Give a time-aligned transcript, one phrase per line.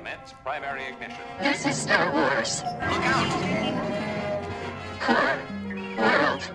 [0.00, 1.20] Commence primary ignition.
[1.40, 2.62] This is Star Wars.
[2.64, 3.28] Look out!
[4.98, 5.38] Core
[5.98, 6.50] World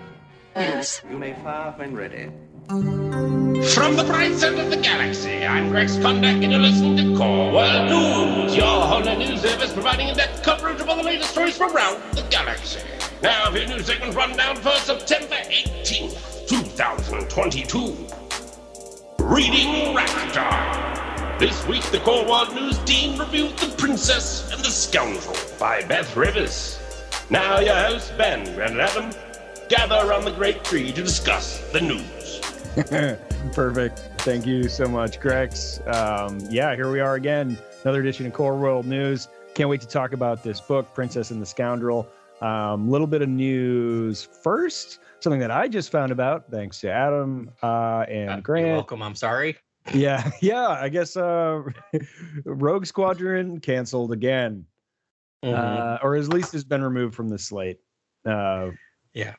[0.56, 1.00] News.
[1.08, 2.28] You may fire when ready.
[2.66, 7.52] From the bright center of the galaxy, I'm Greg Skondak, and you're listening to Core
[7.52, 11.72] World News, your whole news service providing in-depth coverage of all the latest stories from
[11.76, 12.80] around the galaxy.
[13.22, 17.94] Now, for your news segment rundown for September 18th, 2022.
[19.24, 20.95] Reading Raptor.
[21.38, 26.14] This week, the Core World News team reviewed The Princess and the Scoundrel by Beth
[26.14, 26.80] Revis.
[27.30, 29.10] Now, your hosts, Ben and Adam,
[29.68, 32.40] gather around the great tree to discuss the news.
[33.54, 33.98] Perfect.
[34.22, 35.80] Thank you so much, Grex.
[35.86, 37.58] Um, yeah, here we are again.
[37.82, 39.28] Another edition of Core World News.
[39.54, 42.08] Can't wait to talk about this book, Princess and the Scoundrel.
[42.40, 45.00] A um, little bit of news first.
[45.20, 48.66] Something that I just found about, thanks to Adam uh, and Uh, Grant.
[48.68, 49.02] You're welcome.
[49.02, 49.56] I'm sorry.
[49.94, 50.68] Yeah, yeah.
[50.68, 51.62] I guess uh,
[52.44, 54.66] Rogue Squadron canceled again,
[55.44, 55.54] Mm-hmm.
[55.54, 57.78] uh, or at least has been removed from the slate.
[58.24, 58.70] Uh,
[59.12, 59.34] Yeah.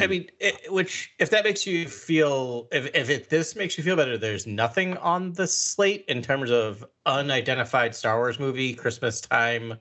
[0.00, 3.84] I mean, it, which if that makes you feel, if if it, this makes you
[3.84, 9.20] feel better, there's nothing on the slate in terms of unidentified Star Wars movie Christmas
[9.20, 9.74] time,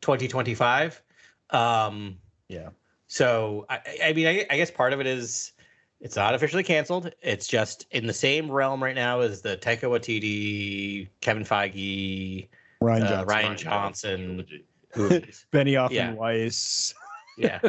[0.00, 1.02] 2025.
[1.50, 2.16] Um,
[2.48, 2.70] yeah.
[3.08, 5.52] So I, I- I mean, I, I guess part of it is
[6.00, 7.12] it's not officially canceled.
[7.22, 12.48] It's just in the same realm right now as the Taika Waititi, Kevin Feige,
[12.82, 14.64] Rian uh, Johnson, Rian Johnson Trilogy.
[14.96, 15.46] movies.
[15.52, 16.08] Benioff Yeah.
[16.08, 16.94] and Weiss,
[17.36, 17.60] yeah,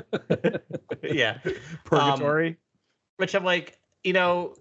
[1.04, 1.38] yeah.
[1.86, 2.58] Purgatory.
[3.18, 4.56] which I'm like, you know,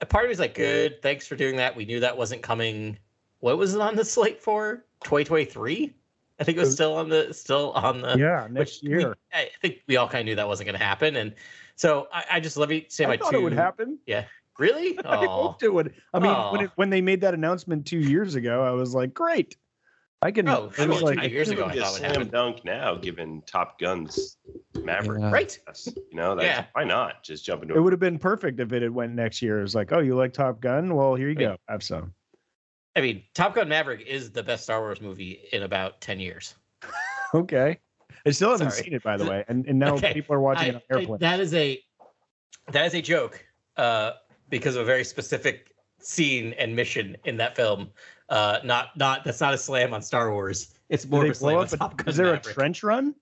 [0.00, 1.74] a part of me is like, good, thanks for doing that.
[1.76, 2.98] We knew that wasn't coming.
[3.40, 4.84] What was it on the slate for?
[5.04, 5.92] 2023?
[6.40, 9.08] I think it was still on the still on the yeah, next which year.
[9.10, 11.32] We, I think we all kind of knew that wasn't going to happen, and
[11.76, 13.38] so I, I just let me say I my thought two.
[13.38, 13.98] it would happen.
[14.06, 14.24] Yeah.
[14.58, 14.98] Really?
[15.04, 15.94] I Oh, hoped it would.
[16.12, 19.12] I mean, when it, when they made that announcement two years ago, I was like,
[19.14, 19.56] great.
[20.22, 20.48] I can.
[20.48, 22.28] Oh, it was like two years ago, I be a thought would slam happen.
[22.30, 24.38] dunk now, given Top Gun's
[24.82, 25.20] Maverick.
[25.20, 25.30] Yeah.
[25.30, 25.58] right.
[25.66, 26.64] Yes, You know, that's, Yeah.
[26.72, 29.42] why not just jump into it would have been perfect if it had went next
[29.42, 29.58] year.
[29.58, 30.94] It was like, oh, you like Top Gun?
[30.94, 31.44] Well, here you Right.
[31.48, 31.56] go.
[31.68, 32.14] Have some.
[32.96, 36.54] I mean, Top Gun Maverick is the best Star Wars movie in about ten years.
[37.34, 37.80] Okay.
[38.26, 38.84] I still haven't Sorry.
[38.84, 40.12] seen it, by the way, and and now Okay.
[40.14, 41.80] people are watching I- it on I- that is a
[42.72, 43.44] that is a joke
[43.76, 44.12] uh,
[44.48, 47.90] because of a very specific scene and mission in that film.
[48.28, 50.74] Uh, not not that's not a slam on Star Wars.
[50.88, 52.46] It's more of a slam on Top Gun is there Maverick.
[52.46, 53.14] a trench run?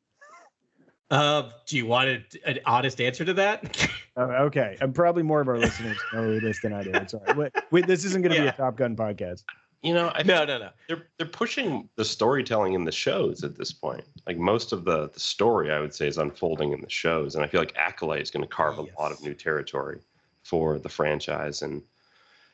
[1.10, 3.88] Uh, do you want a- an honest answer to that?
[4.14, 6.92] Oh, okay, and probably more of our listeners know this than I do.
[7.08, 7.32] Sorry.
[7.34, 9.42] Wait, wait this isn't going to be a Top Gun podcast.
[9.82, 10.70] You know, I no, no, no.
[10.86, 14.04] they're they're pushing the storytelling in the shows at this point.
[14.28, 17.44] Like most of the the story, I would say, is unfolding in the shows, and
[17.44, 19.98] I feel like Acolyte is going to carve a lot of new territory
[20.44, 21.62] for the franchise.
[21.62, 21.82] And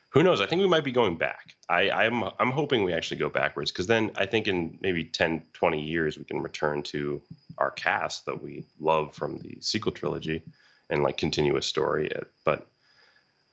[0.09, 0.41] who knows?
[0.41, 1.53] I think we might be going back.
[1.69, 5.43] I, I'm I'm hoping we actually go backwards because then I think in maybe 10,
[5.53, 7.21] 20 years we can return to
[7.59, 10.41] our cast that we love from the sequel trilogy
[10.89, 12.11] and like continue a story.
[12.43, 12.65] But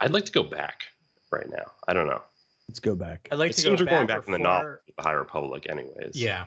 [0.01, 0.85] I'd like to go back
[1.31, 1.73] right now.
[1.89, 2.23] I don't know.
[2.69, 3.29] Let's go back.
[3.31, 4.83] I'd like it to seems go we're going back back from the or novel, far-
[4.97, 6.13] the High Republic, anyways.
[6.15, 6.45] Yeah,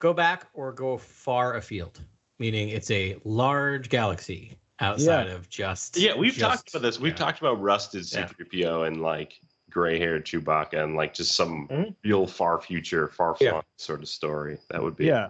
[0.00, 2.00] go back or go far afield,
[2.38, 5.96] meaning it's a large galaxy outside of just.
[5.96, 6.98] Yeah, we've just- talked about this.
[6.98, 7.16] We've yeah.
[7.18, 9.38] talked about rusted C-3PO and like
[9.70, 11.94] gray-haired Chewbacca and like just some Mhm.
[12.04, 13.50] real far future, far Yeah.
[13.50, 14.58] flung sort of story.
[14.70, 15.28] That would be Yeah.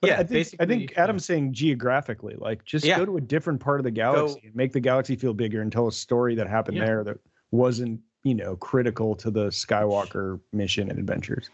[0.00, 2.96] But Yeah, I think I think Adam's saying geographically, like just Yeah.
[2.98, 5.70] go to a different part of the galaxy and make the galaxy feel bigger and
[5.70, 6.86] tell a story that happened Yeah.
[6.86, 7.18] there that
[7.50, 11.50] wasn't, you know, critical to the Skywalker mission and adventures.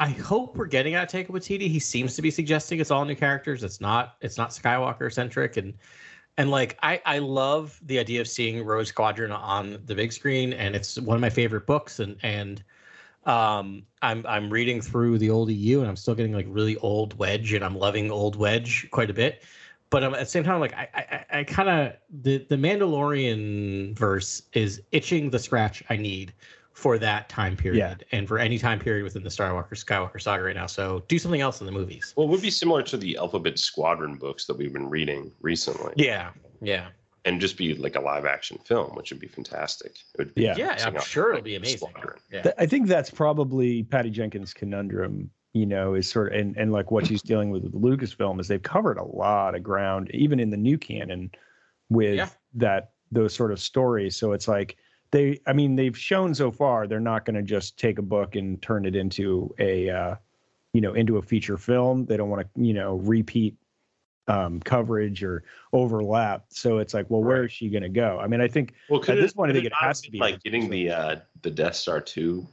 [0.00, 1.68] I hope we're getting at Taika Waititi.
[1.68, 3.64] He seems to be suggesting it's all new characters.
[3.64, 4.16] It's not.
[4.20, 5.74] It's not Skywalker centric, and
[6.36, 10.52] and like I I love the idea of seeing Rogue Squadron on the big screen,
[10.52, 11.98] and it's one of my favorite books.
[11.98, 12.62] And and
[13.26, 17.18] um I'm I'm reading through the old EU, and I'm still getting like really old
[17.18, 19.42] Wedge, and I'm loving old Wedge quite a bit.
[19.90, 23.96] But um, at the same time, like I I, I kind of the the Mandalorian
[23.96, 26.32] verse is itching the scratch I need
[26.72, 30.44] for that time period and for any time period within the Star Walker Skywalker saga
[30.44, 30.66] right now.
[30.66, 32.12] So do something else in the movies.
[32.16, 35.92] well, it would be similar to the Alphabet Squadron books that we've been reading recently,
[35.96, 36.30] Yeah,
[36.60, 36.88] yeah,
[37.24, 39.90] and just be like a live-action film, which would be fantastic.
[39.90, 40.54] It would be Yeah.
[40.56, 40.76] yeah.
[40.86, 41.78] I'm sure it'll be amazing.
[41.78, 42.18] Squadron.
[42.30, 46.72] Yeah, I think that's probably Patty Jenkins' conundrum, you know, is sort of and, and
[46.72, 50.40] like what she's dealing with with Lucasfilm is they've covered a lot of ground, even
[50.40, 51.30] in the new canon,
[51.88, 52.28] with Yeah.
[52.54, 54.16] that those sort of stories.
[54.16, 54.76] So it's like
[55.10, 58.60] they I mean, they've shown so far they're not gonna just take a book and
[58.60, 60.14] turn it into a uh,
[60.74, 62.04] you know, into a feature film.
[62.04, 63.56] They don't want to, you know, repeat
[64.28, 65.42] um, coverage or
[65.72, 66.44] overlap.
[66.50, 68.18] So it's like, well, where is she going to go?
[68.20, 70.10] I mean, I think Well, At it, this point, I think it not has to
[70.10, 72.46] be like getting the uh, the Death Star two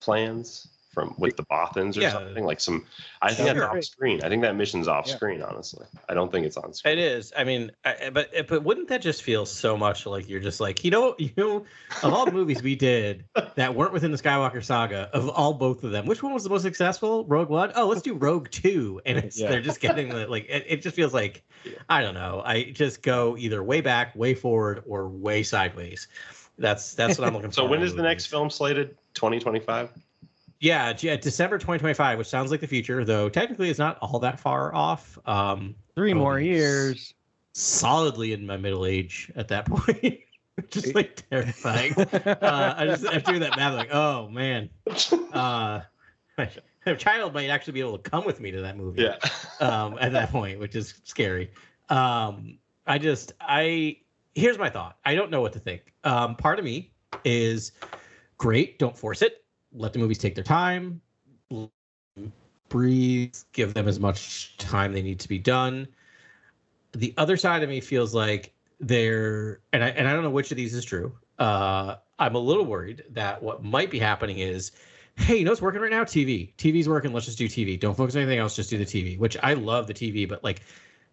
[0.00, 2.12] plans from with the Bothans or Yeah.
[2.12, 2.86] something like some.
[3.20, 3.76] I think that's Sure.
[3.76, 4.20] off screen.
[4.24, 5.16] I think that mission's off Yeah.
[5.16, 5.42] screen.
[5.42, 6.98] Honestly, I don't think it's on screen.
[6.98, 7.32] It is.
[7.36, 10.60] I mean, I, but eh, but wouldn't that just feel so much like you're just
[10.60, 11.66] like you know you know
[12.02, 13.24] of all the movies we did
[13.56, 16.50] that weren't within the Skywalker saga of all both of them, which one was the
[16.50, 17.24] most successful?
[17.26, 17.72] Rogue One.
[17.74, 19.50] Oh, let's do Rogue Two, and it's, Yeah.
[19.50, 21.72] they're just getting the like it, it just feels like Yeah.
[21.88, 22.42] I don't know.
[22.44, 26.08] I just go either way back, way forward, or way sideways.
[26.58, 27.54] That's that's what I'm looking for.
[27.54, 28.96] So when is in the next film slated?
[29.14, 29.90] 2025.
[30.60, 34.40] Yeah, yeah, December 2025, which sounds like the future, though technically it's not all that
[34.40, 35.18] far off.
[35.26, 37.14] Um, Three Oh, more years.
[37.52, 40.18] solidly in my middle age at that point.
[40.70, 41.94] just like terrifying.
[42.26, 44.70] Uh, I just I'm that math like, oh man,
[45.32, 45.80] uh,
[46.86, 49.02] a child might actually be able to come with me to that movie.
[49.02, 49.16] Yeah.
[49.60, 51.50] Um, at that point, which is scary.
[51.88, 53.98] Um, I just I
[54.34, 54.96] here's my thought.
[55.04, 55.92] I don't know what to think.
[56.04, 56.92] Um, part of me
[57.24, 57.72] is
[58.38, 58.78] great.
[58.78, 59.43] Don't force it.
[59.74, 61.00] Let the movies take their time.
[62.68, 63.34] Breathe.
[63.52, 65.86] Give them as much time they need to be done.
[66.92, 70.50] The other side of me feels like they're and I and I don't know which
[70.50, 71.12] of these is true.
[71.38, 74.70] Uh, I'm a little worried that what might be happening is,
[75.16, 76.04] hey, you know what's working right now?
[76.04, 76.54] TV.
[76.56, 77.12] TV's working.
[77.12, 77.78] Let's just do TV.
[77.78, 78.54] Don't focus on anything else.
[78.54, 79.18] Just do the TV.
[79.18, 80.60] Which I love the TV, but like,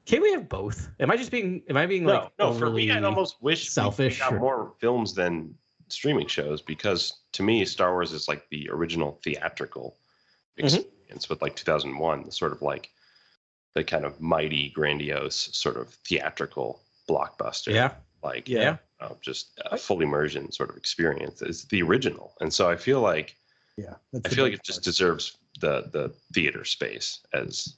[0.06, 0.90] can we have both?
[1.00, 1.64] Am I just being?
[1.70, 2.54] Am I being No, like no.
[2.54, 5.56] For me, overly- almost wish we- selfish we got or- more films than
[5.92, 9.98] streaming shows because to me, Star Wars is like the original theatrical
[10.58, 10.66] Mhm.
[10.66, 12.90] experience with like 2001, the sort of like
[13.74, 17.74] the kind of mighty, grandiose sort of theatrical blockbuster.
[17.74, 17.96] Yeah.
[18.24, 18.78] Like Yeah.
[19.02, 22.76] you know, just a full immersion sort of experience is the original, and so I
[22.78, 23.36] feel like
[23.78, 23.96] Yeah.
[24.26, 24.84] I feel like it just part.
[24.86, 27.76] deserves the the theater space as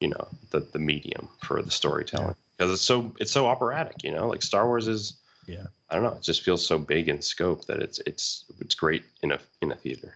[0.00, 4.10] you know the the medium for the storytelling because it's so it's so operatic you
[4.10, 5.14] know like Star Wars is
[5.46, 5.66] Yeah.
[5.94, 9.04] I don't know it just feels so big in scope that it's it's it's great
[9.22, 10.14] in a in a theater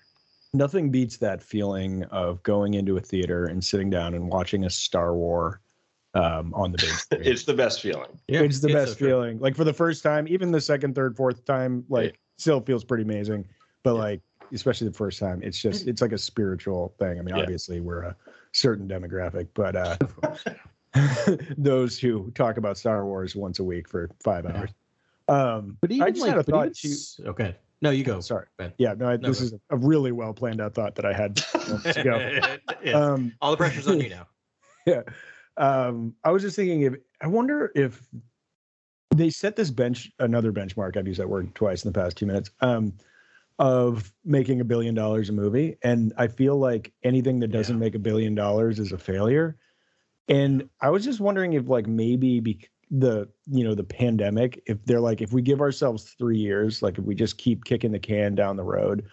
[0.52, 4.70] nothing beats that feeling of going into a theater and sitting down and watching a
[4.70, 5.60] Star War
[6.14, 7.22] um, on the big screen.
[7.22, 9.08] it's the best feeling Yeah, it's the so best true.
[9.08, 9.38] feeling.
[9.38, 13.04] Like for the first time, even the second, third, fourth time, like still feels pretty
[13.04, 13.44] amazing.
[13.84, 14.00] But Yeah.
[14.00, 14.20] like
[14.52, 17.20] especially the first time, it's just it's like a spiritual thing.
[17.20, 17.42] I mean, Yeah.
[17.42, 18.16] obviously we're a
[18.52, 19.96] certain demographic, but uh
[21.58, 24.70] those who talk about Star Wars once a week for five hours.
[25.28, 26.94] Um But even I just like, had a thought too.
[27.26, 27.56] okay.
[27.80, 28.20] No, you go.
[28.20, 28.46] Sorry.
[28.56, 28.72] Ben.
[28.78, 29.44] Yeah, no, I, No, this go.
[29.46, 31.40] is a really well planned out thought that I had
[31.96, 32.38] ago.
[32.84, 32.92] Yeah.
[32.92, 34.26] Um All the pressure's on you now.
[34.86, 35.02] yeah.
[35.56, 38.06] Um, I was just thinking if I wonder if
[39.14, 40.96] they set this bench another benchmark.
[40.96, 42.50] I've used that word twice in the past two minutes.
[42.60, 42.92] Um,
[43.60, 47.80] of making a billion dollars a movie, and I feel like anything that doesn't Yeah.
[47.80, 49.56] make a billion dollars is a failure.
[50.28, 52.38] And I was just wondering if like maybe
[52.90, 56.98] the you know the pandemic, if they're like if we give ourselves three years, like
[56.98, 59.06] if we just keep kicking the can down the road,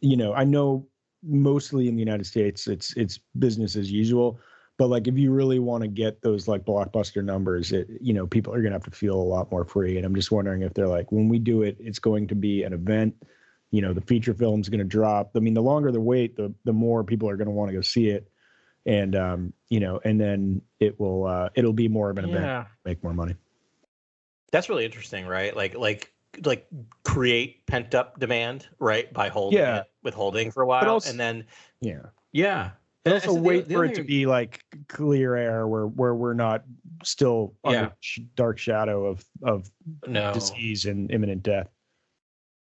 [0.00, 0.86] you know, I know
[1.22, 4.40] mostly in the United States it's it's business as usual
[4.78, 8.26] but like if you really want to get those like blockbuster numbers it you know
[8.26, 10.62] people are going to have to feel a lot more free and i'm just wondering
[10.62, 13.14] if they're like when we do it it's going to be an event
[13.72, 15.32] you know the feature film's going to drop.
[15.34, 17.74] I mean the longer the wait the the more people are going to want to
[17.74, 18.30] go see it
[18.86, 22.44] and um you know and then it will uh it'll be more of an event
[22.44, 22.64] Yeah.
[22.84, 23.34] make more money
[24.50, 25.56] That's really interesting, right?
[25.56, 26.12] Like like
[26.44, 26.66] like
[27.04, 29.12] create pent up demand, right?
[29.12, 29.80] By holding Yeah.
[29.80, 31.44] it, withholding for a while, also- and then
[31.80, 32.70] yeah yeah,
[33.04, 36.14] and And also so wait the for it to be like clear air where where
[36.14, 36.64] we're not
[37.04, 37.70] still Yeah.
[37.70, 39.70] under sh- dark shadow of of
[40.06, 40.32] no.
[40.32, 41.68] disease and imminent death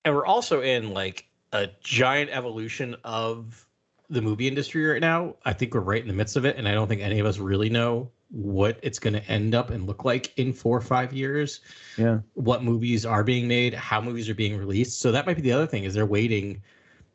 [0.06, 3.68] and we're also in like a giant evolution of
[4.12, 5.36] the movie industry right now.
[5.46, 7.26] I think we're right in the midst of it, and I don't think any of
[7.26, 10.82] us really know what it's going to end up and look like in four or
[10.82, 11.62] five years.
[11.98, 15.00] yeah What movies are being made, how movies are being released.
[15.00, 16.62] So that might be the other thing is they're waiting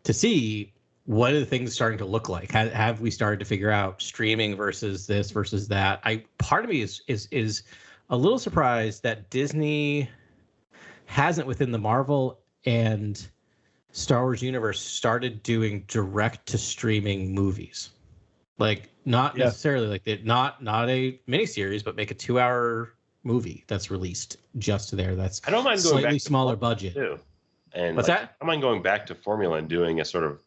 [0.04, 0.72] to see
[1.04, 2.50] what are the things starting to look like.
[2.50, 6.00] Have, have we started to figure out streaming versus this versus that?
[6.04, 7.62] I part of me is is is
[8.10, 10.10] a little surprised that Disney
[11.06, 13.26] hasn't within the Marvel and
[13.96, 17.90] Star Wars universe started doing direct to streaming movies.
[18.58, 19.46] Like not Yeah.
[19.46, 24.36] necessarily like they not not a miniseries, but make a two hour movie that's released
[24.58, 25.14] just there.
[25.16, 26.92] That's I don't mind going slightly back to smaller budget.
[26.92, 27.18] too
[27.72, 28.36] and What's like, that?
[28.38, 30.40] I don't mind going back to formula and doing a sort of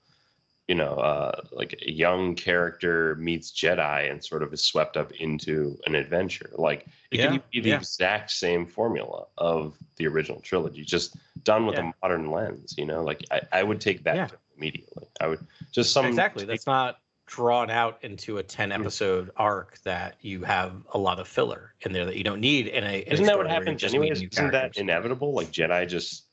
[0.70, 5.12] you know uh like a young character meets Jedi and sort of is swept up
[5.14, 7.78] into an adventure like it Yeah, can be the yeah.
[7.78, 11.90] exact same formula of the original trilogy just done with Yeah.
[11.90, 15.40] a modern lens you know like I, I would take that immediately I would
[15.72, 16.46] just some exactly.
[16.46, 21.28] That's not drawn out into a 10 episode arc that you have a lot of
[21.28, 23.54] filler in there that you don't need in a in Isn't that what story where
[23.56, 24.22] you're happens anyways?
[24.22, 25.34] Isn't that inevitable?
[25.34, 26.26] Like Jedi just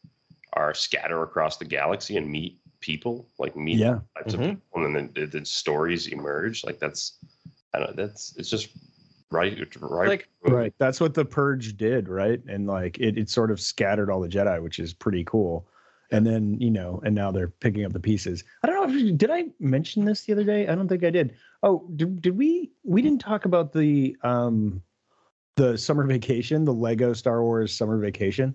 [0.52, 3.98] are scatter across the galaxy and meet people, like meet Yeah.
[4.16, 4.34] types Mhm.
[4.34, 6.64] of people, and then the, the stories emerge.
[6.64, 7.18] Like that's,
[7.74, 8.06] I don't know.
[8.06, 8.68] That's it's just
[9.32, 10.72] right, right, Like- Right.
[10.78, 12.40] That's what the purge did, right?
[12.48, 15.66] And like it, it sort of scattered all the Jedi, which is pretty cool.
[16.12, 18.44] And then, you know, and now they're picking up the pieces.
[18.62, 20.68] I don't know if did I mention this the other day?
[20.68, 21.34] I don't think I did.
[21.64, 24.80] Oh, did, did we we didn't talk about the um
[25.56, 28.54] the summer vacation, the Lego Star Wars summer vacation?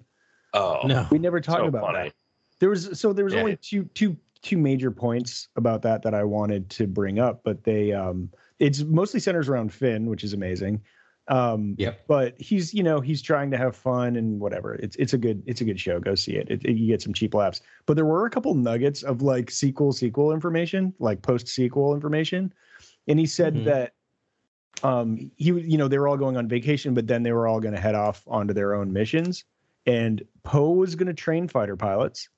[0.53, 1.05] Oh No.
[1.11, 2.07] We never talked so about funny.
[2.09, 2.15] that.
[2.61, 3.39] There was so there was Yeah.
[3.39, 7.63] only two two two major points about that that I wanted to bring up, but
[7.63, 10.79] they um it's mostly centers around Finn, which is amazing.
[11.27, 12.05] Um Yep.
[12.07, 14.75] but he's you know he's trying to have fun and whatever.
[14.75, 15.99] It's it's a good it's a good show.
[15.99, 16.49] Go see it.
[16.51, 17.61] it, it- you get some cheap laughs.
[17.87, 22.53] But there were a couple nuggets of like sequel sequel information, like post sequel information,
[23.07, 23.63] and he said Mhm.
[23.65, 23.93] that
[24.83, 27.59] um he you know they were all going on vacation, but then they were all
[27.59, 29.45] going to head off onto their own missions,
[29.87, 32.29] and Poe was going to train fighter pilots.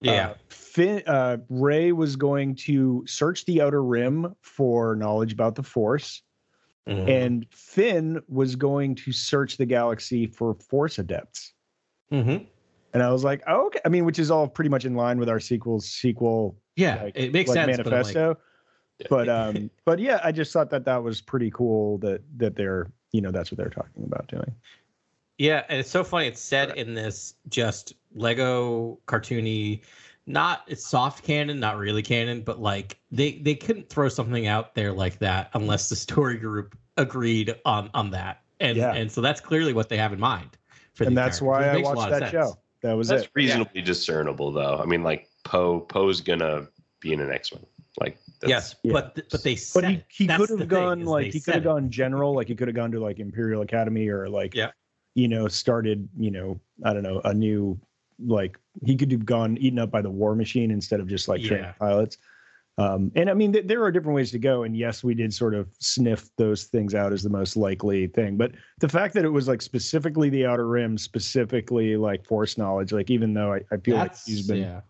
[0.00, 0.30] Yeah.
[0.30, 5.62] Uh, Finn, uh, Ray was going to search the outer rim for knowledge about the
[5.62, 6.22] Force,
[6.86, 7.08] Mhm.
[7.08, 11.54] and Finn was going to search the galaxy for Force adepts.
[12.12, 12.46] Mhm.
[12.92, 13.80] And I was like, oh, okay.
[13.84, 17.16] I mean, which is all pretty much in line with our sequel's sequel Yeah, like-
[17.16, 17.76] it makes like sense.
[17.78, 18.38] But like, manifesto.
[19.10, 22.90] But, um, but yeah, I just thought that that was pretty cool that that they're
[23.12, 24.54] you know that's what they're talking about doing.
[25.38, 26.28] Yeah, and it's so funny.
[26.28, 29.82] It's said in this just Lego cartoony,
[30.26, 34.74] not it's soft canon, not really canon, but like they they couldn't throw something out
[34.74, 38.94] there like that unless the story group agreed on on that, and Yeah.
[38.94, 40.56] and so that's clearly what they have in mind.
[40.94, 41.42] For And that's characters.
[41.42, 42.32] why I makes a lot watched that sense.
[42.32, 42.58] show.
[42.82, 43.30] That was That's it.
[43.34, 44.78] reasonably discernible, though.
[44.82, 46.68] I mean, like Poe, Poe's gonna
[47.00, 47.64] be in the next one.
[48.00, 48.92] Like that's, Yes, Yeah.
[48.94, 51.64] but th- but they But he, he could have gone is like he could have
[51.64, 54.70] gone general, like he could have gone to like Imperial Academy or like Yeah.
[55.14, 57.78] you know, started, you know, I don't know, a new
[58.24, 61.42] like he could have gone eaten up by the war machine instead of just like
[61.42, 61.72] training Yeah.
[61.72, 62.18] pilots.
[62.78, 64.64] Um, and I mean, th- there are different ways to go.
[64.64, 68.36] And yes, we did sort of sniff those things out as the most likely thing.
[68.36, 72.92] But the fact that it was like specifically the Outer Rim, specifically like Force knowledge,
[72.92, 74.80] like even though I, I feel like he's been yeah.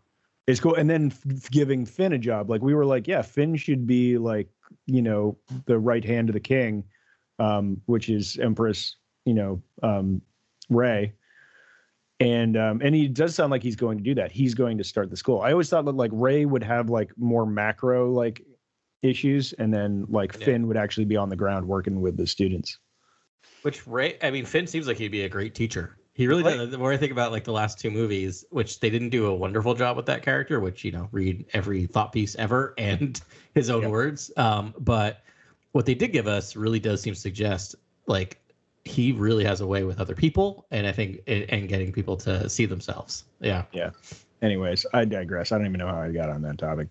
[0.48, 0.74] it's cool.
[0.74, 4.18] And then f- giving Finn a job, like we were like, yeah, Finn should be
[4.18, 4.48] like,
[4.86, 6.82] you know, the right hand of the king,
[7.38, 10.20] um, which is Empress, you know, um,
[10.68, 11.12] Ray.
[12.20, 14.32] And um, and he does sound like he's going to do that.
[14.32, 15.40] He's going to start the school.
[15.42, 18.42] I always thought that like Ray would have like more macro like
[19.02, 20.46] issues, and then like Yeah.
[20.46, 22.78] Finn would actually be on the ground working with the students.
[23.62, 25.98] Which Ray, I mean, Finn seems like he'd be a great teacher.
[26.14, 26.56] He really Right.
[26.56, 26.70] does.
[26.70, 29.34] The more I think about like the last two movies, which they didn't do a
[29.34, 33.20] wonderful job with that character, which you know, read every thought piece ever and
[33.54, 33.88] his own Yeah.
[33.88, 34.30] words.
[34.38, 35.22] Um, but
[35.72, 37.74] what they did give us really does seem to suggest
[38.06, 38.40] like
[38.86, 42.16] he really has a way with other people, and I think and and getting people
[42.18, 43.24] to see themselves.
[43.40, 43.64] Yeah.
[43.72, 43.90] Yeah.
[44.42, 45.50] Anyways, I digress.
[45.52, 46.88] I don't even know how I got on that topic.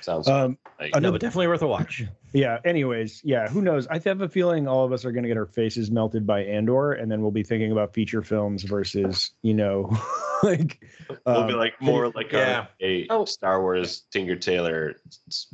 [0.00, 2.04] sounds Um, like No, but definitely worth a watch.
[2.34, 2.60] Yeah.
[2.64, 3.46] Anyways, yeah.
[3.50, 3.86] Who knows?
[3.88, 6.40] I have a feeling all of us are going to get our faces melted by
[6.44, 9.94] Andor, and then we'll be thinking about feature films versus, you know,
[10.42, 10.82] like.
[11.26, 12.68] we'll be um, like more like yeah.
[12.80, 13.26] a, a Oh.
[13.26, 14.94] Star Wars Tinker Tailor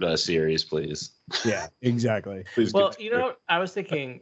[0.05, 1.11] uh, series, please.
[1.45, 2.45] yeah, exactly.
[2.55, 2.73] Please.
[2.73, 4.21] Well, you know, I was thinking,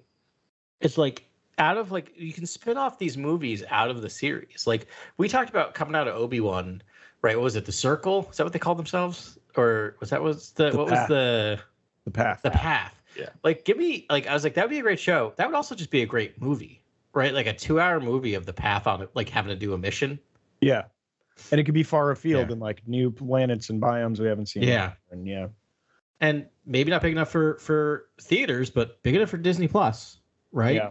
[0.81, 1.25] it's like
[1.59, 4.67] out of like you can spin off these movies out of the series.
[4.67, 6.83] Like we talked about coming out of Obi Wan,
[7.23, 7.37] right?
[7.37, 7.65] What was it?
[7.65, 8.29] The Circle?
[8.31, 9.39] Is that what they called themselves?
[9.57, 10.99] Or was that was the, The what Path.
[10.99, 11.61] was the
[12.05, 12.41] The path.
[12.43, 13.01] the path?
[13.19, 13.31] Yeah.
[13.43, 15.33] Like give me like I was like that would be a great show.
[15.37, 16.83] That would also just be a great movie,
[17.15, 17.33] right?
[17.33, 20.19] Like a two hour movie of the path on like having to do a mission.
[20.61, 20.83] Yeah.
[21.51, 22.53] And it could be far afield Yeah.
[22.53, 24.63] and like new planets and biomes we haven't seen.
[24.65, 24.93] Yeah.
[25.11, 25.49] And yeah.
[26.21, 30.19] And maybe not big enough for for theaters, but big enough for Disney Plus,
[30.53, 30.77] right?
[30.77, 30.91] Yeah.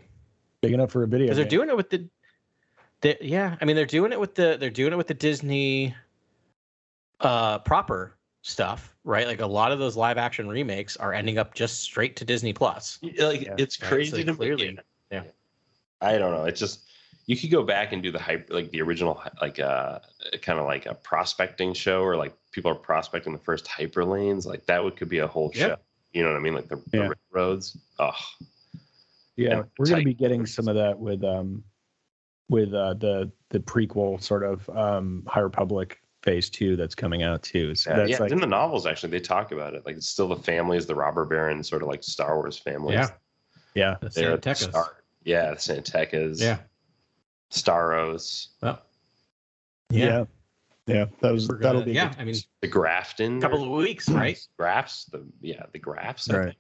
[0.61, 1.27] Big enough for a video.
[1.27, 2.07] because they're doing it with the,
[3.01, 5.93] the yeah i mean they're doing it with the they're doing it with the disney
[7.19, 11.53] uh proper stuff right like a lot of those live action remakes are ending up
[11.53, 13.55] just straight to disney plus like Yeah.
[13.57, 14.77] it's Right, crazy so to clearly- me.
[15.11, 15.23] yeah.
[16.01, 16.43] I don't know.
[16.45, 16.81] It's just
[17.25, 19.99] you could go back and do the hype like the original like uh
[20.41, 24.45] kind of like a prospecting show or like people are prospecting the first hyper lanes
[24.45, 25.69] like that would could be a whole Yep.
[25.69, 25.77] show.
[26.13, 26.53] You know what I mean?
[26.55, 27.09] Like the, Yeah.
[27.09, 27.77] the roads.
[27.99, 28.11] Oh,
[29.37, 31.63] Yeah, and we're going to be getting some of that with um
[32.49, 37.43] with uh the the prequel sort of um High Republic phase 2 that's coming out
[37.43, 37.75] too.
[37.75, 38.17] So yeah, that's yeah.
[38.19, 39.85] like in the novels actually they talk about it.
[39.85, 42.95] Like it's still the families, the robber baron, sort of like Star Wars families.
[42.95, 43.09] Yeah.
[43.75, 43.95] yeah.
[44.01, 44.71] the They're at the San Tekkas.
[44.71, 45.05] start.
[45.23, 46.41] Yeah, the San Tekkas.
[46.41, 46.57] yeah
[47.51, 48.81] Staros, well
[49.91, 50.05] Yeah.
[50.05, 50.25] yeah,
[50.95, 53.37] Yeah, that was We're that'll be yeah good- i mean the Grafton.
[53.37, 55.05] a couple of weeks right Grafs.
[55.05, 56.29] The yeah, the Grafs.
[56.29, 56.55] Right.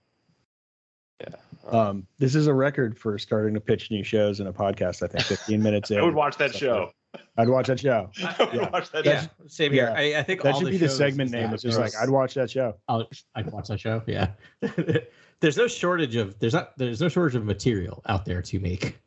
[1.23, 1.35] Think.
[1.65, 1.69] Yeah.
[1.69, 5.01] Um, this is a record for starting to pitch new shows in a podcast.
[5.03, 5.99] I think 15 minutes in.
[5.99, 6.91] I would watch that show.
[7.37, 8.09] I'd watch that show.
[8.23, 8.69] I Yeah.
[8.71, 9.05] watch that.
[9.05, 9.85] Yeah, same here.
[9.97, 10.17] yeah.
[10.17, 11.53] I, I think That all should the be the segment name.
[11.53, 12.75] It's just like I'd watch that show.
[12.89, 14.01] I'll, I'd watch that show.
[14.05, 14.31] Yeah.
[15.39, 18.99] there's no shortage of there's not there's no shortage of material out there to make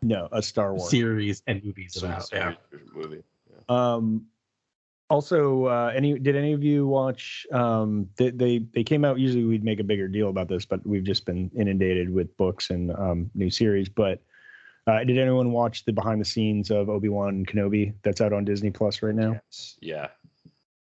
[0.00, 0.90] No, a Star Wars.
[0.90, 2.28] series and movies Some about.
[2.32, 2.54] Yeah.
[2.70, 3.22] series or movie.
[3.68, 4.26] Um,
[5.08, 7.46] also, uh, any did any of you watch?
[7.52, 9.18] Um, they, they they came out.
[9.18, 12.70] Usually, we'd make a bigger deal about this, but we've just been inundated with books
[12.70, 13.88] and um, new series.
[13.88, 14.20] But
[14.86, 18.44] uh, did anyone watch the behind the scenes of Obi Wan Kenobi that's out on
[18.44, 19.32] Disney Plus right now?
[19.32, 19.76] Yes.
[19.80, 20.08] Yeah.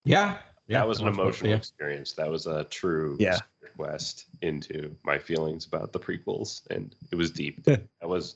[0.03, 0.37] Yeah.
[0.67, 0.79] Yeah.
[0.79, 1.57] that was an I watched emotional yeah.
[1.57, 2.13] experience.
[2.13, 3.39] That was a true Yeah.
[3.75, 7.63] quest into my feelings about the prequels, and it was deep.
[7.65, 8.35] that was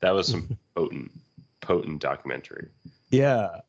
[0.00, 1.10] that was some potent,
[1.60, 2.68] potent documentary.
[3.10, 3.60] Yeah.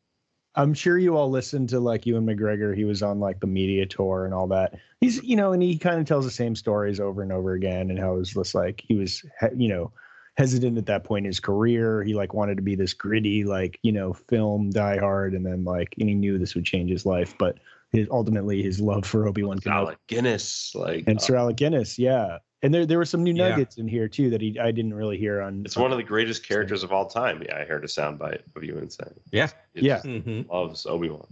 [0.54, 2.76] I'm sure you all listened to like Ewan McGregor.
[2.76, 4.78] He was on like the media tour and all that.
[5.00, 7.90] He's, you know, and he kind of tells the same stories over and over again
[7.90, 9.24] and how it was just like he was,
[9.56, 9.92] you know,
[10.36, 12.02] hesitant at that point in his career.
[12.02, 15.34] He like wanted to be this gritty, like, you know, film diehard.
[15.34, 17.34] And then like, and he knew this would change his life.
[17.38, 17.58] But
[17.90, 21.56] his, ultimately, his love for Obi Wan Kenobi Alec Guinness, like and uh, Sir Alec
[21.56, 21.98] Guinness.
[21.98, 22.38] Yeah.
[22.64, 23.48] And there, there were some new Yeah.
[23.50, 25.62] nuggets in here too that he, I didn't really hear on.
[25.64, 27.42] it's one of the greatest characters of all time.
[27.42, 29.48] Yeah, I heard a soundbite of Ewan saying, Yeah.
[29.74, 29.94] He Yeah.
[29.96, 30.48] just Mhm.
[30.48, 31.26] loves Obi Wan.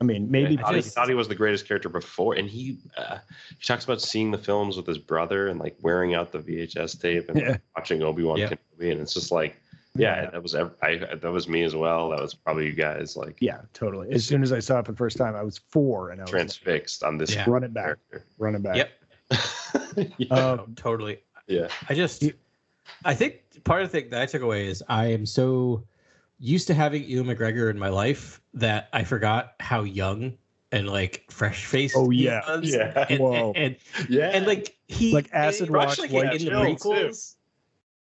[0.00, 2.78] I mean, maybe I thought, he thought he was the greatest character before, and he
[2.96, 3.18] uh,
[3.50, 6.98] he talks about seeing the films with his brother and like wearing out the VHS
[6.98, 8.48] tape and like, watching Obi Wan Yeah.
[8.48, 9.60] Kenobi, and it's just like,
[9.94, 10.30] yeah, Yeah.
[10.30, 12.08] that was ev- I that was me as well.
[12.08, 14.10] That was probably you guys like yeah, totally.
[14.12, 16.24] As soon as I saw it for the first time, I was four and I
[16.24, 17.44] was like, transfixed on this Yeah.
[17.46, 18.24] run it back, character.
[18.38, 18.76] run it back.
[18.76, 18.90] Yep.
[20.18, 20.26] yeah.
[20.30, 21.20] Um, Oh, totally.
[21.46, 21.68] yeah.
[21.88, 22.24] I just,
[23.04, 25.84] I think part of the thing that I took away is I am so
[26.38, 30.32] used to having Ewan McGregor in my life that I forgot how young
[30.72, 31.96] and like fresh faced.
[31.96, 32.60] Oh, yeah.
[32.62, 33.06] Yeah.
[33.08, 33.52] And, Whoa.
[33.56, 34.30] and, and, Yeah.
[34.30, 36.76] and, like he Like acid much wash, like in the chill, too.
[36.76, 37.34] prequels.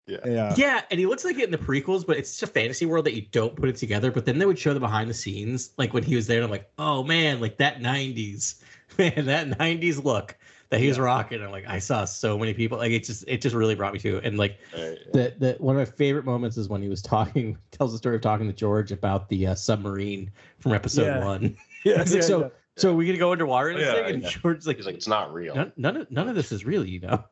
[0.08, 0.56] Yeah.
[0.58, 3.06] Yeah, and he looks like it in the prequels, but it's just a fantasy world
[3.06, 4.12] that you don't put it together.
[4.12, 6.46] But then they would show the behind the scenes, like when he was there, and
[6.46, 8.56] I'm like, oh man, like that '90s,
[8.98, 10.36] man, that '90s look
[10.70, 11.42] that he was rocking.
[11.44, 12.78] I'm like, I saw so many people.
[12.78, 14.20] Like it just, it just really brought me to.
[14.24, 17.58] And like Right, the, the one of my favorite moments is when he was talking,
[17.72, 21.26] tells the story of talking to George about the uh, submarine from episode Yeah.
[21.26, 21.58] one.
[21.86, 22.48] Yeah, like, yeah, so, yeah.
[22.76, 24.14] so we gonna go underwater in this Yeah, thing?
[24.16, 24.30] And yeah.
[24.30, 25.56] George's like, He's like, it's not real.
[25.56, 27.24] none, none of none of this is real, you know.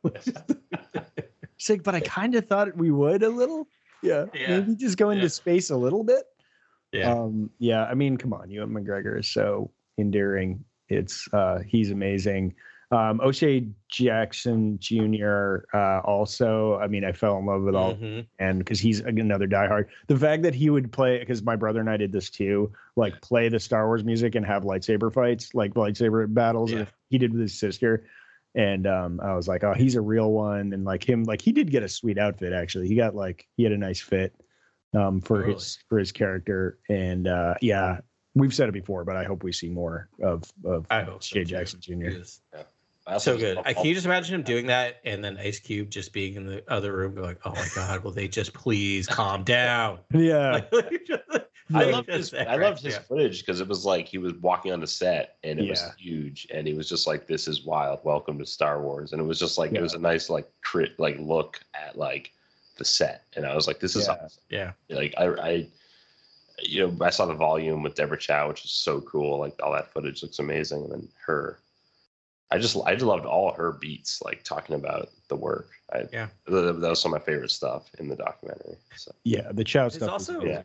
[1.59, 3.67] It's like, but I kind of thought we would a little.
[4.03, 4.25] Yeah.
[4.33, 4.59] Yeah.
[4.59, 5.29] Maybe just go into Yeah.
[5.29, 6.23] space a little bit.
[6.91, 7.85] yeah, Um, yeah.
[7.85, 8.49] I mean, come on.
[8.49, 10.63] Ewan McGregor is so endearing.
[10.89, 12.53] It's uh he's amazing.
[12.89, 15.57] Um O'Shea Jackson Jr.
[15.73, 18.25] uh also, I mean, I fell in love with all Mhm.
[18.39, 19.87] and because he's another diehard.
[20.07, 23.19] The fact that he would play because my brother and I did this too, like
[23.21, 26.71] play the Star Wars music and have lightsaber fights, like lightsaber battles.
[26.71, 26.85] Yeah.
[27.09, 28.05] He did with his sister,
[28.55, 30.71] and um, I was like, oh, he's a real one.
[30.73, 32.87] And like him, like he did get a sweet outfit actually.
[32.87, 34.33] He got like he had a nice fit
[34.95, 35.53] um, for Totally.
[35.55, 37.99] his for his character, and uh, yeah,
[38.35, 41.43] we've said it before, but I hope we see more of of I hope so.
[41.43, 42.05] Jackson Jr.
[42.05, 42.41] It is.
[42.53, 42.67] I also
[43.19, 43.57] so good.
[43.65, 46.45] I can you just imagine him doing that and then Ice Cube just being in
[46.45, 50.61] the other room, be like, "Oh my God, will they just please calm down?" Yeah,
[50.71, 52.99] Like, I like, loved just his, that I loved his yeah.
[53.01, 56.47] footage because it was like he was walking on the set and it was huge
[56.53, 57.99] and he was just like, "This is wild.
[58.03, 59.79] Welcome to Star Wars." And it was just like Yeah.
[59.79, 62.31] it was a nice like crit like look at like
[62.77, 64.13] the set, and I was like, "This is Yeah.
[64.13, 65.67] awesome." Yeah, Like I, I,
[66.61, 69.39] you know, I saw the volume with Deborah Chow, which is so cool.
[69.39, 71.59] Like all that footage looks amazing, and then her.
[72.51, 75.69] I just I just loved all her beats, like talking about the work.
[75.93, 76.27] I, Yeah.
[76.47, 78.77] that, that was some of my favorite stuff in the documentary.
[78.95, 79.51] So yeah.
[79.51, 80.09] The Chow it's stuff.
[80.09, 80.61] also was, yeah.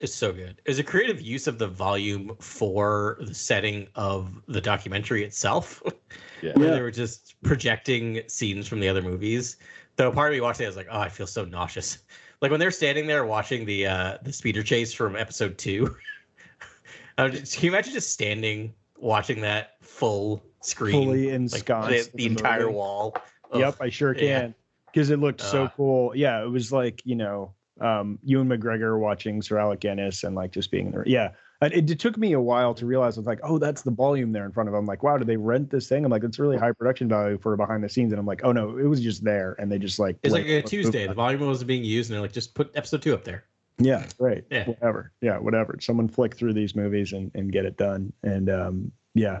[0.00, 0.60] it's so good.
[0.64, 5.82] It's a creative use of the volume for the setting of the documentary itself.
[6.42, 6.74] yeah, where Yeah.
[6.74, 9.56] they were just projecting scenes from the other movies.
[9.96, 11.98] Though part of me watching it I was like, oh, I feel so nauseous.
[12.42, 15.96] Like when they're standing there watching the uh the speeder chase from episode two.
[17.30, 22.12] Just- can you imagine just standing watching that full screen, fully like ensconced.
[22.12, 22.74] the, the entire movie.
[22.74, 23.16] wall?
[23.52, 23.60] Ugh.
[23.60, 24.54] Yep, I sure can.
[24.92, 25.68] Because it looked so Uh.
[25.76, 26.16] cool.
[26.16, 30.50] Yeah, it was like, you know, um, Ewan McGregor watching Sir Alec Guinness and like
[30.52, 31.04] just being there.
[31.06, 31.30] Yeah.
[31.62, 33.90] And it, it took me a while to realize I was like, oh, that's the
[33.90, 34.84] volume there in front of them.
[34.84, 36.04] like, wow, did they rent this thing?
[36.04, 38.12] I'm like, it's really high production value for behind the scenes.
[38.12, 39.56] And I'm like, oh no, it was just there.
[39.58, 41.06] And they just like It's like a Tuesday.
[41.06, 43.44] The volume wasn't being used, and they're like, just put episode two up there.
[43.78, 44.44] Yeah, right.
[44.50, 44.64] Yeah.
[44.66, 45.12] Whatever.
[45.20, 45.76] Yeah, whatever.
[45.80, 48.12] Someone flick through these movies and, and get it done.
[48.22, 49.40] And um, yeah.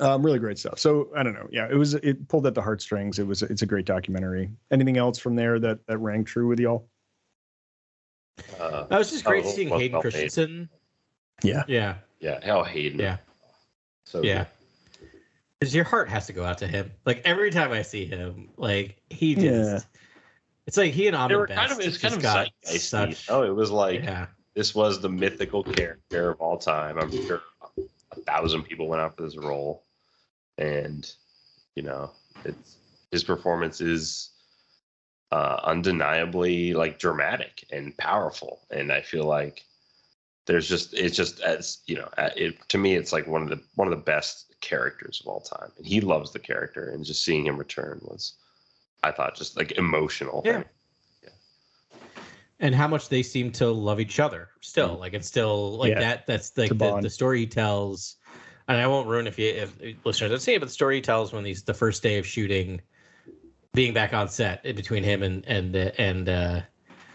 [0.00, 0.78] Um, really great stuff.
[0.78, 1.46] So I don't know.
[1.52, 3.18] Yeah, it was it pulled at the heartstrings.
[3.18, 4.50] It was it's a great documentary.
[4.70, 6.88] Anything else from there that that rang true with y'all?
[8.58, 10.10] uh, That was just great Oh, seeing Hayden well made.
[10.12, 10.68] Christensen.
[11.42, 11.64] Yeah.
[11.68, 12.38] Yeah, yeah.
[12.44, 13.18] How Hayden, yeah,
[14.04, 14.46] so yeah.
[15.58, 16.90] Because your heart has to go out to him.
[17.04, 19.44] Like every time I see him, like he just.
[19.44, 20.00] Yeah.
[20.66, 22.78] It's like he and They Ahmed were Best kind of it's kind of got zeitgeisty.
[22.78, 23.30] such.
[23.30, 26.96] Oh, it was like yeah, this was the mythical character of all time.
[26.98, 27.40] I'm sure
[28.12, 29.82] a thousand people went out for this role,
[30.60, 31.10] and
[31.74, 32.10] you know,
[32.44, 32.76] it's
[33.10, 34.30] his performance is
[35.32, 39.64] uh, undeniably like dramatic and powerful, and I feel like
[40.46, 43.48] there's just it's just as you know, uh, it to me it's like one of
[43.48, 47.04] the one of the best characters of all time, and he loves the character, and
[47.04, 48.34] just seeing him return was,
[49.02, 50.42] I thought, just like emotional.
[50.44, 50.62] Yeah.
[52.62, 56.00] and how much they seem to love each other still like it's still like Yeah.
[56.00, 58.16] that that's like a the, the story he tells
[58.70, 61.00] and i won't ruin if you if listeners don't see it but the story he
[61.02, 62.80] tells when he's the first day of shooting
[63.74, 66.60] being back on set between him and and uh, and uh,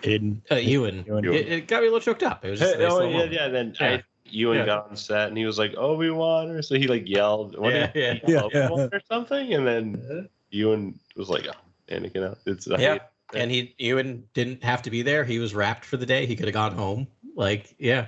[0.02, 0.42] Hayden.
[0.52, 1.26] uh ewan, Ewan.
[1.26, 3.24] It, it got me a little choked up it was just a nice oh yeah,
[3.24, 3.48] yeah.
[3.48, 3.88] Then Yeah.
[3.88, 4.66] I, Ewan Yeah.
[4.66, 7.74] got on set and he was like Obi Wan, or so he like yelled, what
[7.74, 8.50] Yeah, did he yeah.
[8.54, 12.40] Yeah, or something, and then Ewan was like, oh, Anakin out.
[12.46, 13.02] It's I yeah hate-
[13.34, 16.36] and he ewan didn't have to be there he was wrapped for the day he
[16.36, 18.08] could have gone home like yeah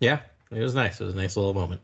[0.00, 1.80] yeah it was nice it was a nice little moment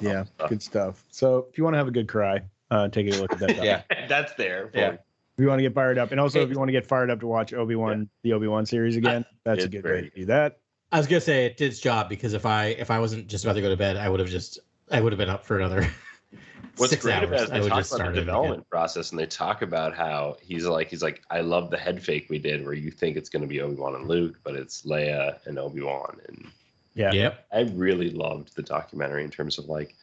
[0.00, 0.48] Yeah, stuff.
[0.48, 1.04] good stuff.
[1.10, 3.56] So if you want to have a good cry, uh, take a look at that.
[3.64, 4.70] yeah that's there.
[4.74, 4.92] Yeah.
[4.92, 7.10] If you want to get fired up, and also if you want to get fired
[7.10, 10.08] up to watch Obi Wan, the Obi Wan series again, that's a good very way
[10.08, 10.58] to do that.
[10.90, 13.44] I was gonna say it did its job because if I if I wasn't just
[13.44, 14.58] about to go to bed, I would have just
[14.90, 15.88] I would have been up for another
[16.76, 17.28] What's six great hours.
[17.28, 18.26] about it is they talk about start the it again.
[18.26, 22.02] development process and they talk about how he's like he's like I love the head
[22.02, 24.54] fake we did where you think it's going to be Obi Wan and Luke, but
[24.54, 26.48] it's Leia and Obi Wan, and
[26.98, 27.12] Yeah.
[27.12, 27.46] Yep.
[27.52, 29.94] I really loved the documentary in terms of like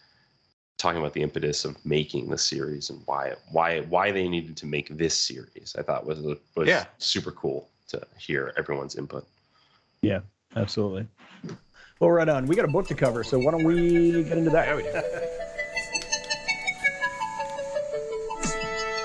[0.78, 4.66] talking about the impetus of making the series and why why why they needed to
[4.66, 5.76] make this series.
[5.78, 6.20] I thought was
[6.56, 6.86] was Yeah.
[6.98, 9.28] super cool to hear everyone's input.
[10.02, 10.22] Yeah,
[10.56, 11.06] absolutely.
[12.00, 12.46] Well, right on.
[12.46, 14.68] We got a book to cover, so why don't we get into that?
[14.68, 14.92] Yeah, we do.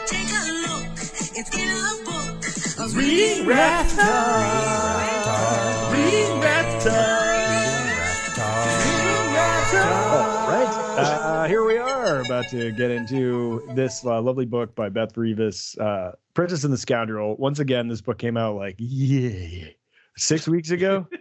[0.07, 0.87] Take a look,
[1.37, 1.51] it's
[12.31, 16.79] about to get into this uh, lovely book by Beth Revis, uh, Princess and the
[16.79, 17.35] Scoundrel.
[17.39, 19.65] Once again, this book came out like, yeah,
[20.17, 21.07] six weeks ago.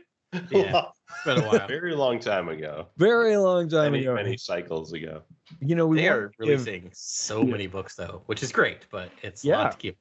[0.52, 0.84] Yeah.
[1.10, 1.67] It's been a while.
[1.67, 2.86] Very long time ago.
[2.98, 4.13] Very long time Many, ago.
[4.13, 5.24] many cycles ago.
[5.60, 8.86] You know, we They are to give- releasing so many books though, which is great,
[8.91, 9.58] but it's a Yeah.
[9.58, 9.98] lot to keep.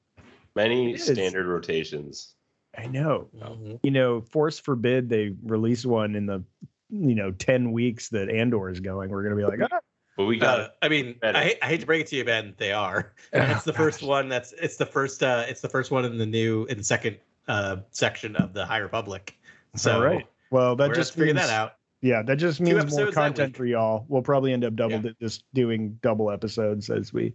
[0.55, 1.07] Many It is.
[1.07, 2.35] standard rotations.
[2.77, 3.31] I know.
[3.35, 3.81] Mhm.
[3.83, 6.45] You know, force forbid they release one in the,
[6.91, 9.09] you know, 10 weeks that Andor is going.
[9.09, 9.79] We're going to be like, ah,
[10.19, 12.25] But we got Uh, I mean, I hate, I hate to break it to you,
[12.25, 12.53] Ben.
[12.59, 13.13] They are.
[13.33, 14.29] it's the first one.
[14.29, 15.23] That's it's the first.
[15.23, 18.67] Uh, it's the first one in the new in the second uh, section of the
[18.67, 19.39] High Republic.
[19.77, 20.27] So all right.
[20.51, 21.75] Well, that just just figure that out.
[22.03, 24.07] Yeah, that just means more content for y'all.
[24.09, 25.13] We'll probably end up double Yeah.
[25.23, 27.33] just doing double episodes as we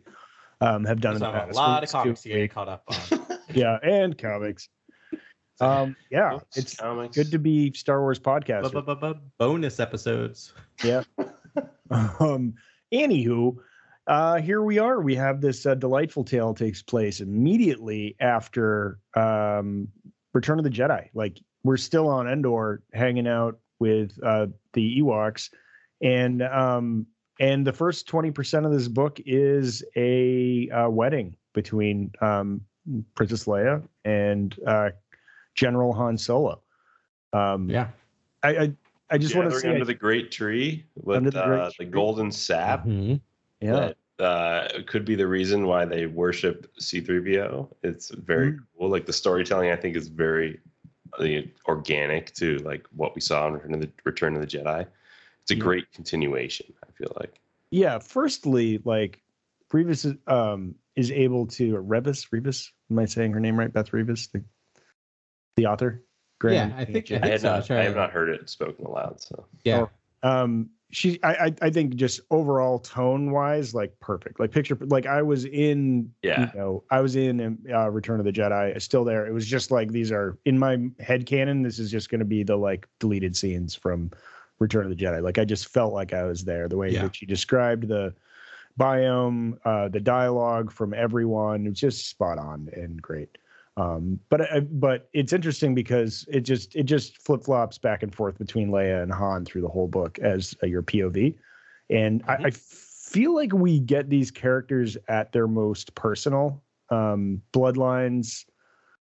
[0.60, 1.54] um, have done in the past.
[1.54, 3.38] a lot Weeks, of comics to get caught up on.
[3.54, 4.68] Yeah, and comics.
[5.62, 7.16] Um, yeah, books, it's comics.
[7.16, 9.22] good to be Star Wars podcast.
[9.38, 10.54] Bonus episodes.
[10.84, 11.04] Yeah.
[12.20, 12.56] um,
[12.94, 13.58] anywho,
[14.08, 15.02] uh, here we are.
[15.02, 19.88] We have this uh, delightful tale takes place immediately after um,
[20.34, 21.10] Return of the Jedi.
[21.14, 25.50] Like we're still on Endor, hanging out with uh, the Ewoks,
[26.02, 27.08] and um,
[27.40, 32.62] and the first twenty percent of this book is a uh, wedding between um,
[33.16, 34.90] Princess Leia and uh,
[35.56, 36.62] General Han Solo.
[37.32, 37.88] Um, Yeah.
[38.44, 38.74] I, I
[39.14, 41.70] I just want to Gathering say, under the great tree with Under the great uh,
[41.72, 41.86] tree.
[41.86, 42.86] the golden sap.
[42.86, 43.22] Mhm.
[43.62, 43.92] yeah.
[44.18, 47.68] That uh, could be the reason why they worship C3PO.
[47.84, 48.60] It's very Mm.
[48.78, 48.90] cool.
[48.90, 50.60] Like the storytelling, I think, is very
[51.20, 54.88] uh, organic to like what we saw in Return of the Return of the Jedi.
[55.44, 55.62] It's a Yeah.
[55.62, 56.74] great continuation.
[56.88, 57.40] I feel like.
[57.70, 59.22] yeah firstly like
[59.72, 63.72] Revis is, um is able to Rebus Revis Revis am I saying her name right
[63.74, 64.44] Beth Rebus, the
[65.56, 66.04] the author
[66.44, 67.56] Yeah, I think- I I, think had so.
[67.56, 69.22] not, I have not heard it spoken aloud.
[69.22, 69.86] So Yeah.
[70.24, 75.08] um she I, I I think just overall tone wise like perfect like picture like
[75.08, 76.52] I was in Yeah.
[76.54, 79.72] you know I was in uh, Return of the Jedi still there it was just
[79.72, 82.88] like these are in my head canon this is just going to be the like
[83.00, 84.12] deleted scenes from
[84.60, 87.04] Return of the Jedi like I just felt like I was there the way Yeah.
[87.04, 88.14] that she described the
[88.80, 93.38] biome uh the dialogue from everyone it's just spot on and great
[93.78, 98.38] um but I, but it's interesting because it just it just flip-flops back and forth
[98.38, 101.36] between Leia and Han through the whole book as uh, your POV
[101.90, 106.62] and I, I feel like we get these characters at their most personal.
[106.90, 108.46] Um bloodlines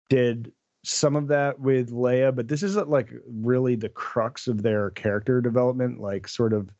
[0.09, 0.53] did
[0.85, 5.40] some of that with Leia but this isn't like really the crux of their character
[5.40, 6.71] development like sort of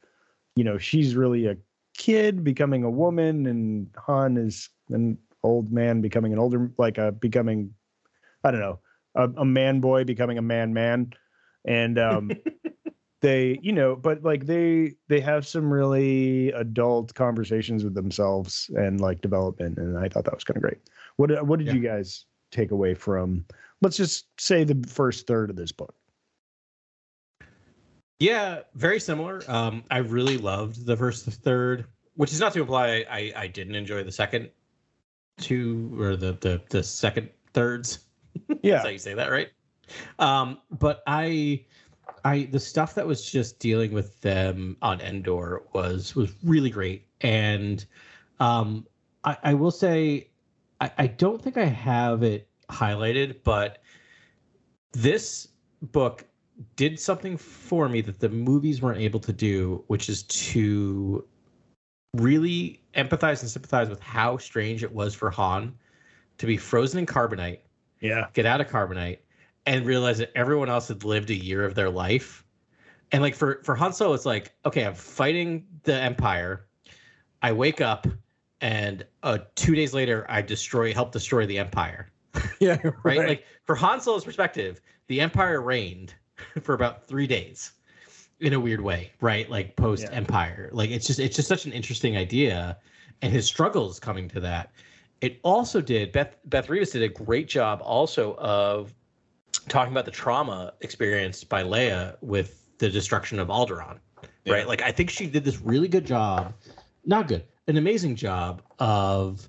[0.57, 1.57] you know she's really a
[1.97, 7.13] kid becoming a woman and Han is an old man becoming an older like a
[7.13, 7.75] becoming
[8.45, 8.79] I don't know
[9.15, 11.13] a, a man boy becoming a man man
[11.65, 12.31] and um,
[13.21, 19.01] they, you know, but like they they have some really adult conversations with themselves and
[19.01, 20.79] like development, and I thought that was kind of great.
[21.17, 21.75] What what did Yeah.
[21.75, 23.45] you guys take away from?
[23.83, 25.95] Let's just say the first third of this book.
[28.21, 29.43] Yeah, very similar.
[29.49, 33.77] Um, I really loved the first third, which is not to imply I, I didn't
[33.77, 34.51] enjoy the second
[35.39, 38.01] two or the the, the second thirds.
[38.63, 39.49] Yeah, That's how you say that, right?
[40.19, 41.65] Um, but I,
[42.25, 47.07] I the stuff that was just dealing with them on Endor was was really great,
[47.21, 47.85] and
[48.39, 48.87] um,
[49.25, 50.29] I, I will say,
[50.81, 53.83] I, I don't think I have it highlighted, but
[54.93, 55.49] this
[55.83, 56.25] book
[56.77, 61.25] did something for me that the movies weren't able to do, which is to
[62.15, 65.75] really empathize and sympathize with how strange it was for Han
[66.37, 67.61] to be frozen in carbonite
[68.01, 69.19] yeah, get out of carbonite
[69.67, 72.45] and realize that everyone else had lived a year of their life.
[73.13, 76.67] And like for for Han Solo, it's like okay i'm fighting the empire.
[77.43, 78.07] I wake up
[78.61, 82.11] and uh two days later i destroy help destroy the empire.
[82.61, 83.19] Yeah, right?
[83.19, 86.15] like for Han Solo's perspective the empire reigned
[86.63, 87.73] for about three days
[88.41, 89.49] in a weird way right?
[89.51, 90.71] Like post empire.
[90.73, 92.79] Like it's just it's just such an interesting idea
[93.23, 94.71] and his struggles coming to that.
[95.21, 98.95] It also did beth beth Revis did a great job also of
[99.69, 103.99] talking about the trauma experienced by leia with the destruction of alderaan
[104.47, 104.67] right?
[104.67, 106.55] Like i think she did this really good job
[107.05, 109.49] not good an amazing job of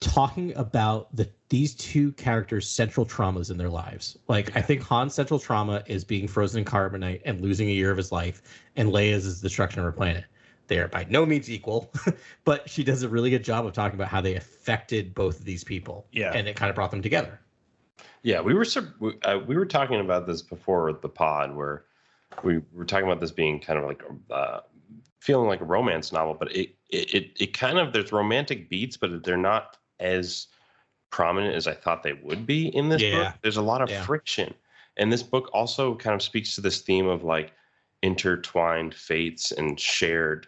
[0.00, 4.16] talking about the these two characters central traumas in their lives.
[4.28, 7.90] Like i think han's central trauma is being frozen in carbonite and losing a year
[7.90, 8.42] of his life
[8.76, 10.24] and leia's is the destruction of her planet.
[10.68, 11.92] They are by no means equal
[12.44, 15.44] but she does a really good job of talking about how they affected both of
[15.44, 16.32] these people Yeah.
[16.32, 17.40] and it kind of brought them together.
[18.22, 18.66] Yeah, we were
[19.00, 21.84] we, uh, we were talking about this before the pod, where
[22.42, 24.60] we were talking about this being kind of like uh,
[25.20, 28.96] feeling like a romance novel, but it, it it it kind of there's romantic beats,
[28.96, 30.46] but they're not as
[31.10, 33.30] prominent as I thought they would be in this Yeah.
[33.30, 33.38] book.
[33.42, 34.04] There's a lot of Yeah.
[34.04, 34.54] friction,
[34.96, 37.52] and this book also kind of speaks to this theme of like
[38.02, 40.46] intertwined fates and shared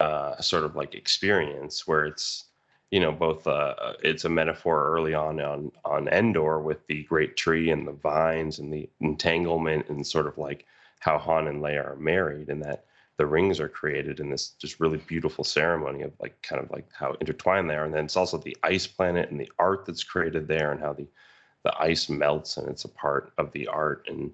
[0.00, 2.44] uh, sort of like experience, where it's
[2.90, 7.36] you know both uh it's a metaphor early on on on endor with the great
[7.36, 10.66] tree and the vines and the entanglement and sort of like
[11.00, 12.84] how han and leia are married and that
[13.18, 16.86] the rings are created in this just really beautiful ceremony of like kind of like
[16.92, 17.84] how intertwined they are.
[17.84, 20.92] And then it's also the ice planet and the art that's created there and how
[20.92, 21.06] the
[21.62, 24.06] the ice melts and it's a part of the art.
[24.08, 24.30] And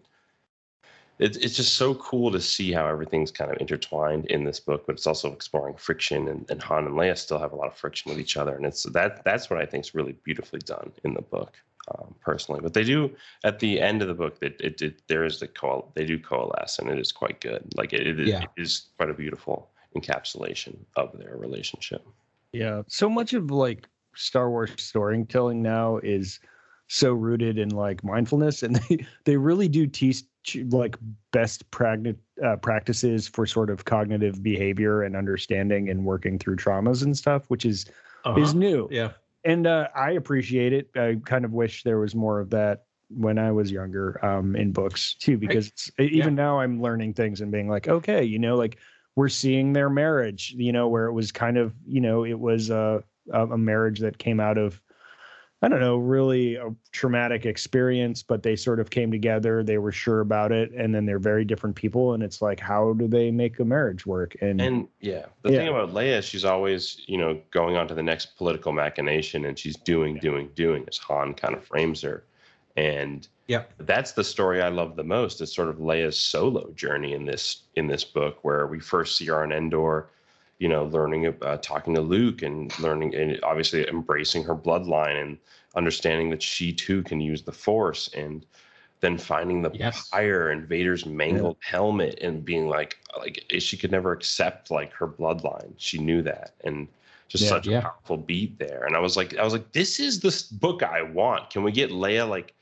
[1.19, 4.85] it's it's just so cool to see how everything's kind of intertwined in this book,
[4.87, 7.77] but it's also exploring friction, and, and Han and Leia still have a lot of
[7.77, 10.91] friction with each other, and it's that that's what I think is really beautifully done
[11.05, 11.55] in the book,
[11.91, 12.61] um, personally.
[12.61, 13.11] But they do
[13.45, 16.19] at the end of the book that it, it, there is the co they do
[16.19, 17.65] coalesce, and it is quite good.
[17.77, 18.43] Like it, it, is- Yeah.
[18.43, 22.07] it is quite a beautiful encapsulation of their relationship.
[22.53, 22.83] Yeah.
[22.89, 26.41] So much of like Star Wars storytelling now is
[26.89, 30.25] so rooted in like mindfulness and they they really do teach
[30.71, 30.97] like
[31.31, 37.03] best pragna- uh, practices for sort of cognitive behavior and understanding and working through traumas
[37.03, 37.87] and stuff which is
[38.37, 39.13] is new yeah
[39.45, 40.91] and uh, I appreciate it.
[40.97, 44.73] I kind of wish there was more of that when I was younger um, in
[44.73, 48.39] books too, because it's, e, even now I'm learning things and being like, okay, you
[48.39, 48.79] know, like
[49.17, 52.71] we're seeing their marriage, you know, where it was kind of, you know, it was
[52.71, 54.81] a a marriage that came out of,
[55.65, 59.63] I don't know, really a traumatic experience, but they sort of came together.
[59.63, 62.95] They were sure about it, and then they're very different people, and it's like, how
[62.95, 64.35] do they make a marriage work?
[64.41, 65.59] And, And yeah, the Yeah.
[65.59, 69.57] thing about Leia, she's always, you know, going on to the next political machination and
[69.57, 72.25] she's doing, doing, doing as Han kind of frames her.
[72.77, 77.13] And yeah that's the story I love the most It's sort of Leia's solo journey
[77.13, 80.09] in this in this book where we first see her on Endor,
[80.63, 85.21] you know, learning about uh, talking to Luke and learning and obviously embracing her bloodline
[85.21, 85.37] and
[85.75, 88.47] understanding that she too can use the force and
[89.01, 90.09] then finding the Yes.
[90.13, 94.93] pyre and Vader's mangled helmet and being like like eh, she could never accept like
[94.93, 95.73] her bloodline.
[95.79, 96.87] She knew that and
[97.27, 97.51] just Yeah.
[97.51, 97.79] such Yeah.
[97.79, 98.85] a powerful beat there.
[98.85, 101.51] And I was like I was like this is the book I want.
[101.51, 102.55] Can we get Leia like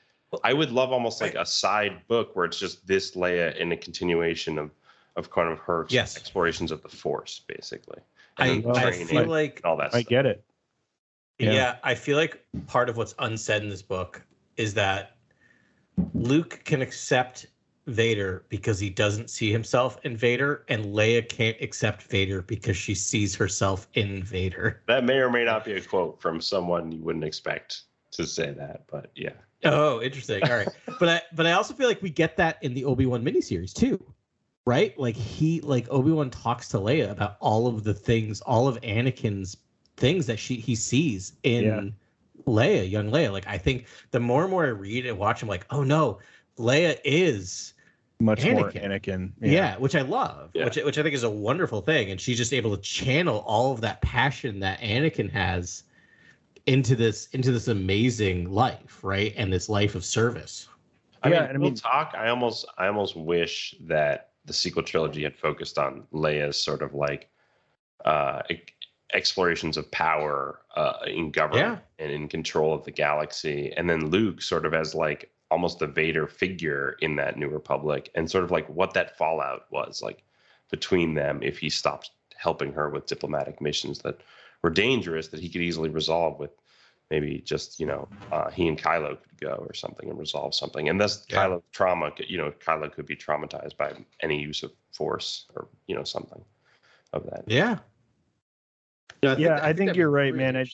[0.43, 3.77] I would love almost like a side book where it's just this Leia in a
[3.77, 4.71] continuation of
[5.17, 6.17] of kind of her Yes.
[6.17, 7.99] explorations of the Force, basically.
[8.39, 9.95] I, And I training feel like all that.
[9.95, 10.09] I stuff.
[10.09, 10.45] get it.
[11.39, 11.53] Yeah.
[11.53, 11.77] Yeah.
[11.83, 14.23] I feel like part of what's unsaid in this book
[14.57, 15.17] is that
[16.15, 17.47] Luke can accept
[17.87, 22.95] Vader because he doesn't see himself in Vader, and Leia can't accept Vader because she
[22.95, 24.83] sees herself in Vader.
[24.87, 28.53] That may or may not be a quote from someone you wouldn't expect to say
[28.53, 29.33] that, but yeah.
[29.65, 30.43] Oh, interesting.
[30.45, 30.69] All right,
[31.01, 33.73] but I but I also feel like we get that in the Obi Wan miniseries
[33.73, 33.99] too,
[34.67, 34.99] right?
[34.99, 38.81] Like he like Obi Wan talks to Leia about all of the things, all of
[38.83, 39.57] Anakin's
[39.97, 41.81] things that she he sees in Yeah.
[42.47, 43.33] Leia, young Leia.
[43.33, 46.19] Like I think the more and more I read and watch, I'm like, oh no,
[46.59, 47.75] Leia is
[48.21, 48.85] Much more Anakin.
[48.85, 49.33] Anakin.
[49.41, 50.65] yeah, which I love, Yeah.
[50.67, 53.73] which which I think is a wonderful thing, and she's just able to channel all
[53.73, 55.85] of that passion that Anakin has
[56.67, 60.69] into this into this amazing life, right, and this life of service.
[61.23, 62.15] I Yeah, mean, and I real mean- talk.
[62.17, 66.95] I almost, I almost wish that the sequel trilogy had focused on Leia's sort of
[66.95, 67.29] like
[68.05, 68.43] uh,
[69.13, 74.43] explorations of power uh, in government and in control of the galaxy, and then Luke
[74.43, 78.51] sort of as like almost the Vader figure in that New Republic, and sort of
[78.51, 80.23] like what that fallout was like
[80.71, 84.21] between them if he stopped helping her with diplomatic missions that
[84.63, 86.51] were dangerous that he could easily resolve with
[87.11, 90.89] maybe just you know uh, he and Kylo could go or something and resolve something.
[90.89, 91.47] And that's Yeah.
[91.47, 92.11] Kylo trauma.
[92.13, 93.93] could- You know, Kylo could be traumatized by
[94.23, 96.43] any use of force or you know something
[97.13, 97.45] of that.
[97.47, 97.79] Yeah.
[99.23, 100.57] No, Yeah, I think that'd be you're right, really man.
[100.57, 100.65] I-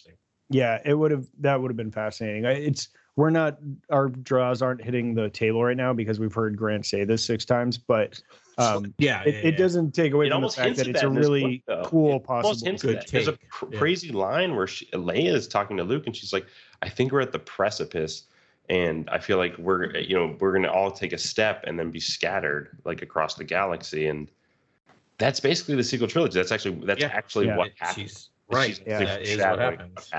[0.49, 2.47] Yeah, it would have that would have been fascinating.
[2.47, 3.59] I- It's we're not
[3.91, 7.45] our draws aren't hitting the table right now because we've heard Grant say this six
[7.47, 8.21] times, but
[8.59, 10.89] um, yeah, it, yeah, it doesn't take away It from the almost fact hints that
[10.89, 12.55] it's that a really book, cool It possible.
[12.55, 13.09] Good at that.
[13.11, 13.49] There's a take.
[13.51, 13.79] cr- Yeah.
[13.79, 16.47] crazy line where she, Leia is talking to Luke, and she's like,
[16.83, 18.25] "I think we're at the precipice."
[18.69, 21.91] And I feel like we're, you know, we're gonna all take a step and then
[21.91, 24.29] be scattered like across the galaxy, and
[25.19, 26.35] that's basically the sequel trilogy.
[26.39, 27.09] That's actually that's Yeah.
[27.13, 27.57] actually Yeah.
[27.59, 28.31] what happens.
[28.51, 28.69] right.
[28.77, 28.99] She's Yeah.
[29.05, 30.11] That is what foreshadowing happens.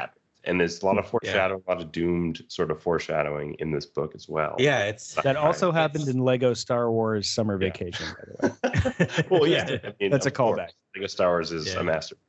[0.48, 0.52] Happened.
[0.52, 3.86] And there's a lot of foreshadowing, a lot of doomed sort of foreshadowing in this
[3.86, 4.56] book as well.
[4.60, 7.70] Yeah, it's That also It's- happened in Lego Star Wars Summer Yeah.
[7.70, 8.08] Vacation,
[8.42, 9.26] by the way.
[9.30, 9.78] well, yeah.
[9.84, 10.70] I mean, That's a of course, callback.
[10.96, 11.80] Lego Star Wars is Yeah.
[11.80, 12.24] a masterpiece.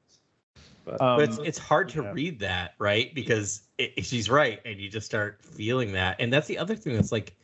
[0.85, 2.12] But Um, but it's, it's hard to yeah.
[2.12, 6.33] read that right because it, it- she's right and you just start feeling that and
[6.33, 7.37] that's the other thing that's like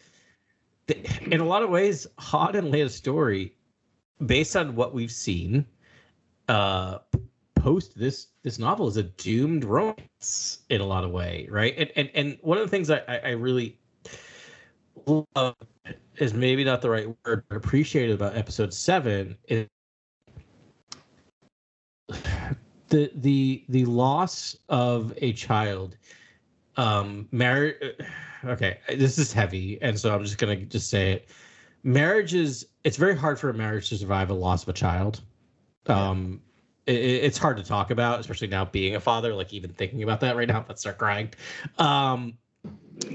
[0.86, 0.96] the,
[1.30, 3.54] in a lot of ways Han and Leia's story
[4.24, 5.66] based on what we've seen
[6.48, 6.98] uh
[7.64, 11.74] post this this novel is a doomed romance in a lot of way right?
[11.78, 13.78] And and, and one of the things I, I really
[15.06, 15.56] love
[16.16, 19.66] is maybe not the right word but appreciate about episode seven is
[22.88, 25.96] the the the loss of a child
[26.76, 27.76] um marriage
[28.44, 31.28] okay this is heavy and so i'm just gonna just say it.
[31.82, 35.22] Marriage is it's very hard for a marriage to survive a loss of a child.
[35.86, 36.40] Um
[36.86, 40.20] it, it's hard to talk about especially now being a father like even thinking about
[40.20, 41.30] that right now let's start crying
[41.78, 42.36] um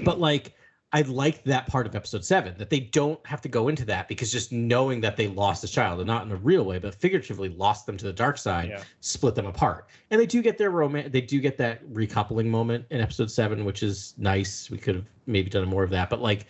[0.04, 0.54] but like
[0.92, 4.08] I like that part of episode seven that they don't have to go into that
[4.08, 6.96] because just knowing that they lost a child and not in a real way, but
[6.96, 8.82] figuratively lost them to the dark side, Yeah.
[8.98, 9.86] split them apart.
[10.10, 11.10] And they do get their romance.
[11.12, 14.68] They do get that recoupling moment in episode seven, which is nice.
[14.68, 16.46] We could have maybe done more of that, but like,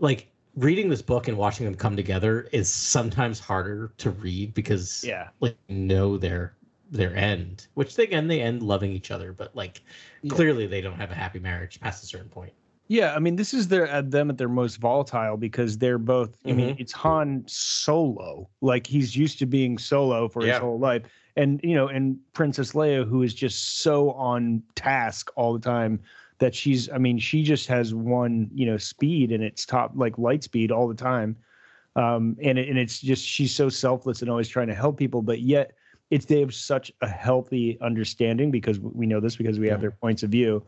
[0.00, 0.26] like
[0.58, 5.28] reading this book and watching them come together is sometimes harder to read because yeah,
[5.40, 6.56] like know their
[6.90, 9.82] their end, which they, again they end loving each other, but like
[10.22, 10.34] Yeah.
[10.34, 12.52] clearly they don't have a happy marriage past a certain point.
[12.88, 13.14] yeah.
[13.14, 16.36] I mean, this is their at them at their most volatile because they're both.
[16.46, 16.80] I mean, Mhm.
[16.80, 21.02] it's Han solo, like he's used to being solo for his whole life,
[21.36, 26.00] and you know, and Princess Leia, who is just so on task all the time
[26.38, 26.88] that she's.
[26.90, 30.70] I mean, she just has one, you know, speed and it's top like light speed
[30.72, 31.36] all the time.
[31.96, 35.20] um, and it, and it's just she's so selfless and always trying to help people,
[35.22, 35.72] but yet
[36.10, 39.90] it's they have such a healthy understanding because we know this because we have their
[39.90, 40.64] points of view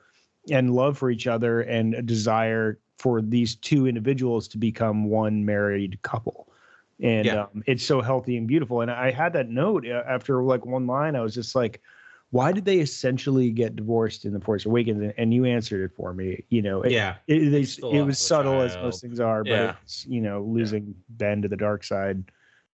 [0.51, 5.45] and love for each other and a desire for these two individuals to become one
[5.45, 6.49] married couple.
[7.01, 7.43] And Yeah.
[7.43, 8.81] um, it's so healthy and beautiful.
[8.83, 11.15] And I had that note uh, after like one line.
[11.17, 11.81] I was just like,
[12.31, 15.03] why did they essentially get divorced in the Force Awakens?
[15.03, 16.45] And, and you answered it for me.
[16.49, 17.17] You know, it, Yeah.
[17.27, 19.75] it, Still it was subtle as most things are, but Yeah.
[19.83, 22.23] it's you know losing Ben to the dark side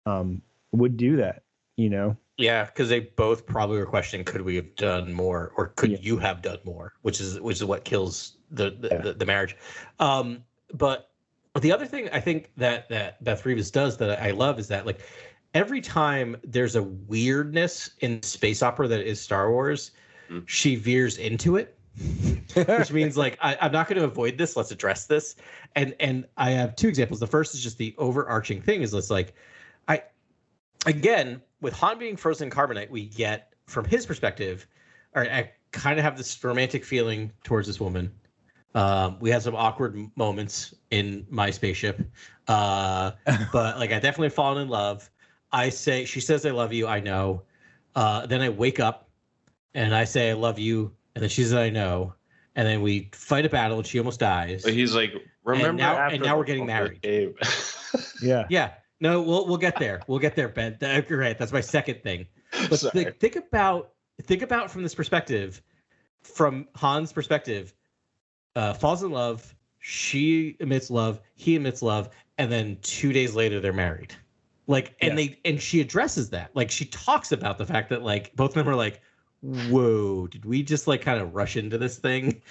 [0.06, 1.44] um, would do that.
[1.76, 5.68] You know, Yeah, because they both probably were questioning, could we have done more, or
[5.70, 5.98] could Yeah.
[6.02, 6.94] you have done more?
[7.02, 9.02] Which is which is what kills the the, Yeah.
[9.02, 9.58] the, the marriage.
[10.00, 11.10] Um, but
[11.60, 14.86] the other thing I think that that Beth Revis does that I love is that
[14.86, 15.02] like
[15.54, 19.92] every time there's a weirdness in space opera that is Star Wars,
[20.30, 20.48] Mm.
[20.48, 21.78] she veers into it.
[22.56, 24.56] which means like I, I'm not going to avoid this.
[24.56, 25.36] Let's address this.
[25.76, 27.20] And and I have two examples.
[27.20, 29.34] The first is just the overarching thing is it's like
[29.90, 30.04] I
[30.86, 34.68] again with Han being frozen in carbonite, we get from his perspective,
[35.16, 38.10] or I kind of have this romantic feeling towards this woman.
[38.74, 42.10] Um, we had some awkward moments in my spaceship,
[42.48, 43.12] uh,
[43.52, 45.10] but like I definitely fallen in love.
[45.52, 46.88] I say she says I love you.
[46.88, 47.44] I know.
[47.96, 49.10] Uh, then I wake up
[49.74, 52.14] and I say I love you, and then she says I know,
[52.56, 54.64] and then we fight a battle, and she almost dies.
[54.64, 57.00] But he's like, remember now- after and now we're getting married.
[58.22, 58.46] Yeah.
[58.50, 58.72] Yeah,
[59.02, 60.02] no, we'll we'll get there.
[60.08, 60.78] We'll get there, Ben.
[60.80, 62.28] That- Right, that's my second thing.
[62.70, 62.92] But Sorry.
[62.92, 63.92] think, think about
[64.24, 65.62] think about from this perspective,
[66.22, 67.74] from Han's perspective,
[68.56, 69.54] uh, falls in love.
[69.80, 71.20] She emits love.
[71.34, 74.14] He emits love, and then two days later they're married.
[74.68, 76.56] Like, and they and she addresses that.
[76.56, 79.02] Like, she talks about the fact that like both of them are like,
[79.42, 82.42] "Whoa, did we just like kind of rush into this thing?"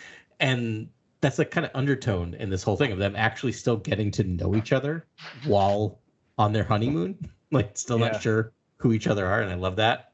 [0.40, 0.88] And
[1.20, 4.24] that's like kind of undertone in this whole thing of them actually still getting to
[4.24, 5.06] know each other
[5.44, 6.00] while
[6.38, 7.18] on their honeymoon.
[7.52, 8.10] Like, still Yeah.
[8.10, 10.12] not sure who each other are, and I love that.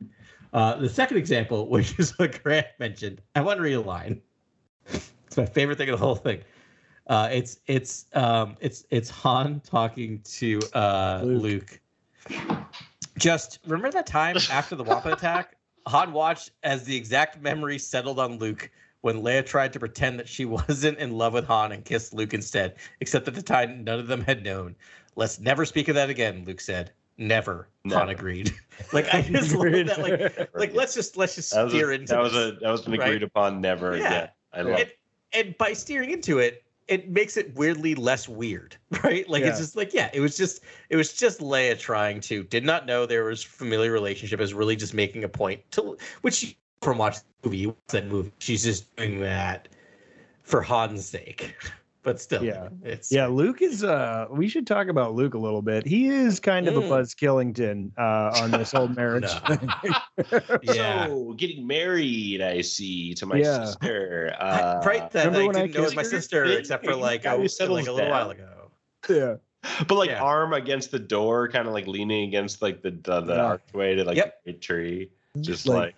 [0.55, 4.23] Uh, the second example, which is what Grant mentioned, I want to read a line.
[4.87, 6.41] It's my favorite thing of the whole thing.
[7.09, 11.43] Uh, it's it's um, it's it's Han talking to uh, Luke.
[11.43, 11.81] Luke.
[13.19, 15.57] Just remember that time after the Wampa attack,
[15.87, 18.71] Han watched as the exact memory settled on Luke
[19.01, 22.35] when Leia tried to pretend that she wasn't in love with Han and kissed Luke
[22.35, 22.77] instead.
[23.01, 24.75] Except at the time, none of them had known.
[25.15, 26.93] Let's never speak of that again, Luke said.
[27.19, 27.69] Never.
[27.89, 28.53] Han agreed.
[28.93, 29.99] like I just love that.
[30.03, 32.93] Like like let's just let's just steer a, into that was a that was an
[32.93, 33.09] right?
[33.09, 34.07] agreed upon never Yeah.
[34.07, 34.29] again.
[34.53, 34.93] I love and,
[35.33, 39.29] and by steering into it it makes it weirdly less weird right?
[39.29, 42.65] Like it's just like yeah it was just it was just leia trying to did
[42.65, 46.57] not know there was familiar relationship is really just making a point to which she,
[46.81, 49.69] from watching the movie you watch that movie she's just doing that
[50.43, 51.55] for han's sake
[52.07, 52.69] but still Yeah.
[52.85, 53.83] it's Yeah, Luke is.
[53.83, 55.85] uh We should talk about Luke a little bit.
[55.85, 56.89] He is kind of a Mm.
[56.89, 59.29] Buzz Killington uh, on this whole marriage.
[59.29, 59.69] Thing.
[60.63, 63.65] yeah So getting married, I see to my Yeah.
[63.67, 64.35] sister.
[64.39, 67.27] Uh, right that remember I didn't know it was my sister Didn't- except for like
[67.27, 68.11] I was, who like a little down.
[68.11, 68.71] while ago
[69.11, 69.35] yeah.
[69.89, 70.23] but like Yeah.
[70.23, 73.43] arm against the door, kind of like leaning against like the the, the Yeah.
[73.45, 74.45] archway to like Yep.
[74.45, 75.97] the tree, just Like-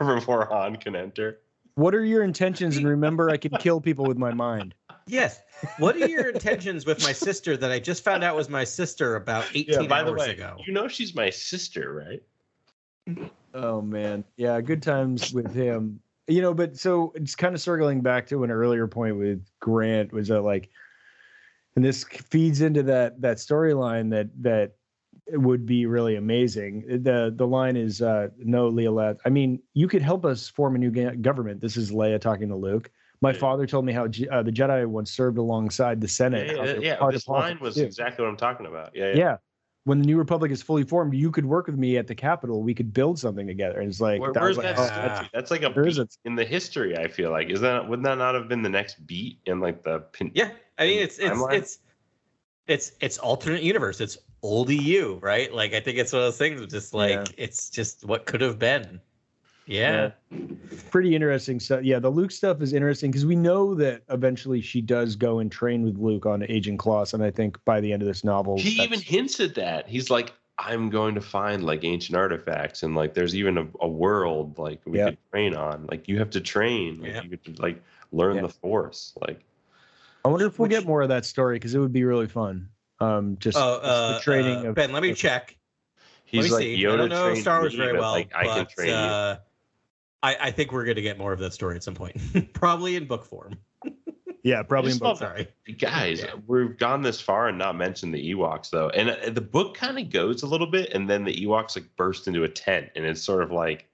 [0.00, 1.40] like, before Han can enter.
[1.74, 2.76] What are your intentions?
[2.76, 4.74] And remember, I can kill people with my mind.
[5.06, 5.40] Yes.
[5.78, 9.16] What are your intentions with my sister that I just found out was my sister
[9.16, 10.56] about 18 by the hours way, ago?
[10.66, 12.22] you know she's my sister, right?
[13.54, 16.00] Oh man, yeah, good times with him.
[16.28, 20.12] You know, but so it's kind of circling back to an earlier point with Grant
[20.12, 20.70] was that like,
[21.76, 24.72] and this feeds into that that storyline that that
[25.32, 27.02] would be really amazing.
[27.02, 29.18] the The line is, uh, "No, Leolet.
[29.24, 32.48] I mean, you could help us form a new ga- government." This is Leia talking
[32.48, 32.90] to Luke.
[33.22, 33.38] My Yeah.
[33.38, 36.48] father told me how uh, the Jedi once served alongside the Senate.
[36.48, 36.96] Yeah, yeah, they're yeah.
[36.96, 37.84] part of This line was too.
[37.84, 38.90] exactly what I'm talking about.
[38.94, 39.16] Yeah, yeah.
[39.16, 39.36] yeah.
[39.84, 42.62] When the new republic is fully formed, you could work with me at the Capitol.
[42.62, 43.80] We could build something together.
[43.80, 45.24] And it's like, Where, that where's was like, that?
[45.24, 45.28] oh.
[45.32, 46.96] That's like a There is beat a- in the history.
[46.98, 49.82] I feel like is that would that not have been the next beat in like
[49.84, 50.30] the pin?
[50.34, 51.52] Yeah, I mean it's it's timeline?
[51.54, 51.78] it's
[52.66, 54.00] it's it's alternate universe.
[54.00, 55.52] It's old EU, right?
[55.52, 56.64] Like I think it's one of those things.
[56.66, 57.24] Just like Yeah.
[57.36, 59.00] it's just what could have been.
[59.72, 60.10] Yeah.
[60.90, 61.82] pretty interesting stuff.
[61.82, 65.50] Yeah, the Luke stuff is interesting because we know that eventually she does go and
[65.50, 68.58] train with Luke on Ajan Kloss, and I think by the end of this novel,
[68.58, 69.88] He even hints at that.
[69.88, 73.88] He's like, I'm going to find like ancient artifacts and like there's even a, a
[73.88, 75.06] world like we Yeah.
[75.10, 75.86] could train on.
[75.90, 77.00] Like you have to train.
[77.00, 77.22] Like, Yeah.
[77.22, 78.42] You could like learn Yeah.
[78.42, 79.14] the force.
[79.20, 79.40] Like
[80.24, 82.28] I wonder if we'll which- get more of that story because it would be really
[82.28, 82.68] fun.
[83.00, 85.56] Um, just, Oh, just uh, the training uh, of Ben, let me check.
[86.26, 86.82] he's let me like see.
[86.84, 88.88] Yoda I don't know Star Wars me, very but, well, Like I can but, train
[88.90, 89.36] you.
[90.22, 92.16] Uh, I, I think we're going to get more of that story at some point,
[92.54, 93.54] probably in book form.
[94.42, 95.12] yeah, probably in book.
[95.12, 95.18] both.
[95.18, 95.48] Sorry.
[95.78, 96.34] Guys, Yeah.
[96.46, 98.88] we've gone this far and not mentioned the Ewoks though.
[98.90, 101.86] And uh, the book kind of goes a little bit, and then the Ewoks like
[101.96, 103.88] burst into a tent, and it's sort of like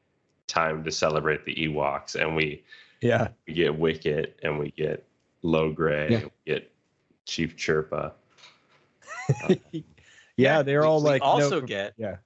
[0.47, 2.63] time to celebrate the Ewoks, and we
[3.01, 5.05] Yeah, we get Wicket, and we get
[5.45, 6.17] Logray, Yeah.
[6.19, 6.73] and we get
[7.27, 8.13] Chief Chirpa.
[10.37, 12.17] yeah, they're all we like also from- get yeah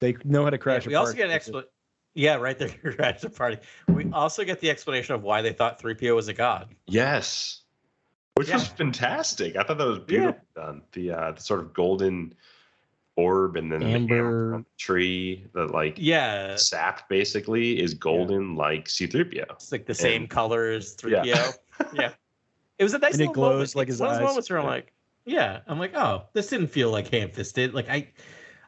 [0.00, 0.86] they know how to Yeah, crash.
[0.86, 1.68] we a also get an explanation.
[2.14, 2.68] Yeah, right there.
[2.96, 3.58] Crash the party.
[3.88, 6.74] We also get the explanation of why they thought 3PO was a god.
[6.86, 7.62] Yes,
[8.36, 9.56] which was fantastic.
[9.56, 10.82] I thought that was beautiful done.
[10.92, 12.34] The uh, the sort of golden
[13.16, 14.14] orb, and then the Amber.
[14.18, 19.44] amber the tree, the like Yeah, sap basically is golden like C-3PO.
[19.52, 21.24] it's like the same And- color as 3PO.
[21.94, 22.10] Yeah.
[22.76, 23.76] It was a nice And it little glows moment.
[23.76, 24.28] like It's his one of those eyes.
[24.30, 24.70] moments where I'm Yeah.
[24.70, 24.92] like,
[25.26, 27.72] yeah, I'm like, oh, this didn't feel like ham-fisted.
[27.72, 28.08] Like I,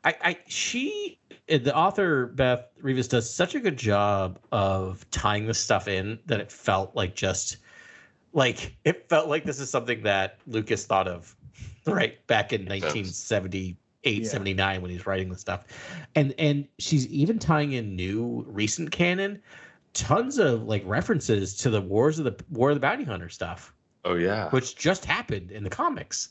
[0.05, 1.19] I, I, she,
[1.49, 6.41] the author Beth Revis does such a good job of tying this stuff in that
[6.41, 7.59] it felt like just,
[8.33, 11.35] like it felt like this is something that Lucas thought of,
[11.87, 14.29] right back in Makes 1978, Yeah.
[14.29, 15.65] 79 when he's writing the stuff,
[16.15, 19.41] and and she's even tying in new recent canon
[19.95, 23.73] tons of like references to the wars of the war of the bounty hunter stuff
[24.05, 24.51] Oh yeah.
[24.51, 26.29] which just happened in the comics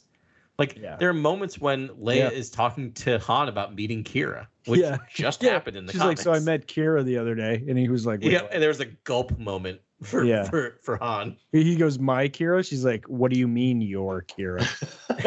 [0.57, 0.95] Like Yeah.
[0.97, 2.29] there are moments when Leia Yeah.
[2.29, 4.97] is talking to Han about meeting Qi'ra, which Yeah.
[5.13, 5.51] just Yeah.
[5.51, 6.25] happened in the She's comics.
[6.25, 8.53] like, so I met Qi'ra the other day, and he was like, Wait, Yeah, what?"
[8.53, 10.43] and there was a gulp moment for Yeah.
[10.49, 11.35] for for Han.
[11.51, 12.65] he goes, my Qi'ra.
[12.67, 14.65] She's like, what do you mean your Qi'ra?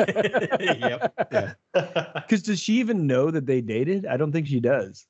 [0.81, 1.15] yep.
[1.33, 1.53] Yeah.
[2.15, 4.07] Because does she even know that they dated?
[4.07, 5.07] I don't think she does.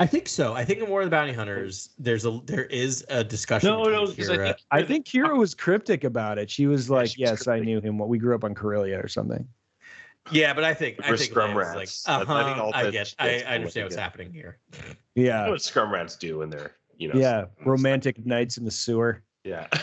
[0.00, 0.54] I think so.
[0.54, 3.68] I think in War of the Bounty Hunters, there's a there is a discussion.
[3.68, 6.50] no, no, because I think I think Qi'ra was cryptic about it.
[6.50, 7.98] She was like, she was "Yes, I knew him.
[7.98, 9.46] What we grew up on Corellia or something."
[10.32, 12.06] Yeah, but I think I We're think scrum Leia's rats.
[12.08, 14.58] like, I- I think uh-huh, all I get, I, I understand what's happening here.
[14.72, 17.44] You know Yeah, what scrum rats do when they're, you know, yeah.
[17.64, 19.22] Romantic nights in the sewer.
[19.44, 19.66] yeah.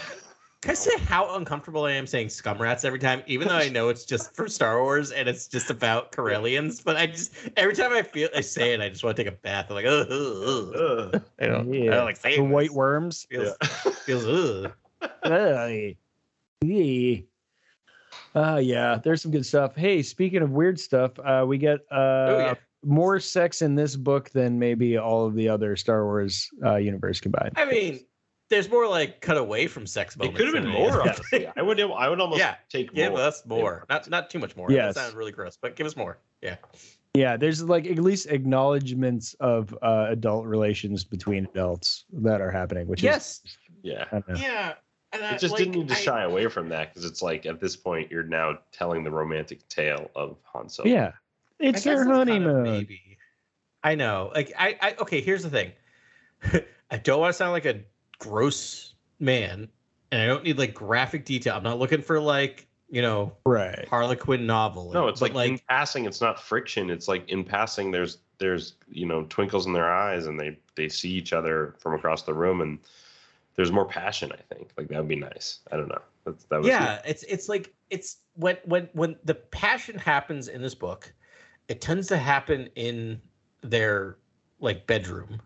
[0.68, 3.70] Can I say how uncomfortable I am saying scum rats every time, even though I
[3.70, 6.84] know it's just for Star Wars and it's just about Corellians?
[6.84, 9.32] But I just every time I feel I say it, I just want to take
[9.32, 9.68] a bath.
[9.70, 10.76] I'm like, ugh, ugh, ugh.
[11.15, 11.24] Ugh.
[11.39, 11.91] I don't, I Yeah.
[11.91, 13.26] don't like The white worms.
[13.30, 13.68] feels Yeah.
[14.05, 14.74] feels ugh.
[15.24, 15.95] Ay.
[18.36, 19.74] Uh yeah, there's some good stuff.
[19.74, 21.95] Hey, speaking of weird stuff, uh we get uh
[22.28, 22.55] Oh yeah.
[22.84, 27.22] more sex in this book than maybe all of the other Star Wars uh universe
[27.22, 27.53] combined.
[27.55, 28.01] I mean,
[28.49, 30.35] there's more like cut away from sex moments.
[30.35, 31.01] It could have been more.
[31.01, 31.01] anything.
[31.43, 31.47] Honestly.
[31.55, 31.79] I would.
[31.79, 33.21] I would almost Yeah, take Give more.
[33.21, 33.85] us more.
[33.89, 34.71] Not not too much more.
[34.71, 34.95] Yes.
[34.95, 36.17] That sounds really gross, but give us more.
[36.41, 36.55] Yeah.
[37.13, 42.87] Yeah, there's like at least acknowledgments of uh adult relations between adults that are happening,
[42.87, 43.03] which is.
[43.05, 43.41] Yes.
[43.83, 44.01] Yeah.
[44.03, 44.35] is I don't know.
[44.35, 44.73] Yeah.
[45.13, 47.21] And I, It just like, didn't need to I- shy away from that because it's
[47.21, 50.89] like at this point you're now telling the romantic tale of Han Solo.
[50.89, 51.11] Yeah.
[51.59, 52.63] It's I their that's kind of honeymoon.
[52.63, 53.17] maybe.
[53.83, 54.31] I know.
[54.35, 55.71] Like I, I okay, here's the thing.
[56.91, 57.79] I don't want to sound like a
[58.20, 59.68] gross man,
[60.11, 61.55] and I don't need like graphic detail.
[61.55, 63.88] I'm not looking for like, you know, Right.
[63.89, 64.91] Harlequin novel.
[64.93, 66.05] No, it's but, like, in passing.
[66.05, 66.89] It's not friction.
[66.89, 67.91] It's like in passing.
[67.91, 71.93] There's there's you know twinkles in their eyes, and they they see each other from
[71.93, 72.80] across the room, and
[73.55, 74.32] there's more passion.
[74.32, 75.59] I think like that would be nice.
[75.72, 76.01] I don't know.
[76.26, 80.61] That's, that was yeah, it's it's like it's when when when the passion happens in
[80.61, 81.11] this book,
[81.68, 83.20] it tends to happen in
[83.61, 84.18] their
[84.59, 85.41] like bedroom,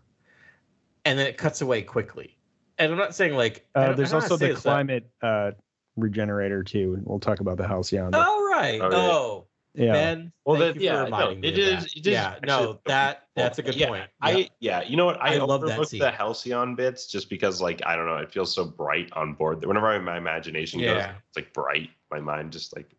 [1.04, 2.36] and then it cuts away quickly.
[2.78, 5.52] And I'm not saying like Uh, there's don't know how also the climate uh
[5.96, 8.10] regenerator too, and we'll talk about the Halcyon.
[8.12, 8.80] but- Oh right.
[8.80, 9.84] Oh, Oh, yeah.
[9.84, 9.92] yeah.
[9.92, 10.32] Ben.
[10.44, 11.96] Well, thank that- you yeah, for no, reminding me it of is- that.
[11.96, 14.04] it is yeah, no, that that's a good yeah, point.
[14.20, 15.22] I yeah, you know what?
[15.22, 16.00] I, I love that scene.
[16.00, 19.64] the Halcyon bits just because like I don't know, it feels so bright on board.
[19.64, 21.90] Whenever my imagination goes, it's like bright.
[22.10, 22.90] My mind just like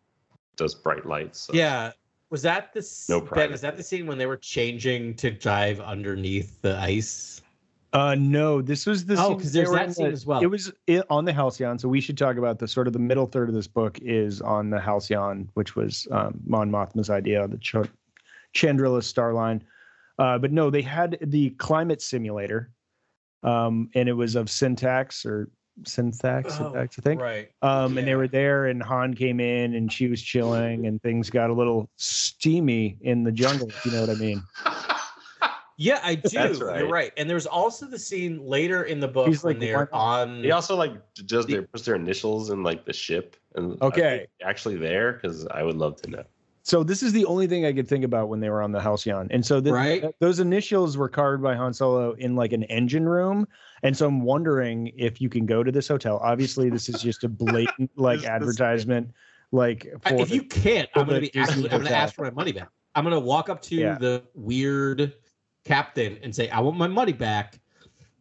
[0.56, 1.40] does bright lights.
[1.40, 1.52] So.
[1.52, 1.92] yeah.
[2.30, 3.52] Was that the No Ben?
[3.52, 7.42] Is that the scene when they were changing to dive underneath the ice?
[7.94, 10.42] Uh, no, this was the Oh, scene 'cause they there's that scene the- as well.
[10.42, 12.98] It was i on the Halcyon, so we should talk about the sort of the
[12.98, 17.46] middle third of this book is on the Halcyon, which was um, Mon Mothma's idea,
[17.46, 17.88] the Ch-
[18.54, 19.60] Chandrila Starline.
[20.18, 22.70] Uh, but no, they had the climate simulator,
[23.44, 25.48] um, and it was of syntax or
[25.84, 27.20] syntax, syntax, I think.
[27.20, 27.48] Right.
[27.62, 31.30] Um, and they were there, and Han came in, and she was chilling, and things
[31.30, 33.68] got a little steamy in the jungle.
[33.68, 34.42] If you know what I mean?
[35.76, 36.28] Yeah, I do.
[36.32, 36.88] That's You're right.
[36.88, 37.12] right.
[37.16, 40.42] And there's also the scene later in the book He's when like, they're "Why on.
[40.42, 40.92] He also like
[41.26, 44.26] does their puts their initials in like the ship and uh, Okay.
[44.42, 46.24] actually there because I would love to know.
[46.66, 48.80] So this is the only thing I could think about when they were on the
[48.80, 49.28] Halcyon.
[49.30, 50.00] And so the, Right.
[50.00, 53.46] th- those initials were carved by Han Solo in like an engine room.
[53.82, 56.18] And so I'm wondering if you can go to this hotel.
[56.22, 59.10] Obviously, this is just a blatant like This- this- advertisement.
[59.52, 62.14] Like I- for if you can't, I'm going to be actually, I'm going to ask
[62.14, 62.68] for my money back.
[62.94, 63.98] I'm going to walk up to Yeah.
[63.98, 65.12] the weird
[65.64, 67.60] captain and say, I want my money back.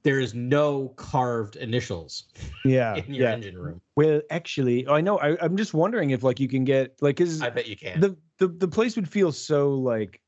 [0.04, 2.26] There is no carved initials
[2.66, 3.34] yeah in your yeah.
[3.34, 3.80] engine room.
[3.96, 5.18] Well, actually, I know.
[5.20, 8.02] I, I'm just wondering if like you can get like is I bet you can.
[8.02, 10.20] the, the the place would feel so like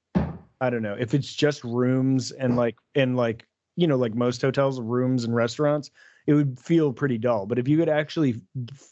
[0.62, 3.46] I don't know if it's just rooms and like and like
[3.76, 5.92] you know like most hotels rooms and restaurants
[6.28, 8.42] it would feel pretty dull but if you could actually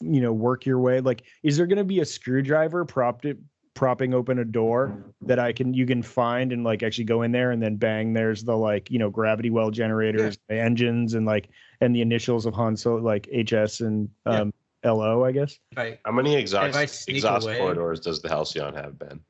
[0.00, 3.38] you know work your way like is there going to be a screwdriver propped it
[3.74, 7.32] propping open a door that I can you can find and like actually go in
[7.32, 11.26] there and then bang there's the like you know gravity well generators the engines and
[11.26, 11.48] like
[11.80, 14.40] and the initials of Han Solo like HS and Yeah.
[14.42, 14.54] um
[14.84, 15.98] LO I guess Right.
[16.04, 19.20] How many exhaust if I sneak exhaust away- corridors does the Halcyon have, Ben?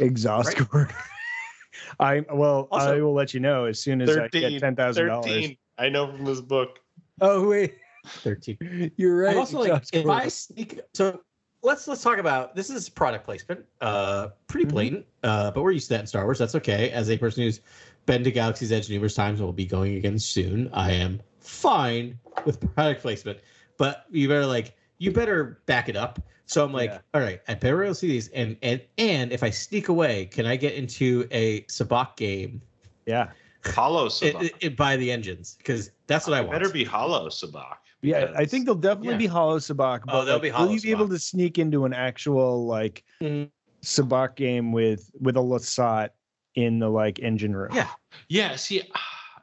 [0.00, 0.68] exhaust Right.
[0.70, 0.94] cord.
[2.00, 5.48] I well, I will let you know as soon as I get ten thousand dollars.
[5.76, 6.78] I know from this book.
[7.20, 7.74] Oh wait,
[8.06, 8.92] 13.
[8.96, 9.32] you're right.
[9.32, 10.06] I'm also like, if.
[10.06, 11.20] I sneak, so
[11.66, 13.64] let's let's talk about this is product placement.
[13.80, 14.70] Uh, pretty Mhm.
[14.70, 15.06] blatant.
[15.24, 16.38] Uh, but we're used to that in Star Wars.
[16.38, 16.90] That's okay.
[16.90, 17.60] As a person who's
[18.06, 22.18] been to Galaxy's Edge numerous times and will be going again soon, I am fine
[22.44, 23.40] with product placement.
[23.78, 26.20] But you better like you better back it up.
[26.46, 26.98] So I'm like, Yeah.
[27.12, 30.26] all right, I better be able see these, and and and if I sneak away,
[30.26, 32.62] can I get into a sabacc game
[33.06, 33.30] yeah,
[33.74, 34.42] Holo it, sabacc.
[34.44, 35.56] it, it by the engines?
[35.58, 36.60] Because that's what I It want.
[36.60, 37.78] better be holo sabacc.
[38.02, 39.18] Yeah, I think they'll definitely Yeah.
[39.18, 40.00] be holo sabacc.
[40.02, 43.04] Oh, but, they'll like, be Will you be able to sneak into an actual like
[43.20, 43.50] Mhm.
[43.82, 46.10] sabacc game with with a Lasat
[46.54, 47.70] in the like engine room?
[47.74, 47.88] Yeah.
[48.28, 48.82] Yeah, see,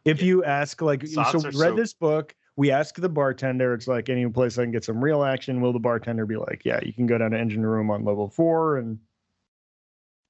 [0.06, 2.36] If you ask like, Lasats so read so- this book.
[2.56, 3.74] We ask the bartender.
[3.74, 5.60] It's like any place I can get some real action.
[5.60, 8.30] Will the bartender be like, yeah, you can go down to engine room on level
[8.30, 9.00] four and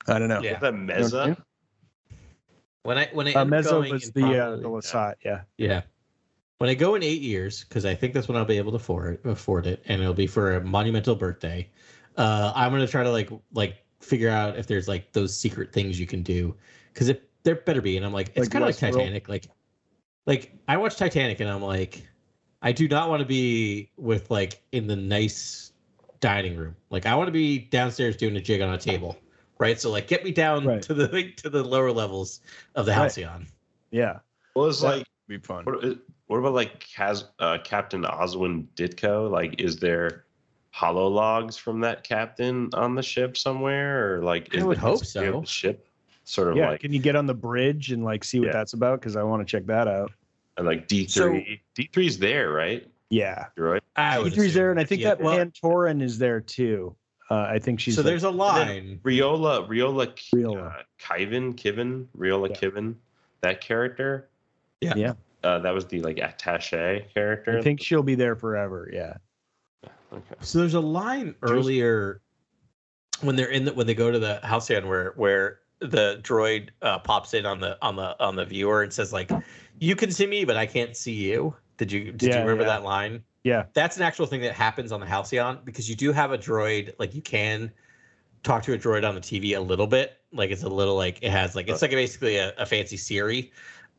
[0.08, 0.42] I don't know.
[0.42, 0.58] Yeah.
[0.60, 1.44] the You know Meza.
[2.84, 5.16] When I when I Uh, end Mezzo was the uh, the Lasat.
[5.26, 5.42] Yeah.
[5.58, 5.82] Yeah.
[6.64, 8.78] When I go in eight years, because I think that's when I'll be able to
[8.78, 11.70] afford afford it, and it'll be for a monumental birthday.
[12.16, 16.00] Uh, I'm gonna try to like like figure out if there's like those secret things
[16.00, 16.56] you can do,
[16.94, 17.98] because if there better be.
[17.98, 18.94] And I'm like, it's Like kind of like Westworld?
[18.94, 19.28] Titanic.
[19.28, 19.48] Like,
[20.26, 22.08] like I watched Titanic, and I'm like,
[22.62, 25.74] I do not want to be with like in the nice
[26.22, 26.78] dining room.
[26.90, 29.18] Like, I want to be downstairs doing a jig on a table,
[29.60, 29.78] right?
[29.82, 30.82] So like, get me down Right.
[30.84, 32.40] to the like, to the lower levels
[32.76, 33.00] of the Right.
[33.00, 33.48] halcyon.
[33.92, 34.20] Yeah.
[34.56, 35.66] Well, it's like, be fun.
[36.34, 39.30] What, what about like Cas, uh, Captain Oswin Ditko?
[39.30, 40.26] Like, is there
[40.72, 45.00] holo logs from that captain on the ship somewhere, or like, I would the hope
[45.02, 45.42] history of so.
[45.42, 45.88] The ship,
[46.24, 46.72] sort of Yeah.
[46.72, 48.54] like, Can you get on the bridge and like see what Yeah.
[48.54, 49.00] that's about?
[49.00, 50.12] Because I want to check that out.
[50.58, 51.62] and like D three.
[51.76, 52.88] D 3s there, right?
[53.10, 53.46] Yeah.
[53.58, 53.80] Droid.
[53.96, 56.96] I would E3's there, and I think Yeah, that well, Pantoran is there too.
[57.32, 59.00] Uh, I think she's so like, there's a line.
[59.04, 60.68] Riola, Riola, Riola.
[60.68, 62.56] uh, Kiven, Kiven, Riola Yeah.
[62.56, 62.96] Kiven,
[63.42, 64.30] that character.
[64.82, 64.94] Yeah.
[64.96, 65.14] Yeah.
[65.44, 67.58] Uh, that was the like attaché character.
[67.58, 68.90] I think she'll be there forever.
[68.92, 69.18] Yeah.
[70.14, 70.36] Okay.
[70.42, 72.22] So there's a line earlier
[73.22, 77.00] when they're in the when they go to the halcyon where where the droid uh,
[77.00, 79.32] pops in on the on the on the viewer and says like,
[79.80, 82.64] "You can see me, but I can't see you." Did you did Yeah, you remember
[82.64, 82.70] yeah.
[82.70, 83.24] that line?
[83.44, 83.66] Yeah.
[83.74, 86.94] That's an actual thing that happens on the halcyon because you do have a droid
[86.98, 87.72] like you can
[88.44, 90.20] talk to a droid on the TV a little bit.
[90.32, 93.52] Like it's a little like it has like it's like basically a, a fancy Siri.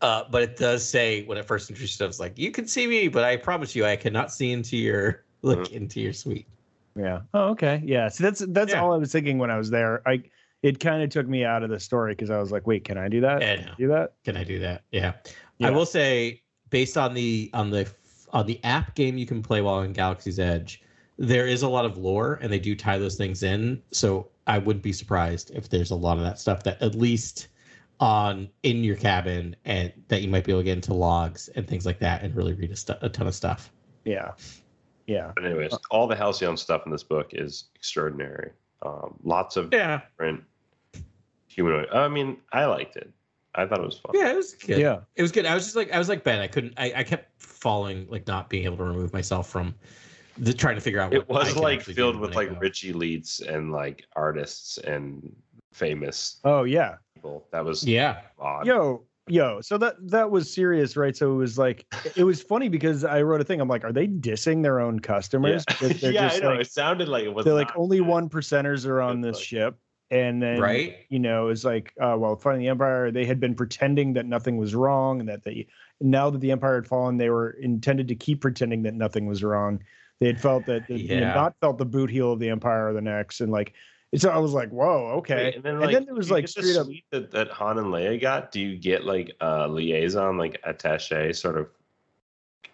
[0.05, 2.87] Uh, but it does say when it first introduced it, was like you can see
[2.87, 6.47] me, but I promise you I cannot see into your look into your suite.
[6.95, 7.21] Yeah.
[7.33, 7.81] Oh, okay.
[7.83, 8.09] Yeah.
[8.09, 8.83] So that's that's Yeah.
[8.83, 10.07] all I was thinking when I was there.
[10.07, 10.23] I
[10.63, 12.99] it kind of took me out of the story because I was like, wait, can
[12.99, 13.41] I do that?
[13.41, 14.13] Yeah, I do that?
[14.27, 14.83] Can I do that?
[14.91, 15.15] Yeah.
[15.57, 15.69] Yeah.
[15.69, 17.89] I will say, based on the on the
[18.35, 20.83] on the app game you can play while in Galaxy's Edge,
[21.17, 23.81] there is a lot of lore, and they do tie those things in.
[23.91, 27.49] So I wouldn't be surprised if there's a lot of that stuff that at least
[28.05, 31.67] on in your cabin and that you might be able to get into logs and
[31.67, 33.73] things like that and really read a, stu- a ton of stuff.
[34.05, 34.33] Yeah.
[35.07, 35.33] Yeah.
[35.35, 38.51] But anyways, all the Halcyon stuff in this book is extraordinary.
[38.83, 40.01] Um, lots of Yeah.
[40.11, 40.45] different
[41.49, 41.89] humanoid.
[41.93, 43.11] I mean, I liked it.
[43.55, 44.13] I thought it was fun.
[44.15, 44.79] Yeah, it was good.
[44.79, 44.99] Yeah.
[45.17, 45.47] It was good.
[45.47, 46.41] I was just like I was like Ben.
[46.41, 46.75] I couldn't.
[46.77, 49.75] I, I kept falling like not being able to remove myself from
[50.37, 51.15] the trying to figure out.
[51.15, 52.59] It what I was can like filled with like go.
[52.59, 55.35] rich elites and like artists and
[55.75, 56.97] famous Oh yeah.
[57.15, 57.47] people.
[57.53, 58.21] That was Yeah.
[58.39, 58.67] odd.
[58.67, 59.61] Yo, yo.
[59.61, 61.17] So that that was serious, right?
[61.17, 61.85] So it was like
[62.17, 63.61] it was funny because I wrote a thing.
[63.61, 65.65] I'm like, are they dissing their own customers?
[65.67, 66.51] Because they're yeah I just know.
[66.51, 67.45] like it sounded like it was.
[67.45, 68.07] they're like only good.
[68.07, 69.79] one percenters are on It's this like- ship.
[70.11, 70.97] And then Right.
[71.09, 74.59] you know, it's like, uh, well, fighting the Empire, they had been pretending that nothing
[74.59, 75.67] was wrong, and that they
[76.01, 79.43] now that the Empire had fallen, they were intended to keep pretending that nothing was
[79.43, 79.83] wrong.
[80.21, 81.15] They had felt that they Yeah.
[81.15, 83.73] had not felt the boot heel of the Empire or the next, and like,
[84.15, 85.35] and so I was like, whoa, okay.
[85.47, 88.21] Wait, and then, and then there was like straight up, that, that Han and Leia
[88.21, 88.53] got.
[88.53, 91.67] Do you get like a liaison, like attache sort of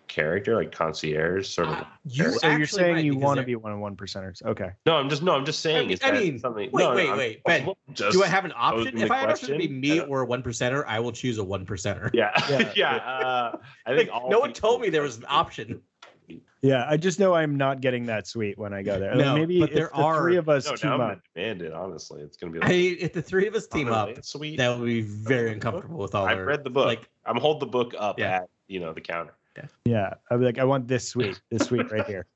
[0.07, 1.87] character, like concierge sort of?
[2.05, 4.45] You so you're saying might, you want to be one of one percenters?
[4.45, 4.73] Okay.
[4.85, 5.89] no, I'm just no, I'm just saying.
[5.89, 6.69] mean- is I mean, something?
[6.73, 8.99] wait, no, wait, I'm- wait, I'm Ben, just Do I have an option?
[8.99, 11.45] If the I have to be me or a one percenter, I will choose a
[11.45, 12.11] one percenter.
[12.13, 12.73] Yeah, Yeah.
[12.77, 12.97] yeah.
[12.97, 15.81] uh, I think all no one told me there was an option.
[16.63, 19.15] Yeah, I just know I'm not getting that suite when I go there.
[19.15, 21.09] No, maybe but there the are- three of us No, team now I'm up.
[21.09, 21.73] gonna demand it.
[21.73, 24.19] Honestly, it's gonna be I, like if the three of us team oh, up, and
[24.19, 24.59] Leia suite.
[24.59, 26.45] that would be very uncomfortable with all I've our.
[26.45, 26.87] read the book.
[26.87, 28.37] Like, I'm hold the book up Yeah.
[28.43, 29.35] at you know the counter.
[29.57, 30.15] Yeah, yeah.
[30.31, 32.27] I'd be like, I want this suite, this suite right here.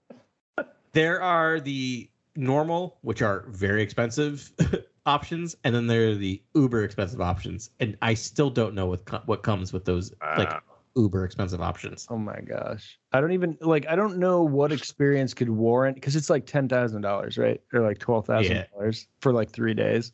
[0.92, 4.50] there are the normal, which are very expensive
[5.06, 7.70] options, and then there are the uber expensive options.
[7.80, 10.50] And I still don't know what co- what comes with those like.
[10.96, 12.06] Uber expensive options.
[12.10, 13.86] Oh my gosh, I don't even like.
[13.88, 17.80] I don't know what experience could warrant because it's like ten thousand dollars, right, or
[17.80, 20.12] like twelve thousand dollars for like three days.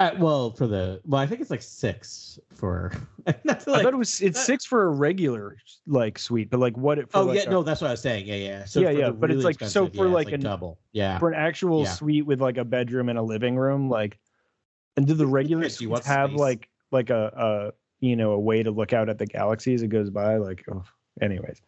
[0.00, 2.90] Uh, well, for the well, I think it's like six for.
[3.44, 5.56] Not to I thought it was it's that- six for a regular
[5.86, 6.98] like suite, but like what?
[6.98, 8.26] It, for oh like yeah, a- no, that's what I was saying.
[8.26, 8.64] Yeah, yeah.
[8.64, 10.78] So Yeah, yeah, but it's like- so for yeah, like it's an- double.
[10.92, 11.18] Yeah.
[11.20, 11.90] for an actual Yeah.
[11.90, 14.18] suite with like a bedroom and a living room, like,
[14.96, 16.40] and do the regular Yes, you want suites have space.
[16.40, 17.72] like like a a
[18.02, 20.36] you know a way to look out at the galaxy as it goes by?
[20.36, 20.84] Like, oh,
[21.22, 21.62] anyways,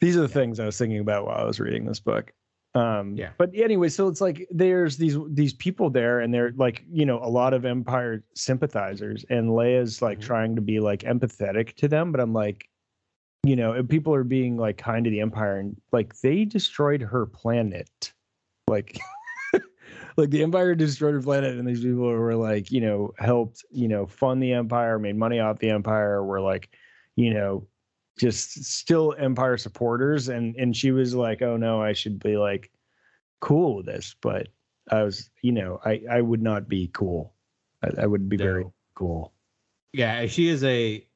[0.00, 2.32] these are the things I was thinking about while I was reading this book.
[2.74, 3.32] Um, Yeah.
[3.36, 7.18] But anyway, so it's like there's these these people there, and they're like you know
[7.22, 10.22] a lot of Empire sympathizers, and Leia's like Mhm.
[10.22, 12.68] trying to be like empathetic to them, but I'm like.
[13.44, 17.02] you know, and people are being like kind to the Empire, and like they destroyed
[17.02, 18.12] her planet,
[18.68, 18.96] like.
[20.16, 23.88] like the empire destroyed her planet and these people were like you know helped you
[23.88, 26.70] know fund the empire made money off the empire were like
[27.16, 27.66] you know
[28.18, 30.28] just still empire supporters.
[30.28, 32.70] And and she was like oh no i should be like
[33.40, 34.14] cool with this.
[34.20, 34.48] But
[34.90, 37.34] i was you know i i would not be cool.
[37.82, 39.32] I, I would be very cool.
[39.92, 41.06] Yeah, she is a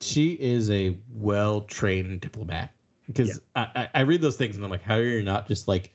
[0.00, 2.72] she is a well trained diplomat.
[3.06, 5.68] Because I, I, I read those things and I'm like, how are you not just
[5.68, 5.94] like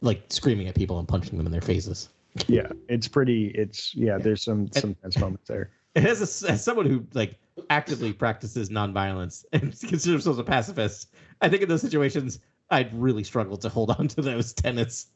[0.00, 2.08] like screaming at people and punching them in their faces?
[2.46, 6.62] yeah it's pretty it's yeah there's some some tense moments there And as, a, as
[6.62, 7.36] someone who like
[7.68, 12.38] actively practices nonviolence and considers themselves a pacifist, I think in those situations
[12.70, 15.08] I'd really struggle to hold on to those tenets.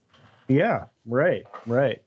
[0.49, 2.03] Yeah, right, right.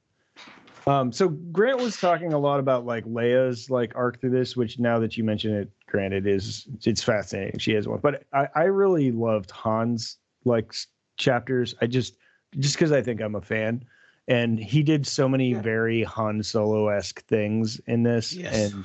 [0.86, 4.80] Um, so Grant was talking a lot about like Leia's like arc through this, which
[4.80, 7.60] now that you mention it, granted is it's fascinating.
[7.60, 10.74] She has one, but I, I really loved Han's like
[11.18, 11.74] chapters.
[11.82, 12.18] I just
[12.60, 13.84] just because I think I'm a fan,
[14.28, 18.74] and he did so many very Han Solo esque things in this, Yes.
[18.74, 18.84] and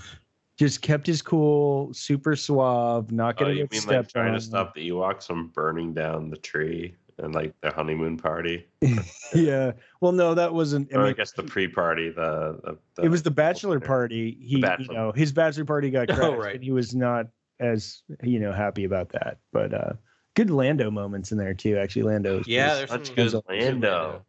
[0.59, 4.35] just kept his cool, super suave, not getting Oh, gonna you mean like trying on.
[4.35, 8.67] to stop the Ewoks from burning down the tree and like their honeymoon party?
[9.35, 9.73] yeah.
[10.01, 10.93] Well, no, that wasn't.
[10.95, 14.37] I or I mean, guess the pre-party, the, the, the it was the bachelor party.
[14.41, 14.85] He, bachelor.
[14.85, 16.55] you know, his bachelor party got Oh, crashed, right.
[16.57, 17.27] and he was not
[17.61, 19.39] as you know happy about that.
[19.53, 19.93] But uh
[20.35, 21.77] good Lando moments in there too.
[21.79, 22.43] Actually, Lando.
[22.47, 24.25] Yeah, there's Such some good good Lando.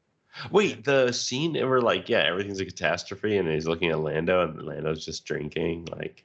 [0.51, 4.61] Wait, the scene where like yeah, everything's a catastrophe, and he's looking at Lando, and
[4.63, 6.23] Lando's just drinking, like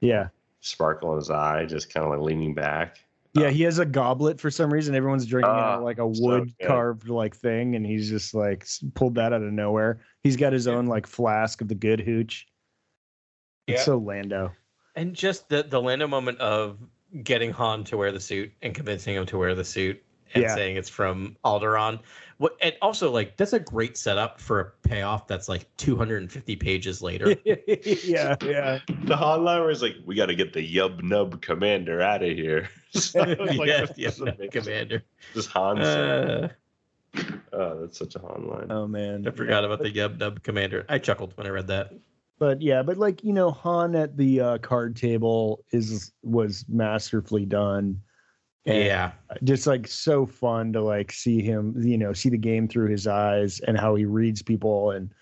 [0.00, 0.28] yeah,
[0.60, 2.98] sparkle in his eye, just kind of like leaning back.
[3.34, 3.46] yeah.
[3.46, 4.94] Uh, he has a goblet for some reason.
[4.94, 6.66] Everyone's drinking out of ah, like a wood good.
[6.68, 8.64] carved like thing, and he's just like
[8.94, 10.00] pulled that out of nowhere.
[10.22, 12.46] He's got his own like flask of the good hooch.
[13.66, 13.84] It's Yeah.
[13.84, 14.52] so Lando.
[14.94, 16.78] And just the the Lando moment of
[17.22, 20.02] getting Han to wear the suit and convincing him to wear the suit
[20.34, 20.54] and Yeah.
[20.54, 22.00] saying it's from Alderaan.
[22.36, 27.02] What and also like that's a great setup for a payoff that's like 250 pages
[27.02, 27.34] later.
[27.44, 28.78] yeah, yeah.
[29.04, 32.30] The Han line was like, "We got to get the Yub Nub Commander out of
[32.30, 34.50] here." So it like, yeah, this yeah, is.
[34.50, 35.02] Commander.
[35.34, 35.76] Just Han.
[35.76, 36.48] saying, Uh,
[37.52, 38.66] oh, that's such a Han line.
[38.70, 40.86] Oh man, I forgot about the Yub Nub Commander.
[40.88, 41.92] I chuckled when I read that.
[42.38, 47.44] But yeah, but like you know, Han at the uh, card table is was masterfully
[47.46, 48.00] done.
[48.66, 49.12] And Yeah.
[49.44, 53.06] just like so fun to like see him, you know, see the game through his
[53.06, 55.12] eyes and how he reads people, and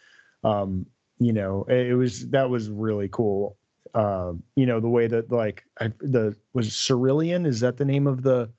[0.45, 0.87] um,
[1.19, 3.57] you know, it, it was that was really cool.
[3.95, 8.07] Um, you know, the way that like I, the was Cerulean is that the name
[8.07, 8.51] of the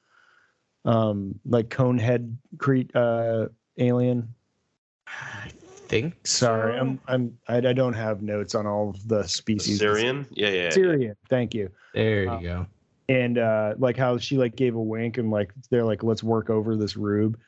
[0.85, 3.47] um like cone head cre- uh
[3.77, 4.33] alien
[5.07, 5.51] I
[5.87, 6.79] think Sorry, so.
[6.79, 9.79] I'm I'm I, I don't have notes on all of the species.
[9.79, 10.25] Cerean?
[10.31, 10.63] Yeah, yeah.
[10.63, 10.69] yeah.
[10.69, 11.15] Cerean.
[11.29, 11.69] Thank you.
[11.93, 12.67] There you Uh, go.
[13.09, 16.49] And uh like how she like gave a wink and like they're like let's work
[16.49, 17.39] over this rube,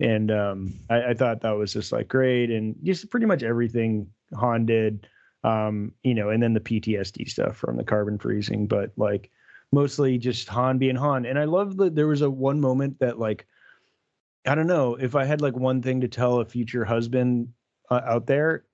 [0.00, 4.08] and um I, I thought that was just like great and just pretty much everything
[4.34, 5.06] Han did,
[5.44, 9.30] um you know, and then the PTSD stuff from the carbon freezing, but like
[9.72, 11.24] mostly just Han being Han.
[11.24, 13.46] And I love that there was a one moment that like
[14.46, 17.48] I don't know if I had like one thing to tell a future husband
[17.90, 18.64] uh, out there,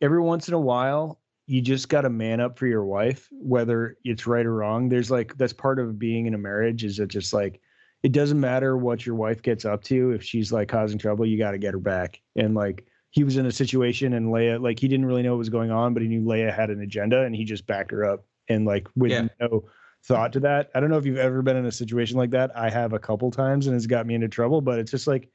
[0.00, 3.96] every once in a while, you just got to man up for your wife, whether
[4.04, 4.88] it's right or wrong.
[4.88, 7.60] There's like, that's part of being in a marriage is that just like,
[8.02, 10.12] it doesn't matter what your wife gets up to.
[10.12, 12.20] If she's like causing trouble, you got to get her back.
[12.36, 15.38] And like, he was in a situation and Leia, like, he didn't really know what
[15.38, 18.04] was going on, but he knew Leia had an agenda and he just backed her
[18.04, 18.24] up.
[18.48, 19.26] And like, with Yeah.
[19.40, 19.64] no
[20.04, 20.70] thought to that.
[20.74, 22.56] I don't know if you've ever been in a situation like that.
[22.56, 25.28] I have a couple times and it's got me into trouble, but it's just like,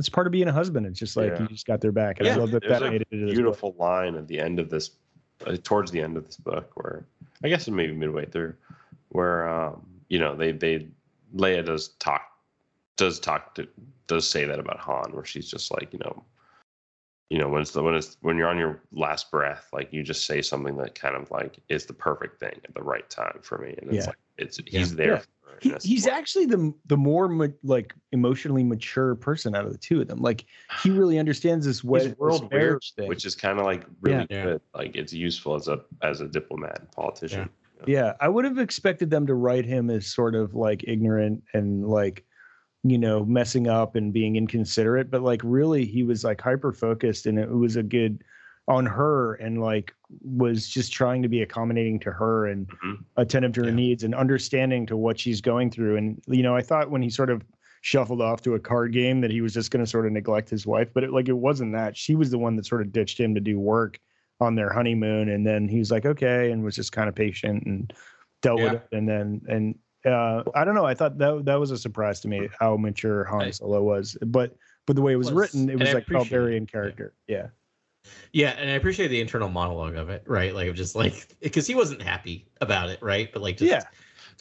[0.00, 0.86] it's part of being a husband.
[0.86, 1.42] It's just like Yeah.
[1.42, 2.18] you just got their back.
[2.18, 4.70] And I love that There's that a made it beautiful line at the end of
[4.70, 4.90] this,
[5.46, 7.04] uh, towards the end of this book, where
[7.44, 8.54] I guess it maybe midway through,
[9.10, 10.88] where um, you know they they
[11.36, 12.22] Leia does talk
[12.96, 13.68] does talk to,
[14.08, 16.24] does say that about Han, where she's just like you know,
[17.28, 20.02] you know when it's the when it's when you're on your last breath, like you
[20.02, 23.38] just say something that kind of like is the perfect thing at the right time
[23.42, 24.06] for me, and it's Yeah.
[24.08, 24.78] like it's Yeah.
[24.80, 25.12] he's there.
[25.12, 25.22] Yeah.
[25.60, 30.00] He, he's actually the the more ma- like emotionally mature person out of the two
[30.00, 30.20] of them.
[30.20, 30.46] Like
[30.82, 33.08] he really understands this way world weird, marriage thing.
[33.08, 34.44] which is kind of like really Yeah.
[34.44, 34.60] good.
[34.74, 37.50] Like it's useful as a as a diplomat and politician.
[37.86, 41.86] yeah, I would have expected them to write him as sort of like ignorant and
[41.86, 42.24] like
[42.82, 47.26] you know messing up and being inconsiderate, but like really he was like hyper focused
[47.26, 48.24] and it was a good
[48.70, 49.92] on her and like
[50.22, 53.04] was just trying to be accommodating to her and Mhm.
[53.16, 53.74] attentive to her Yeah.
[53.74, 55.96] needs and understanding to what she's going through.
[55.96, 57.42] And you know, I thought when he sort of
[57.82, 60.48] shuffled off to a card game that he was just going to sort of neglect
[60.50, 61.96] his wife, but it, like it wasn't that.
[61.96, 63.98] She was the one that sort of ditched him to do work
[64.38, 67.64] on their honeymoon, and then he was like, okay, and was just kind of patient
[67.66, 67.92] and
[68.42, 68.86] dealt with it.
[68.92, 70.86] And then and uh, I don't know.
[70.86, 74.54] I thought that that was a surprise to me how mature Han Solo was, but
[74.86, 77.14] but the way it was, Was, written, it was like very in character.
[77.26, 77.36] Yeah.
[77.36, 77.46] Yeah,
[78.34, 80.54] and I appreciate the internal monologue of it, right?
[80.54, 83.32] Like just like because he wasn't happy about it, right?
[83.32, 83.82] But like just Yeah.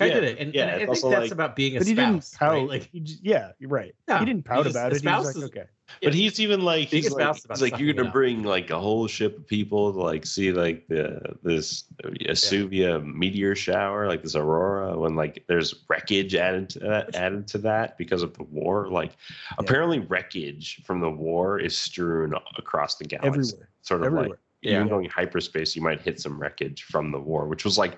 [0.01, 1.87] I Yeah, did it, and, yeah, and I think that's like- about being a But
[1.87, 2.51] he didn't spouse, pout.
[2.53, 2.67] right?
[2.69, 3.93] Like he just, yeah, you're right.
[4.07, 5.01] No, he didn't he pout just- about it.
[5.01, 5.63] He was spouse like, is- okay.
[6.01, 8.79] But he's even like Being he's like, about he's like you're gonna bring like a
[8.79, 14.35] whole ship of people to like see like the this Asuvia meteor shower, like this
[14.35, 18.87] aurora, when like there's wreckage added to that added to that because of the war.
[18.89, 19.13] Like
[19.57, 23.27] apparently wreckage from the war is strewn across the galaxy.
[23.27, 23.69] Everywhere.
[23.81, 24.29] Sort of Everywhere.
[24.29, 24.75] like Yeah.
[24.75, 27.97] even going hyperspace, you might hit some wreckage from the war, which was like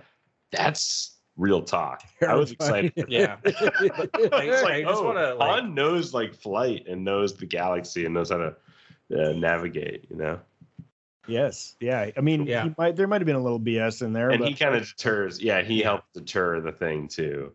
[0.51, 2.03] that's real talk.
[2.27, 2.93] I was excited.
[3.07, 3.61] yeah, it's
[4.33, 8.13] I like, just oh, wanna, like- Han knows like flight and knows the galaxy and
[8.13, 8.55] knows how to
[9.15, 10.39] uh, navigate, you know.
[11.27, 11.75] Yes.
[11.79, 12.09] Yeah.
[12.17, 12.63] I mean, Yeah.
[12.63, 14.75] he might there might have been a little BS in there, And but he kind
[14.75, 15.39] of deters.
[15.39, 15.85] Yeah, he Yeah.
[15.85, 17.51] helped deter the thing too.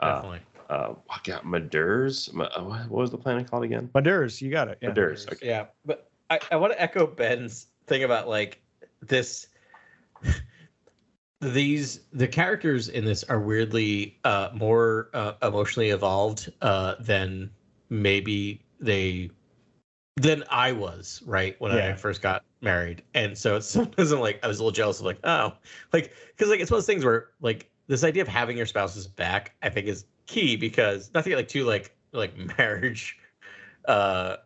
[0.00, 0.40] Uh, definitely.
[0.68, 2.28] uh, what got Madurs?
[2.28, 3.88] Uh, what what was the planet called again?
[3.94, 4.78] Madurs, you got it.
[4.82, 4.90] Yeah.
[4.90, 5.30] Madurs.
[5.32, 5.46] Okay.
[5.46, 8.60] Yeah, but I, I want to echo Ben's thing about like
[9.00, 9.46] this.
[11.40, 17.50] These the characters in this are weirdly uh, more uh, emotionally evolved uh, than
[17.90, 19.30] maybe they
[20.16, 24.40] than I was right when I first got married, and so it's sometimes I'm like
[24.42, 25.52] I was a little jealous of like oh
[25.92, 28.66] like because like it's one of those things where like this idea of having your
[28.66, 33.16] spouses back I think is key because not to get like too like like marriage
[33.86, 34.36] uh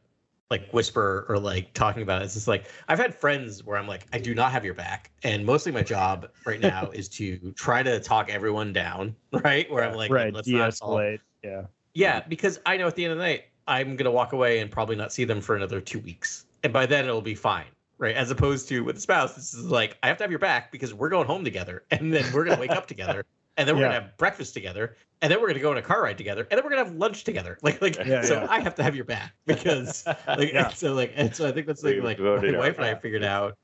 [0.52, 2.26] like whisper or like talking about it.
[2.26, 5.10] It's just like I've had friends where I'm like, I do not have your back.
[5.24, 9.68] And mostly my job right now is to try to talk everyone down, right?
[9.72, 10.32] Where I'm like, right.
[10.32, 11.18] let's not De-escalate.
[11.42, 11.62] Yeah.
[11.94, 14.70] Yeah, because I know at the end of the night, I'm gonna walk away and
[14.70, 16.46] probably not see them for another two weeks.
[16.62, 17.66] And by then it'll be fine.
[17.98, 18.14] Right.
[18.14, 20.70] As opposed to with a spouse, this is like, I have to have your back
[20.70, 23.24] because we're going home together and then we're gonna wake up together
[23.56, 23.88] and then we're Yeah.
[23.88, 26.58] gonna have breakfast together and then we're gonna go on a car ride together and
[26.58, 27.58] then we're gonna have lunch together.
[27.62, 28.46] Like like Yeah, so yeah.
[28.50, 30.68] I have to have your back because like Yeah.
[30.74, 32.94] so like and so I think that's like We've like my our wife and I
[32.94, 33.56] figured out.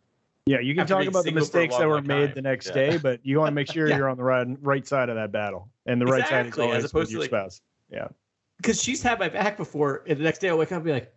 [0.46, 2.34] Yeah, you can talk about the single for a mistakes that were made time.
[2.34, 2.72] the next Yeah.
[2.72, 3.96] day, but you want to make sure Yeah.
[3.98, 6.70] you're on the right right side of that battle, and the right side is Exactly,
[6.76, 7.60] as opposed with to, your like- spouse.
[7.90, 8.08] Yeah,
[8.56, 10.92] because she's had my back before, and the next day I'll wake up and be
[10.92, 11.12] like,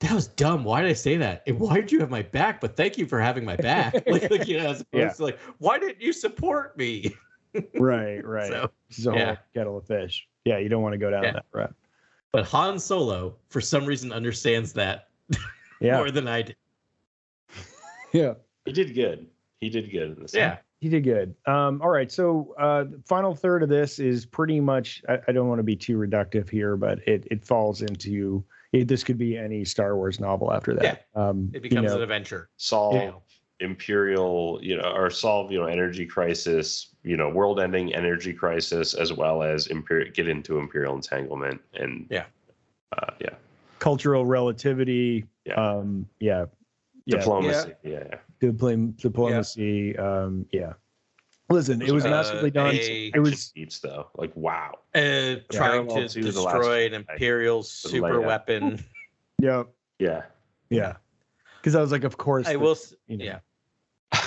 [0.00, 0.64] "That was dumb.
[0.64, 1.44] Why did I say that?
[1.46, 2.60] And why did you have my back?
[2.60, 3.94] But thank you for having my back.
[4.08, 5.08] like, like you know, as opposed Yeah.
[5.10, 7.14] to like, why didn't you support me?
[7.78, 8.48] Right, right.
[8.48, 10.26] So, this is a whole kettle of fish.
[10.44, 11.32] Yeah, you don't want to go down Yeah.
[11.32, 11.74] that route.
[12.32, 15.08] but Han Solo, for some reason, understands that
[15.80, 16.56] Yeah, more than I did.
[18.12, 18.34] yeah.
[18.64, 19.26] He did good.
[19.60, 20.34] He did good in this.
[20.34, 21.34] Yeah, He did good.
[21.46, 22.10] Um, all right.
[22.10, 25.02] So uh, final third of this is pretty much.
[25.08, 28.44] I, I don't want to be too reductive here, but it it falls into.
[28.72, 31.06] It, this could be any Star Wars novel after that.
[31.14, 32.50] Um, it you becomes know, an adventure.
[32.56, 33.12] Solve Yeah.
[33.60, 39.12] imperial, you know, or solve you know energy crisis, you know, world-ending energy crisis, as
[39.12, 42.24] well as imperial get into imperial entanglement and Yeah.
[42.98, 43.30] uh, yeah,
[43.78, 45.24] cultural relativity.
[45.44, 45.54] Yeah.
[45.54, 46.46] Um, yeah.
[47.04, 47.18] Yeah.
[47.18, 47.72] diplomacy.
[47.84, 48.18] Yeah, yeah.
[48.42, 49.96] Dipl- diplomacy.
[49.96, 50.72] Um, yeah.
[51.48, 52.74] Listen, it was Uh, masterfully done.
[52.74, 54.08] a- It was beats though.
[54.16, 54.72] Like wow.
[54.92, 58.26] Uh, trying Parallel to to destroy an one, I- Imperial super Leia.
[58.26, 58.84] weapon.
[59.40, 59.62] yeah,
[60.00, 60.22] Yeah.
[60.70, 60.96] yeah.
[61.60, 62.48] Because I was like, of course.
[62.48, 62.76] I the- will.
[63.06, 63.24] you know.
[63.24, 63.38] Yeah,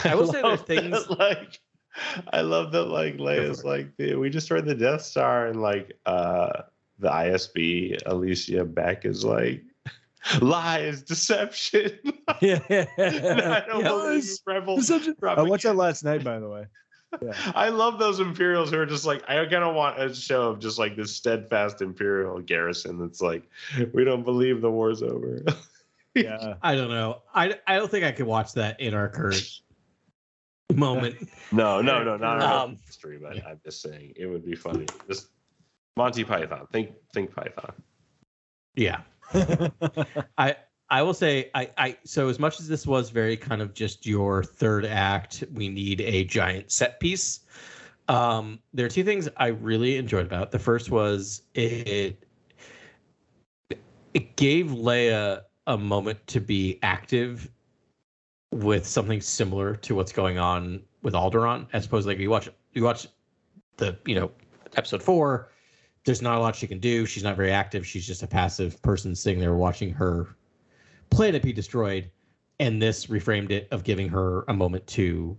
[0.06, 1.60] I will say there's love that, things- like
[2.34, 5.94] I love that like Leia's like "Dude, we just destroyed the Death Star and like
[6.06, 6.64] uh
[7.00, 9.64] the ISB Alicia Beck is like
[10.42, 11.92] lies, deception.
[12.42, 12.60] Yeah.
[12.70, 14.40] I don't believe Yes.
[14.46, 14.76] rebel.
[14.78, 15.16] Deception.
[15.24, 16.68] I watched that last night, by the way.
[17.56, 20.60] I love those Imperials who are just like I kind of want a show of
[20.60, 23.44] just like this steadfast Imperial garrison that's like
[23.94, 25.42] we don't believe the war's over.
[26.14, 26.56] Yeah.
[26.62, 27.24] I don't know.
[27.34, 29.62] I I don't think I could watch that in our current
[30.76, 31.16] moment.
[31.52, 34.86] No, no, no, not Um, um, history, but I'm just saying it would be funny.
[35.08, 35.30] Just
[35.98, 36.68] Monty Python.
[36.72, 37.74] Think think Python.
[38.76, 39.02] Yeah.
[40.38, 40.56] I
[40.90, 44.06] I will say I I so as much as this was very kind of just
[44.06, 47.42] your third act, we need a giant set piece.
[48.08, 50.44] Um, there are two things I really enjoyed about.
[50.44, 50.52] it.
[50.52, 52.24] The first was it
[54.14, 57.50] it gave Leia a moment to be active
[58.52, 62.50] with something similar to what's going on with Alderaan, as opposed to like you watch
[62.74, 63.08] you watch
[63.78, 64.32] the you know
[64.76, 65.50] episode four.
[66.06, 67.06] There's not a lot she can do.
[67.06, 67.86] She's not very active.
[67.86, 70.36] She's just a passive person sitting there watching her
[71.10, 72.10] planet be destroyed.
[72.62, 75.38] And this reframed it of giving her a moment to,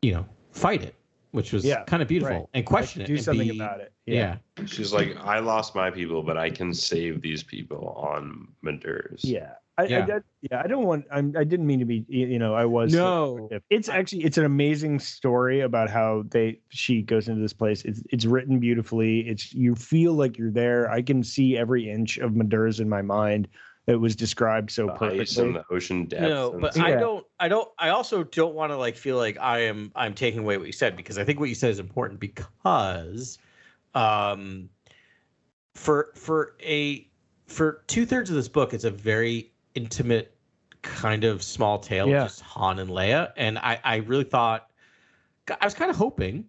[0.00, 0.94] you know, fight it,
[1.32, 2.46] which was Yeah, kind of beautiful right.
[2.54, 3.06] and question it.
[3.06, 3.92] Do something be- about it.
[4.06, 4.36] Yeah.
[4.64, 9.20] She's like, I lost my people, but I can save these people on Madurs.
[9.22, 9.52] Yeah.
[9.78, 10.06] I, I, Yeah.
[10.06, 11.04] that- yeah, I don't want.
[11.10, 12.04] I'm, I didn't mean to be.
[12.08, 12.92] You know, I was.
[12.94, 13.48] No.
[13.68, 17.84] it's actually it's an amazing story about how they she goes into this place.
[17.84, 19.20] It's it's written beautifully.
[19.28, 20.90] It's you feel like you're there.
[20.90, 23.48] I can see every inch of Madurs in my mind.
[23.88, 25.52] It was described so The ice and perfectly.
[25.52, 26.22] the ocean depth.
[26.22, 26.98] No, but it's- I Yeah.
[27.00, 27.26] don't.
[27.38, 27.68] I don't.
[27.78, 29.92] I also don't want to like feel like I am.
[29.94, 33.38] I'm taking away what you said because I think what you said is important because,
[33.94, 34.68] um,
[35.74, 37.08] for for a
[37.46, 40.34] for two thirds of this book, it's a very intimate
[40.82, 42.22] kind of small tale Yeah.
[42.22, 44.70] of just Han and Leia, and I I really thought
[45.60, 46.44] I was kind of hoping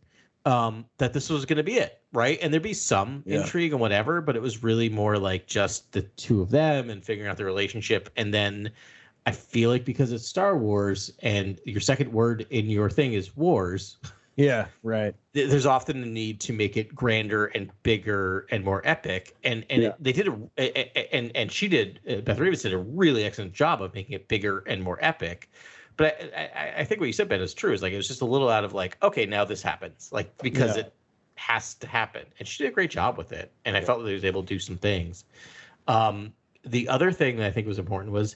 [0.46, 3.42] um that this was going to be it right and there'd be some Yeah.
[3.42, 7.04] intrigue and whatever but it was really more like just the two of them and
[7.04, 8.72] figuring out the relationship and then
[9.26, 13.36] i feel like because it's star wars and your second word in your thing is
[13.36, 13.98] wars
[14.38, 15.16] Yeah, right.
[15.34, 19.82] there's often a need to make it grander and bigger and more epic and and
[19.82, 19.94] Yeah.
[20.00, 23.82] they did a, and and she did uh, beth Revis did a really excellent job
[23.82, 25.50] of making it bigger and more epic
[25.98, 28.08] but I, I, I think what you said ben is true is like it was
[28.08, 30.84] just a little out of like okay now this happens like because Yeah.
[30.84, 30.94] it
[31.36, 34.08] has to happen and she did a great job with it and i felt that
[34.08, 35.26] he was able to do some things
[35.88, 36.32] um
[36.64, 38.36] the other thing that i think was important was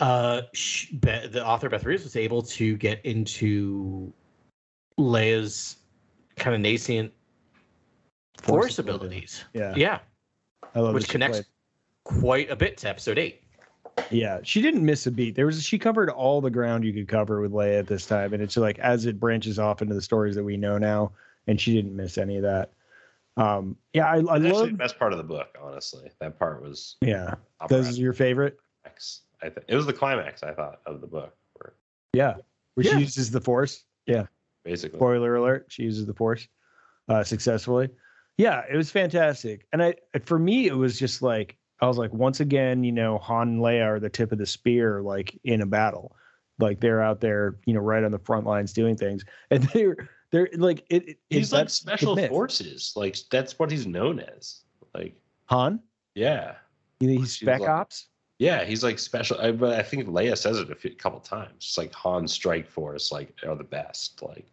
[0.00, 4.12] uh sh- Be- the author beth Revis was able to get into
[4.98, 5.76] Leia's
[6.36, 7.12] kind of nascent
[8.38, 9.06] force, Force ability.
[9.06, 9.44] abilities.
[9.54, 9.98] Yeah, Yeah,
[10.74, 13.42] I love which connects played- quite a bit to episode eight.
[14.10, 15.34] Yeah, she didn't miss a beat.
[15.34, 18.32] There was she covered all the ground you could cover with Leia at this time,
[18.32, 21.12] and it's like as it branches off into the stories that we know now,
[21.48, 22.72] and she didn't miss any of that.
[23.36, 24.66] Um, yeah, I, I That's actually love.
[24.70, 26.10] the best part of the book, honestly.
[26.20, 28.58] That part was Yeah, top this is your favorite.
[28.82, 29.22] climax.
[29.42, 30.42] I think it was the climax.
[30.42, 31.74] I thought of the book, where
[32.12, 32.36] Yeah,
[32.74, 32.94] where Yeah.
[32.94, 33.84] she uses the Force.
[34.06, 34.26] Yeah,
[34.64, 34.98] basically.
[34.98, 36.46] spoiler alert, she uses the Force
[37.08, 37.88] uh, successfully.
[38.36, 39.94] Yeah, it was fantastic, and I
[40.24, 43.60] for me it was just like I was like once again, you know, Han and
[43.60, 46.14] Leia are the tip of the spear, like in a battle,
[46.58, 49.96] like they're out there, you know, right on the front lines doing things, and they're
[50.30, 51.08] they're like it.
[51.08, 52.92] it he's like special forces.
[52.94, 54.60] Like that's what he's known as.
[54.94, 55.80] Like Han.
[56.14, 56.54] yeah,
[57.00, 58.08] He's She's spec like- ops.
[58.38, 58.64] Yeah.
[58.64, 59.40] He's like special.
[59.40, 61.52] I, but I think Leia says it a few, couple times.
[61.56, 64.22] It's like Han Strike Force, like are the best.
[64.22, 64.46] Like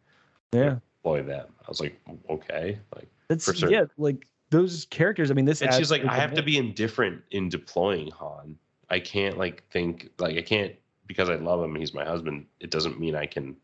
[0.51, 1.47] Yeah, employ them.
[1.61, 2.79] I was like, okay.
[2.95, 5.31] Like that's for yeah, like those characters.
[5.31, 5.61] I mean, this.
[5.61, 8.57] and she's like, I have to be indifferent in deploying Han.
[8.89, 10.73] I can't like think like I can't
[11.07, 11.75] because I love him.
[11.75, 12.45] He's my husband.
[12.59, 13.55] It doesn't mean I can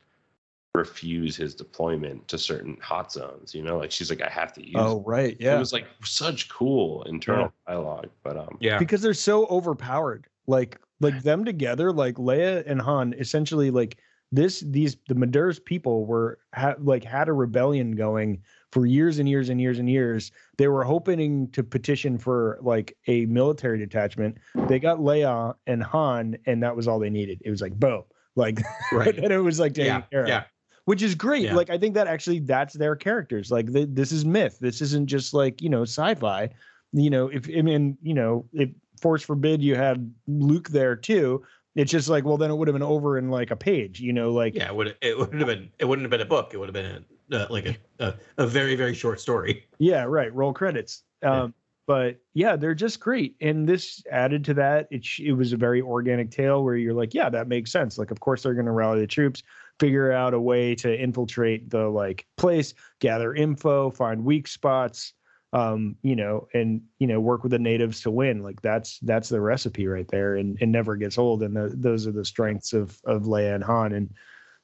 [0.75, 3.53] refuse his deployment to certain hot zones.
[3.53, 4.75] You know, like she's like, I have to use.
[4.77, 5.55] Oh right, yeah.
[5.55, 10.27] It was like such cool internal dialogue, but um, Yeah, because they're so overpowered.
[10.47, 13.97] Like like them together, like Leia and Han, essentially like
[14.31, 18.41] this these the Madurs people were ha- like had a rebellion going
[18.71, 20.31] for years and years and years and years.
[20.57, 24.37] They were hoping to petition for like a military detachment.
[24.67, 27.41] They got Leia and Han, and that was all they needed.
[27.43, 28.03] It was like boom,
[28.35, 28.59] like
[28.93, 29.17] Right.
[29.17, 30.43] and it was like taken yeah, care of yeah.
[30.85, 31.43] Which is great.
[31.43, 31.55] Yeah.
[31.55, 33.51] Like I think that actually that's their characters.
[33.51, 34.57] Like th- this is myth.
[34.59, 36.49] This isn't just like you know sci-fi.
[36.93, 38.69] You know, if I mean you know if
[38.99, 41.43] force forbid you had Luke there too,
[41.75, 43.99] it's just like well then it would have been over in like a page.
[43.99, 46.25] You know, like Yeah, it would it would have been it wouldn't have been a
[46.25, 46.53] book.
[46.53, 47.65] It would have been a, uh, like
[47.99, 49.65] a, a a very very short story.
[49.79, 50.33] Yeah, right.
[50.33, 51.03] Roll credits.
[51.23, 51.53] Um,
[51.87, 53.35] But yeah, they're just great.
[53.41, 54.87] And this added to that.
[54.91, 57.97] It it was a very organic tale where you're like, yeah, that makes sense.
[57.97, 59.43] Like, of course they're going to rally the troops,
[59.79, 65.13] figure out a way to infiltrate the like place, gather info, find weak spots,
[65.53, 68.43] um, you know, and you know, work with the natives to win.
[68.43, 71.43] Like that's that's the recipe right there, and it never gets old.
[71.43, 73.91] And the, those are the strengths of of Leia and Han.
[73.91, 74.13] And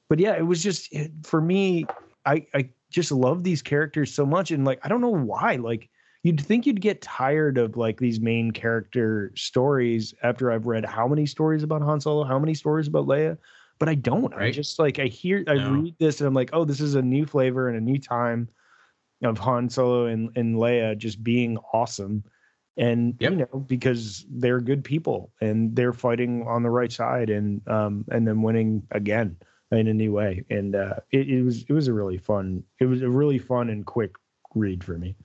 [0.08, 1.86] but yeah, it was just it, for me.
[2.26, 5.56] I I just love these characters so much, and like I don't know why.
[5.56, 5.90] Like
[6.28, 11.08] you'd think you'd get tired of like these main character stories after I've read how
[11.08, 13.38] many stories about Han Solo, how many stories about Leia,
[13.80, 14.34] but I don't.
[14.34, 15.72] I just like I hear I No.
[15.72, 18.50] read this and I'm like, oh, this is a new flavor and a new time
[19.24, 22.26] of Han Solo and, and Leia just being awesome.
[22.76, 23.32] And Yep.
[23.32, 28.04] you know, because they're good people and they're fighting on the right side and um
[28.12, 29.38] and then winning again
[29.72, 30.44] in a new way.
[30.50, 33.70] And uh it, it was it was a really fun it was a really fun
[33.70, 34.12] and quick
[34.56, 35.16] read for me.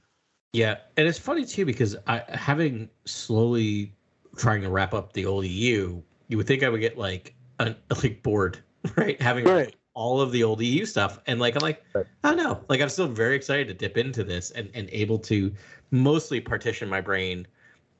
[0.52, 3.94] Yeah, and it's funny too because I having slowly
[4.36, 7.76] trying to wrap up the old EU, you would think I would get like un,
[8.02, 8.62] like bored,
[8.96, 9.20] right?
[9.20, 9.74] Having Right.
[9.94, 12.06] all of the old EU stuff, and like I'm like, Right.
[12.24, 15.18] I don't know, like I'm still very excited to dip into this and and able
[15.20, 15.54] to
[15.90, 17.46] mostly partition my brain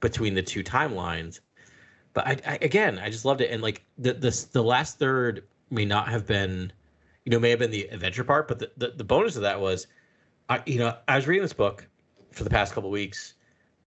[0.01, 1.41] between the two timelines.
[2.15, 5.47] But I, I again, I just loved it, and like the the the last third
[5.71, 6.73] may not have been,
[7.25, 9.61] you know, may have been the adventure part, but the the, the bonus of that
[9.61, 9.87] was,
[10.49, 11.89] I you know I was reading this book
[12.33, 13.35] for the past couple weeks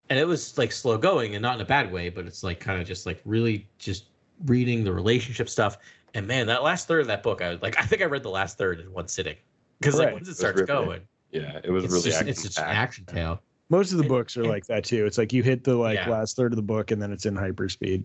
[0.09, 2.59] and it was like slow going and not in a bad way, but it's like
[2.59, 4.05] kind of just like really just
[4.45, 5.77] reading the relationship stuff.
[6.13, 8.23] And man, that last third of that book, I was like, I think I read
[8.23, 9.35] the last third in one sitting
[9.79, 10.85] because like once it was starts riveting.
[10.85, 13.41] going, Yeah, it was it's really just action it's just an action tale.
[13.69, 15.05] Most of the And- books are and- like that too.
[15.07, 16.09] It's like you hit the like Yeah.
[16.09, 18.03] last third of the book and then it's in hyperspeed.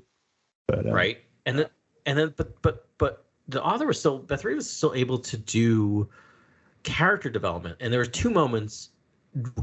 [0.68, 1.66] But uh, right and then
[2.07, 5.36] and then but but but the author was still beth reed was still able to
[5.36, 6.09] do
[6.82, 8.91] character development and there were two moments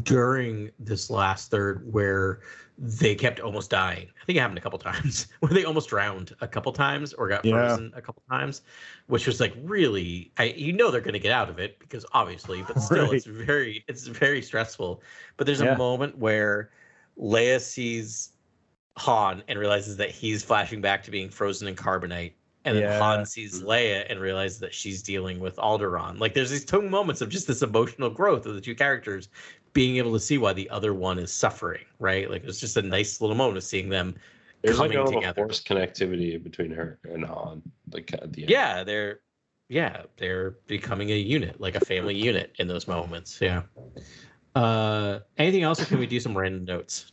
[0.03, 2.39] during this last third where
[2.77, 6.33] they kept almost dying i think it happened a couple times where they almost drowned
[6.41, 7.53] a couple times or got Yeah.
[7.53, 8.61] frozen a couple times
[9.07, 12.05] which was like really i you know they're going to get out of it because
[12.13, 15.01] obviously but still it's very it's very stressful
[15.35, 15.73] but there's Yeah.
[15.73, 16.69] a moment where
[17.19, 18.29] leia sees
[18.99, 22.33] Han and realizes that he's flashing back to being frozen in carbonite.
[22.65, 22.97] And then Yeah.
[22.99, 26.19] Han sees Leia and realizes that she's dealing with Alderaan.
[26.19, 29.29] Like there's these two moments of just this emotional growth of the two characters
[29.77, 32.31] being able to see why the other one is suffering, right?
[32.31, 34.15] Like it's just a nice little moment of seeing them
[34.63, 35.43] There's like coming a little together.
[35.43, 37.61] forced connectivity between her and Han.
[37.91, 38.49] Like at the end.
[38.49, 39.19] Yeah, they're
[39.69, 43.39] yeah, they're becoming a unit, like a family unit in those moments.
[43.39, 43.61] Yeah.
[44.55, 47.11] Uh anything else or can we do some random notes?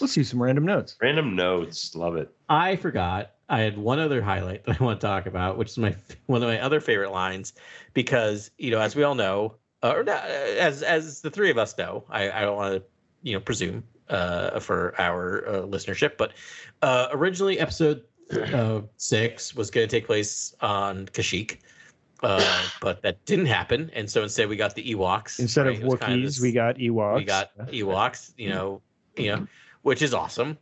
[0.00, 0.96] let's do some random notes.
[1.00, 2.34] Random notes, love it.
[2.48, 3.30] I forgot.
[3.48, 5.94] I had one other highlight that I want to talk about, which is my
[6.26, 7.52] one of my other favorite lines,
[7.94, 9.54] because you know, as we all know,
[9.86, 12.82] uh, or not, as as the three of us know, I, I don't want to
[13.22, 16.32] you know presume uh, for our uh, listenership, but
[16.82, 21.58] uh, originally episode uh, six was going to take place on Kashyyyk.
[22.22, 25.38] Uh, but that didn't happen, and so instead we got the Ewoks.
[25.38, 25.76] Instead right?
[25.76, 27.16] of was kind Wookiees, this- we got Ewoks.
[27.16, 28.80] we got Ewoks, you know,
[29.16, 29.46] you know,
[29.82, 30.58] which is awesome.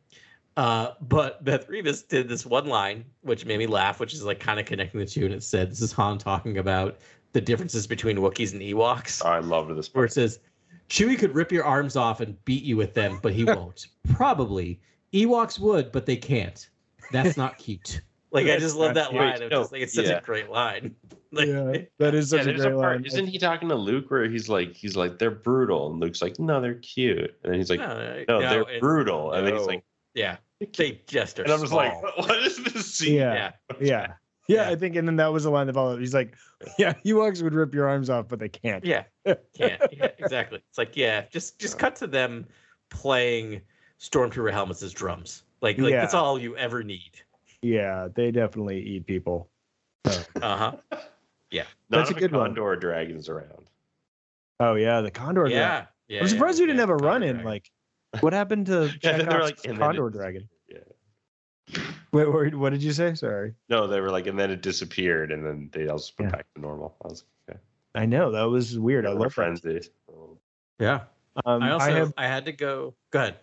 [0.57, 4.39] Uh, but Beth Revis did this one line which made me laugh, which is like
[4.39, 6.99] kind of connecting the two, and it said, "This is Han talking about
[7.35, 10.11] the differences between Wookiees and Ewoks," I loved this where part.
[10.11, 10.41] it says,
[10.89, 13.89] "Chewie could rip your arms off and beat you with them, but he won't.
[14.14, 14.80] Probably
[15.12, 16.68] Ewoks would, but they can't.
[17.12, 18.01] That's not cute."
[18.35, 19.22] Like I just love that cute.
[19.22, 19.35] line.
[19.45, 20.18] I No, just think it's such yeah.
[20.18, 20.97] a great line.
[21.30, 22.97] Like, yeah, that is Yeah, such a great a part.
[22.97, 23.05] line.
[23.07, 26.39] Isn't he talking to Luke where he's like, he's like, they're brutal, and Luke's like,
[26.41, 27.89] no, they're cute, and then he's like, no,
[28.28, 30.37] no, no, they're and- brutal, and then he's like, yeah,
[30.76, 31.43] they just are.
[31.45, 33.14] and I'm just like, what is this scene?
[33.14, 33.53] Yeah.
[33.80, 34.14] yeah.
[34.49, 34.57] Yeah.
[34.57, 34.72] yeah, Yeah.
[34.72, 36.01] I think, and then that was the line that followed.
[36.01, 36.34] He's like,
[36.78, 39.82] "Yeah, you Ewoks would rip your arms off, but they can't." Yeah, can't.
[39.92, 40.61] Yeah, exactly.
[40.68, 42.47] It's like yeah, just just cut to them
[42.90, 43.61] playing
[44.01, 45.42] stormtrooper helmets as drums.
[45.61, 47.12] Like like that's all you ever need.
[47.62, 49.49] Yeah, they definitely eat people.
[50.05, 50.72] Uh huh.
[51.51, 52.47] Yeah, That's a if good one.
[52.55, 53.70] Condor dragons around.
[54.59, 55.42] Oh yeah, the Condor.
[55.42, 55.57] dragon.
[55.59, 55.86] Yeah.
[56.09, 56.20] Yeah.
[56.22, 57.45] I'm surprised you didn't yeah, have a run in.
[57.45, 57.70] Like,
[58.20, 60.49] what happened to Yeah, then they're Chekhov's like, Condor Dragon?
[62.14, 62.24] Yeah.
[62.26, 63.14] Wait, wait, what did you say?
[63.14, 63.54] Sorry.
[63.68, 66.36] No, they were like, and then it disappeared, and then they also went Yeah.
[66.36, 66.94] back to normal.
[67.04, 67.64] I was like, okay.
[67.94, 69.06] I know that was weird.
[69.06, 69.32] I love that.
[69.32, 69.80] frenzy.
[70.78, 71.00] Yeah.
[71.44, 72.12] Um, I also I, have.
[72.16, 72.94] had to go.
[73.10, 73.36] Go ahead.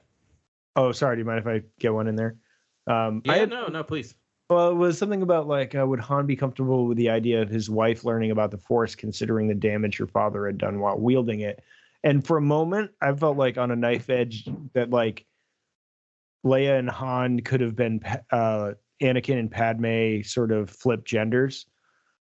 [0.75, 1.15] Oh, sorry.
[1.15, 2.35] Do you mind if I get one in there?
[2.87, 3.33] Um, Yeah.
[3.33, 3.67] I had, no.
[3.67, 3.83] No.
[3.83, 4.15] Please.
[4.49, 7.49] Well, it was something about like, uh, would Han be comfortable with the idea of
[7.49, 11.39] his wife learning about the Force, considering the damage her father had done while wielding
[11.41, 11.63] it?
[12.03, 15.25] And for a moment, I felt like on a knife edge that like
[16.45, 21.65] Leia and Han could have been uh, Anakin and Padme sort of flip genders,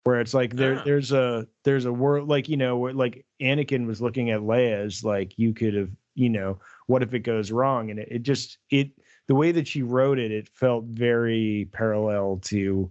[0.03, 0.83] where it's like there Ah.
[0.85, 4.85] there's a there's a world like you know where like Anakin was looking at Leia
[4.85, 8.23] as like you could have you know what if it goes wrong and it, it
[8.23, 8.89] just it
[9.27, 12.89] the way that she wrote it it felt very parallel to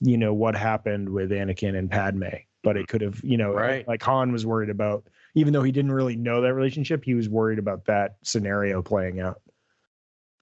[0.00, 2.26] you know what happened with Anakin and Padme
[2.62, 3.88] but it could have you know Right.
[3.88, 5.04] like Han was worried about
[5.34, 9.18] even though he didn't really know that relationship he was worried about that scenario playing
[9.18, 9.40] out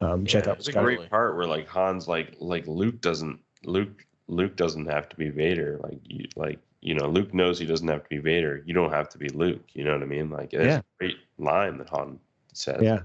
[0.01, 4.05] um Yeah, thought It's a great part where like Han's like like Luke doesn't Luke
[4.29, 5.79] Luke doesn't have to be Vader.
[5.83, 8.63] Like you like you know Luke knows he doesn't have to be Vader.
[8.67, 9.65] You don't have to be Luke.
[9.73, 10.31] You know what I mean?
[10.31, 10.79] Like it's Yeah.
[10.79, 12.19] a great line that Han
[12.53, 12.83] says.
[12.83, 13.01] yeah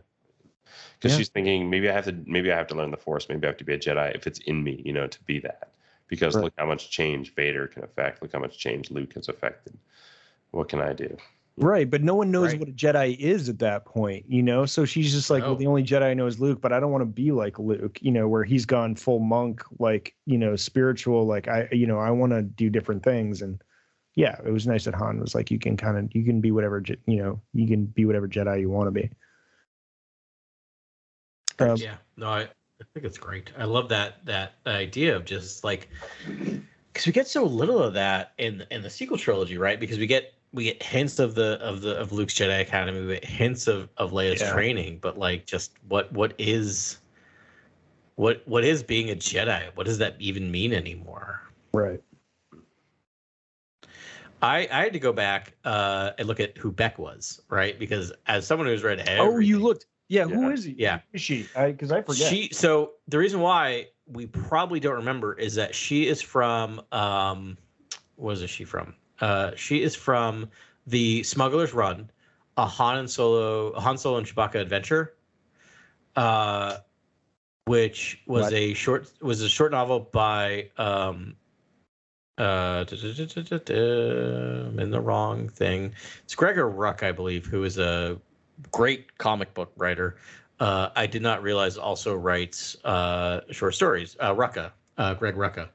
[1.00, 1.18] because Yeah.
[1.18, 3.28] she's thinking maybe I have to maybe I have to learn the Force.
[3.30, 4.82] Maybe I have to be a Jedi if it's in me.
[4.86, 5.70] You know to be that.
[6.08, 6.44] Because Right.
[6.46, 8.22] look how much change Vader can affect.
[8.22, 9.78] Look how much change Luke has affected.
[10.52, 11.18] What can I do?
[11.56, 12.60] Right, but no one knows Right.
[12.60, 14.66] what a Jedi is at that point, you know.
[14.66, 16.92] So she's just like, well, the only Jedi I know is Luke, but I don't
[16.92, 20.56] want to be like Luke, you know, where he's gone full monk, like you know,
[20.56, 21.28] spiritual.
[21.28, 23.62] Like I, you know, I want to do different things, and
[24.16, 26.52] yeah, it was nice that Han was like, you can kind of, you can be
[26.52, 29.12] whatever, you know, you can be whatever Jedi you want to be.
[31.60, 35.64] Um, yeah no I, I think it's great i love that that idea of just
[35.64, 35.88] like
[36.92, 40.08] because we get so little of that in in the sequel trilogy right because we
[40.08, 43.68] get we get hints of the of the of luke's jedi academy we get hints
[43.68, 44.52] of of leia's Yeah.
[44.54, 47.00] training but like just what what is
[48.16, 51.42] what what is being a jedi what does that even mean anymore
[51.74, 52.02] Right.
[54.44, 57.80] I, I had to go back uh, and look at who Beck was, right?
[57.80, 59.86] Because as someone who's read everything, Oh, you looked.
[60.10, 60.52] Yeah, who Yeah.
[60.52, 60.76] is he?
[60.78, 60.96] Yeah.
[60.98, 61.50] Who is she?
[61.56, 62.30] Because I, forget.
[62.30, 67.58] She so the reason why we probably don't remember is that she is from um
[68.18, 68.94] what is she from?
[69.24, 70.50] Uh she is from
[70.86, 72.10] the Smuggler's Run,
[72.58, 75.14] a Han and Solo Han Solo and Chewbacca adventure.
[76.16, 76.78] Uh
[77.66, 78.54] which was What?
[78.54, 81.36] a short was a short novel by um
[82.38, 85.94] uh duh, duh, duh, I'm in the wrong thing.
[86.26, 88.20] It's Gregor Ruck, I believe, who is a
[88.72, 90.18] great comic book writer.
[90.60, 94.16] Uh, I did not realize also writes uh, short stories.
[94.20, 95.70] Uh, Rucka, uh, Greg Rucka.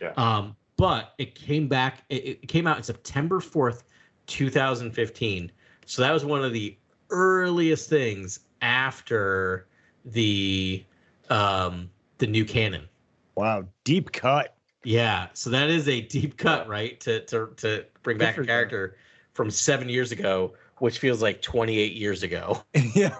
[0.00, 0.12] Yeah.
[0.16, 2.04] Um, but it came back.
[2.08, 3.84] It, it came out in September fourth,
[4.26, 5.50] two thousand fifteen.
[5.86, 6.76] So that was one of the
[7.10, 9.66] earliest things after
[10.04, 10.84] the
[11.30, 12.88] um, the new canon.
[13.34, 14.56] wow, deep cut.
[14.84, 17.00] Yeah, so that is a deep cut, right?
[17.00, 18.96] To to to bring back a character
[19.32, 22.62] from seven years ago, which feels like twenty eight years ago.
[22.74, 23.10] yeah.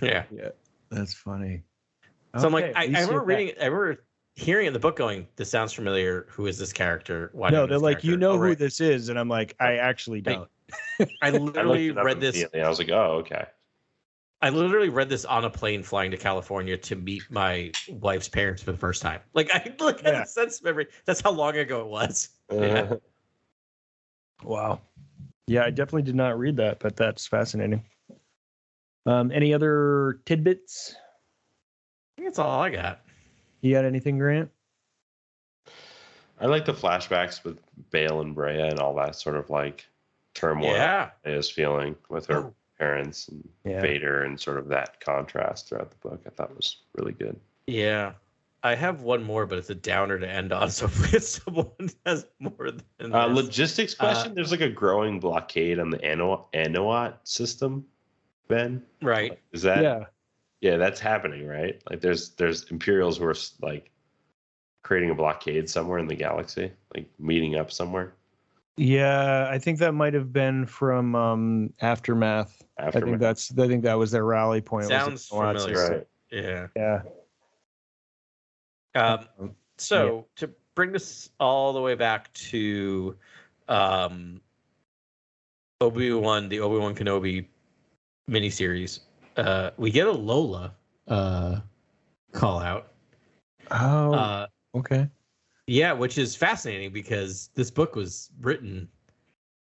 [0.00, 0.50] Yeah.
[0.90, 1.62] That's funny.
[2.38, 3.38] So I'm like, I, I remember you're back.
[3.38, 4.04] reading, I remember
[4.38, 6.26] hearing in the book going, "This sounds familiar.
[6.30, 7.30] Who is this character?
[7.32, 8.58] Why?" No, they're this like, you know Oh, who right.
[8.58, 10.48] this is, and I'm like, I actually don't.
[11.00, 12.36] I I literally it up read this.
[12.36, 12.62] immediately.
[12.62, 13.44] I was like, oh, okay.
[14.40, 18.62] I literally read this on a plane flying to California to meet my wife's parents
[18.62, 19.20] for the first time.
[19.34, 20.20] Like I look at Yeah.
[20.20, 20.86] the sense memory.
[21.04, 22.28] That's how long ago it was.
[22.52, 22.94] Yeah.
[24.44, 24.80] Wow.
[25.48, 27.84] Yeah, I definitely did not read that, but that's fascinating.
[29.06, 30.94] Um, any other tidbits?
[30.94, 33.00] I think that's all I got.
[33.60, 34.50] You got anything, Grant?
[36.40, 37.58] I like the flashbacks with
[37.90, 39.86] Bail and Breha and all that sort of like
[40.34, 41.10] turmoil Yeah.
[41.24, 42.54] I was feeling with her Oh.
[42.78, 43.80] parents and Yeah.
[43.80, 46.22] Vader and sort of that contrast throughout the book.
[46.26, 47.38] I thought was really good.
[47.66, 48.12] Yeah.
[48.62, 50.70] I have one more, but it's a downer to end on.
[50.70, 51.70] So if someone
[52.06, 57.14] has more than Uh, logistics question: There's like a growing blockade on the Ano- Anowat
[57.24, 57.84] system.
[58.48, 59.38] Ben, right.
[59.52, 59.82] is that?
[59.82, 60.04] yeah.
[60.60, 61.80] Yeah, that's happening, right?
[61.88, 63.90] Like there's there's Imperials who are like
[64.82, 68.14] creating a blockade somewhere in the galaxy, like meeting up somewhere.
[68.76, 72.62] Yeah, I think that might have been from um, Aftermath.
[72.78, 74.88] After I think that's I think that was their rally point.
[74.88, 75.90] was Sounds the familiar.
[75.90, 76.06] right.
[76.30, 76.66] Yeah.
[78.94, 79.22] Yeah.
[79.38, 83.16] Um, so to bring this all the way back to
[83.68, 84.40] um,
[85.80, 87.46] Obi Wan, the Obi Wan Kenobi
[88.30, 89.00] miniseries,
[89.38, 90.74] uh, we get a Lola
[91.06, 91.60] uh,
[92.32, 92.92] call out.
[93.70, 95.08] Oh, Uh, okay.
[95.66, 98.88] yeah, which is fascinating because this book was written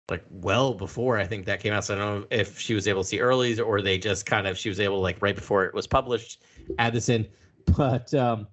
[0.10, 1.86] like well before I think that came out.
[1.86, 4.46] So I don't know if she was able to see early or they just kind
[4.46, 6.44] of she was able like right before it was published
[6.80, 7.28] add this in.
[7.78, 8.48] But um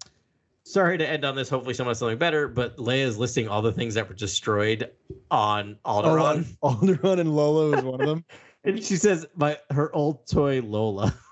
[0.63, 1.49] sorry to end on this.
[1.49, 2.47] Hopefully someone has something better.
[2.47, 4.91] But Leia is listing all the things that were destroyed
[5.33, 6.47] on Alderaan.
[6.63, 8.25] Oh, Alderaan and Lola was one of them.
[8.65, 11.15] And she says my her old toy Lola.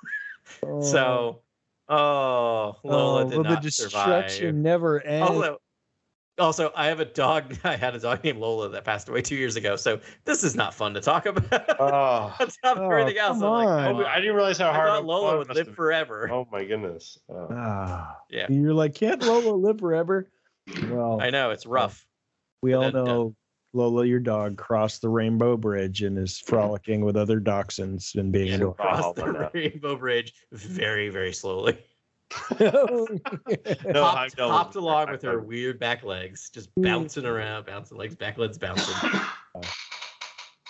[0.80, 1.40] So
[1.88, 4.26] oh Lola oh, did well, not the survive.
[4.26, 5.28] destruction never ends.
[5.30, 5.58] Also,
[6.38, 7.56] also, I have a dog.
[7.64, 9.74] I had a dog named Lola that passed away two years ago.
[9.76, 11.80] So this is not fun to talk about.
[11.80, 13.96] Oh, On top of Oh, everything else, I'm like, on.
[13.96, 16.28] oh, I didn't realize how I hard thought Lola would live have- forever.
[16.32, 17.18] Oh my goodness.
[17.28, 17.48] Oh.
[17.50, 18.46] Ah, Yeah.
[18.48, 20.30] You're like, can't Lola live forever?
[20.90, 22.06] Well, I know it's rough.
[22.62, 23.34] we all then, uh, know
[23.76, 28.52] Lola, your dog, crossed the Rainbow Bridge and is frolicking with other dachshunds and being
[28.54, 28.84] And adorable.
[28.84, 29.50] across Oh, the no.
[29.52, 31.78] Rainbow Bridge very, very slowly.
[32.58, 33.06] No,
[34.02, 36.82] hopped, Heimdall hopped was- along with her weird back legs, just Mm.
[36.82, 38.94] bouncing around, bouncing legs, back legs bouncing.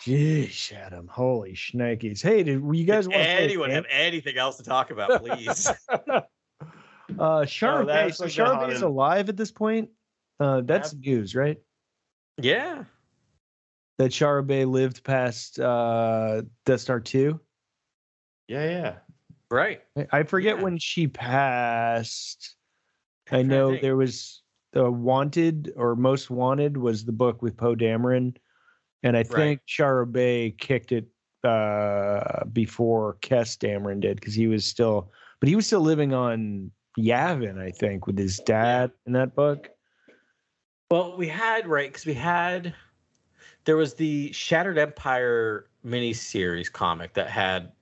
[0.04, 1.08] Jeez, Adam.
[1.08, 2.22] Holy shnikes.
[2.22, 5.70] Hey, did you guys want to Anyone have anything else to talk about, please?
[7.20, 7.92] Uh, Shara Bey.
[8.08, 9.90] that's so like the hot Shara Bey's alive at this point.
[10.40, 11.56] Uh, that's news, right?
[12.36, 12.82] yeah.
[13.98, 17.40] That Shara Bey lived past uh, Death Star two.
[18.48, 18.94] Yeah, yeah.
[19.50, 19.82] Right.
[19.96, 20.62] I- I forget Yeah.
[20.64, 22.56] when she passed.
[23.28, 24.42] I trying to know there was
[24.72, 28.36] the Wanted or Most Wanted was the book with Poe Dameron,
[29.02, 31.06] and I think Shara Bey kicked it
[31.42, 35.10] uh, before Kes Dameron did because he was still,
[35.40, 39.70] but he was still living on Yavin, I think, with his dad in that book.
[40.90, 42.74] Well, we had right because we had
[43.66, 47.72] there was the Shattered Empire miniseries comic that had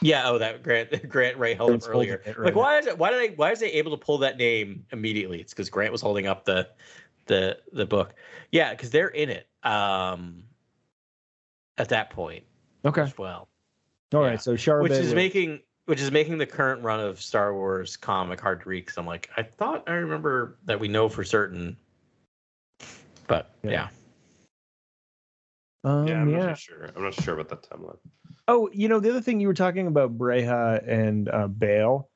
[0.00, 2.96] yeah oh that Grant Grant Ray held Grant's up earlier right like why is it
[2.98, 5.92] why did I why is they able to pull that name immediately it's because Grant
[5.92, 6.68] was holding up the
[7.26, 8.14] the the book
[8.52, 10.42] yeah because they're in it um
[11.78, 12.44] at that point
[12.84, 13.48] Okay, as well
[14.14, 14.28] all yeah.
[14.28, 14.40] right.
[14.40, 17.96] So Shara Bey, which is making which is making the current run of Star Wars
[17.96, 21.24] comic hard to read because I'm like I thought I remember that we know for
[21.24, 21.76] certain
[23.26, 23.70] but Yeah.
[23.70, 23.88] yeah.
[25.86, 26.46] Um, yeah, I'm yeah.
[26.46, 26.90] not sure.
[26.96, 27.98] I'm not sure about that timeline.
[28.48, 32.10] Oh, you know, the other thing you were talking about Breha and uh, Bail,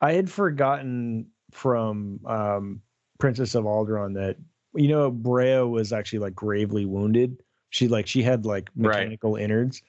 [0.00, 2.80] I had forgotten from um,
[3.18, 4.36] Princess of Alderaan that
[4.74, 7.42] you know Breha was actually like gravely wounded.
[7.70, 8.96] She like she had like Right.
[9.00, 9.82] mechanical innards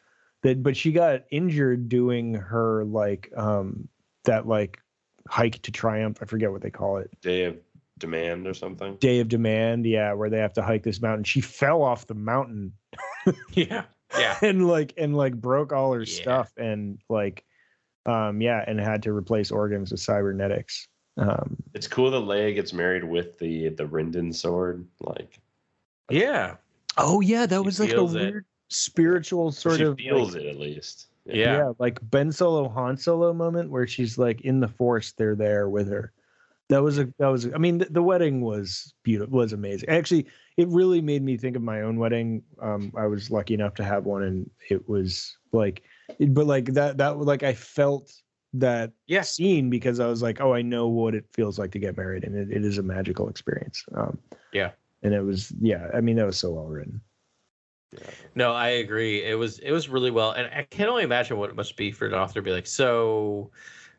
[0.44, 3.88] that, but she got injured doing her like um
[4.26, 4.80] that like
[5.30, 6.18] hike to triumph.
[6.22, 7.10] I forget what they call it.
[7.22, 7.58] Day of
[7.98, 8.98] Demand or something.
[8.98, 11.24] Day of Demand, yeah, where they have to hike this mountain.
[11.24, 12.74] She fell off the mountain
[13.54, 13.86] Yeah.
[14.18, 14.38] Yeah.
[14.42, 16.22] and like and like broke all her Yeah.
[16.22, 17.44] stuff and like
[18.06, 20.88] um yeah and had to replace organs with cybernetics
[21.18, 24.86] um It's cool that Leia gets married with the the Rinden sword.
[25.02, 25.40] Like
[26.10, 26.56] Yeah.
[26.98, 28.22] oh yeah that She was like a feels it.
[28.22, 31.08] weird spiritual sort she of feels like, it at least.
[31.26, 31.58] Yeah.
[31.58, 31.72] Yeah.
[31.80, 35.88] like ben solo han solo moment where she's like in the force they're there with
[35.90, 36.12] her
[36.70, 40.26] that was a that was i mean the, the wedding was beautiful was amazing actually
[40.58, 43.84] it really made me think of my own wedding um i was lucky enough to
[43.84, 45.84] have one and it was like
[46.20, 48.12] it- but like that that like i felt
[48.54, 51.98] that scene because i was like oh i know what it feels like to get
[51.98, 54.18] married and it, it is a magical experience um
[54.54, 54.72] Yeah.
[55.04, 57.02] and it was yeah i mean that was so well written
[58.34, 59.24] No, I agree.
[59.24, 61.92] It was it was really well, and I can only imagine what it must be
[61.92, 62.68] for an author to be like.
[62.68, 63.52] So,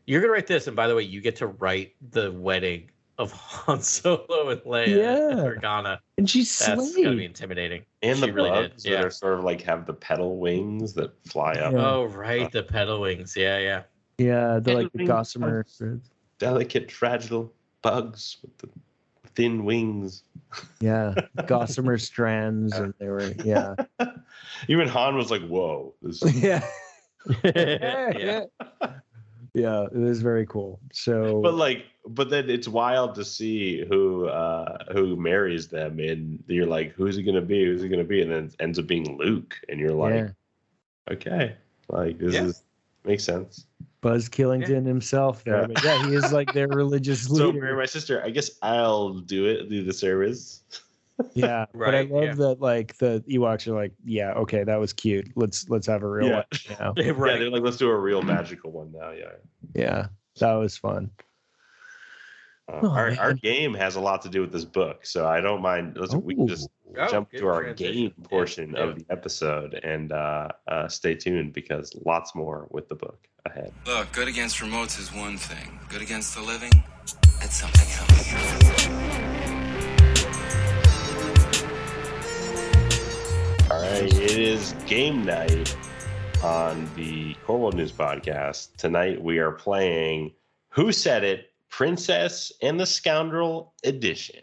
[0.06, 3.32] you're gonna write this, and by the way, you get to write the wedding of
[3.32, 5.30] Han Solo and Leia Yeah.
[5.30, 5.98] and Organa.
[6.18, 7.04] and she's That's slayed.
[7.04, 7.82] gonna be intimidating.
[8.02, 8.96] And the She really did, bugs yeah.
[8.96, 11.72] that are sort of like have the petal wings that fly up.
[11.72, 11.86] Yeah.
[11.86, 13.34] Oh right, the pedal wings.
[13.36, 13.82] Yeah, yeah.
[14.18, 15.66] yeah the like the Everything gossamer
[16.38, 17.50] Delicate, fragile
[17.82, 18.68] bugs with the
[19.34, 20.22] thin wings.
[20.80, 21.14] yeah
[21.46, 23.74] gossamer strands and they were yeah
[24.68, 26.64] Even Han was like, "Whoa, this yeah
[27.44, 28.12] yeah.
[28.18, 28.44] yeah
[29.56, 34.26] it it is very cool so but like but then it's wild to see who
[34.28, 38.22] uh who marries them and you're like who's it gonna be who's it gonna be
[38.22, 40.28] and then it ends up being luke and you're like yeah.
[41.12, 41.56] okay
[41.88, 42.44] like this Yeah.
[42.44, 42.62] is
[43.04, 43.66] makes sense
[44.00, 45.66] buzz killington himself there Yeah.
[45.66, 47.44] but yeah he is like their religious leader.
[47.44, 50.62] so leader marry my sister i guess i'll do it do the service
[51.34, 52.34] yeah but i love yeah.
[52.34, 56.08] that like the ewoks are like yeah okay that was cute let's let's have a
[56.08, 56.34] real Yeah.
[56.36, 56.92] one you know?
[57.04, 57.38] yeah right.
[57.38, 59.32] they're like let's do a real magical one now yeah
[59.74, 60.06] yeah
[60.40, 61.10] that was fun
[62.68, 65.40] uh, Oh, our, our game has a lot to do with this book so i
[65.40, 66.68] don't mind let's we can just
[66.98, 67.94] Oh, jump to our transition.
[67.94, 68.84] game portion yeah.
[68.84, 73.72] of the episode and uh, uh, stay tuned because lots more with the book ahead.
[73.86, 75.78] Look, good against remotes is one thing.
[75.90, 76.72] Good against the living,
[77.40, 77.88] that's something
[78.88, 79.45] else.
[83.86, 85.76] Right, it is game night
[86.42, 88.74] on the Core World News Podcast.
[88.76, 90.32] Tonight we are playing
[90.70, 91.52] Who Said It?
[91.70, 94.42] Princess and the Scoundrel Edition.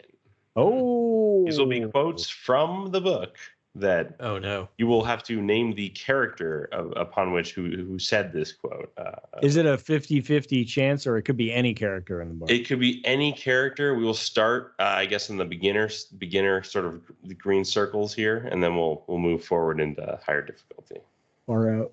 [0.56, 3.36] oh These will be quotes from the book
[3.76, 4.68] that Oh no.
[4.78, 8.92] you will have to name the character of, upon which who, who said this quote.
[8.96, 12.50] Uh, is it a 50-50 chance or it could be any character in the book
[12.50, 13.94] It could be any character.
[13.94, 18.14] We will start, uh, I guess, in the beginner beginner sort of the green circles
[18.14, 21.00] here, and then we'll we'll move forward into higher difficulty.
[21.46, 21.92] or out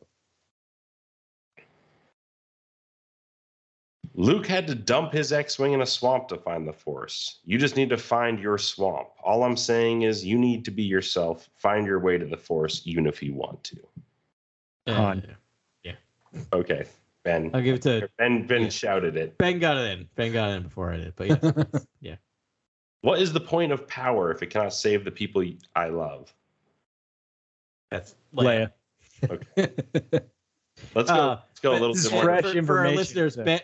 [4.14, 7.40] Luke had to dump his X-wing in a swamp to find the Force.
[7.46, 9.08] You just need to find your swamp.
[9.24, 11.50] All I'm saying is, you need to be yourself.
[11.56, 13.78] Find your way to the Force, even if you want to.
[14.90, 15.24] Han.
[15.30, 15.34] Uh,
[16.54, 16.86] Okay,
[17.24, 17.52] Ben.
[17.54, 18.48] I'll give it to Ben.
[18.48, 18.70] Ben Yeah.
[18.70, 19.38] shouted it.
[19.38, 19.60] Ben.
[19.60, 20.08] Got it in.
[20.16, 21.14] Ben got it in before I did.
[21.18, 22.16] But yes, yeah.
[23.02, 25.44] What is the point of power if it cannot save the people
[25.76, 26.34] I love?
[27.90, 28.72] That's Leia.
[29.30, 29.44] Okay.
[30.96, 31.16] Let's go.
[31.16, 32.24] Uh, let's go a little this bit more.
[32.24, 33.60] fresh for, for our listeners, so- Ben,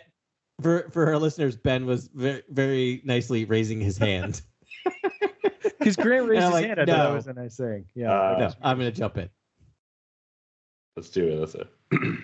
[0.61, 4.41] for for our listeners, Ben was very, very nicely raising his hand.
[5.79, 8.35] because grant raised his like, hand i thought that was a nice thing yeah Uh,
[8.39, 9.29] no, I'm gonna jump in.
[10.95, 11.39] Let's do it.
[11.39, 12.19] Let's do it.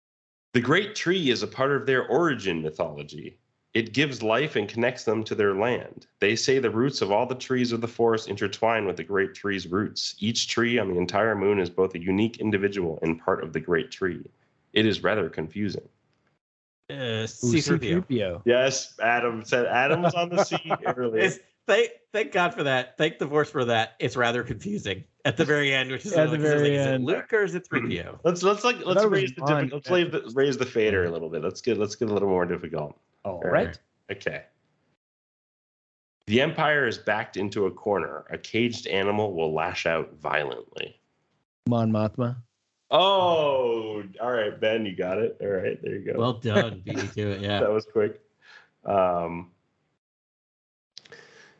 [0.54, 3.38] the great tree is a part of their origin mythology.
[3.74, 6.06] It gives life and connects them to their land.
[6.20, 9.34] They say the roots of all the trees of the forest intertwine with the great
[9.34, 10.14] tree's roots.
[10.18, 13.60] Each tree on the entire moon is both a unique individual and part of the
[13.60, 14.24] great tree.
[14.72, 15.88] It is rather confusing.
[16.88, 17.80] Uh, Ooh, C-3PO.
[18.08, 18.42] C-3PO.
[18.44, 21.24] Yes, Adam said Adam was on the seat earlier.
[21.24, 22.96] It's, thank thank God for that.
[22.96, 23.94] Thank the voice for that.
[23.98, 26.76] It's rather confusing at the very end, which is At like, the it's like, very
[26.76, 27.04] is it end.
[27.04, 28.20] Luke or is it 3PO?
[28.24, 29.70] Let's let's like let's thought it was raise the Bond.
[29.70, 31.42] diffi- let's raise the, raise the fader a little bit.
[31.42, 32.96] Let's get let's get a little more difficult.
[33.24, 33.76] all All right
[34.10, 34.44] Okay.
[36.28, 38.24] The Empire is backed into a corner.
[38.30, 41.00] A caged animal will lash out violently.
[41.68, 42.36] mon mothma
[42.90, 45.36] Oh, all right, Ben, you got it.
[45.40, 46.18] All right, there you go.
[46.18, 47.40] Well done, beat me to it.
[47.40, 47.60] Yeah.
[47.60, 48.20] that was quick.
[48.84, 49.50] Um,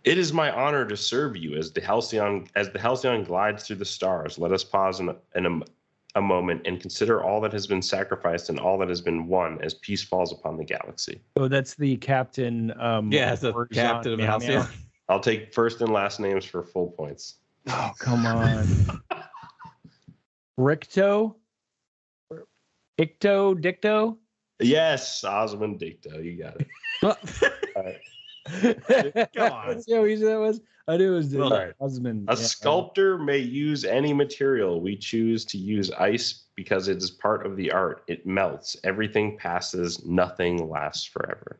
[0.05, 3.77] it is my honor to serve you as the Halcyon as the Halcyon glides through
[3.77, 4.39] the stars.
[4.39, 5.65] Let us pause an, an,
[6.15, 9.59] a moment and consider all that has been sacrificed and all that has been won
[9.63, 11.21] as peace falls upon the galaxy.
[11.37, 12.73] Oh, that's the captain.
[12.81, 14.47] Um, Yeah, the Orzon captain of the house.
[14.47, 14.67] Yeah.
[15.09, 17.35] I'll take first and last names for full points.
[17.69, 19.03] Oh, come on.
[20.59, 21.35] Ricto?
[22.99, 23.55] Icto?
[23.61, 24.17] Dicto?
[24.61, 26.69] Yes, Osmond Dicto, you got it.
[27.03, 29.33] All right.
[29.35, 29.83] Come on.
[29.87, 30.61] Yeah, we that was.
[30.89, 31.75] I knew it was Well the done.
[31.81, 32.29] husband.
[32.29, 32.43] A Yeah.
[32.45, 34.81] sculptor may use any material.
[34.81, 38.05] We choose to use ice because it is part of the art.
[38.07, 38.77] It melts.
[38.85, 40.07] Everything passes.
[40.07, 41.59] Nothing lasts forever.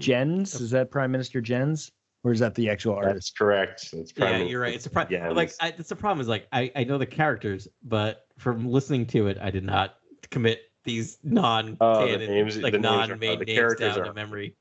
[0.00, 0.58] Jens?
[0.60, 1.92] Is that Prime Minister Jens?
[2.24, 3.38] Or is that the actual That's artist?
[3.38, 3.90] correct.
[3.92, 4.74] That's Yeah, you're right.
[4.74, 6.96] It's a pro- Yeah, like it's- I, that's the problem is like I, I know
[6.98, 9.96] the characters, but from listening to it, I did not
[10.30, 13.74] commit these non Oh, the canon names- like the names are- non main the names
[13.76, 14.56] down are- to memory.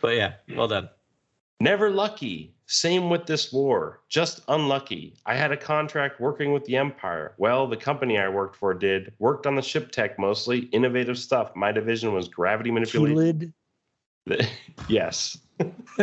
[0.00, 0.88] But yeah, well done.
[1.60, 2.54] Never lucky.
[2.66, 4.00] Same with this war.
[4.08, 5.16] Just unlucky.
[5.26, 7.34] I had a contract working with the Empire.
[7.38, 9.12] Well, the company I worked for did.
[9.18, 10.60] Worked on the ship tech mostly.
[10.66, 11.56] Innovative stuff.
[11.56, 13.16] My division was gravity manipulation.
[13.16, 13.52] Keelid?
[14.88, 15.38] yes.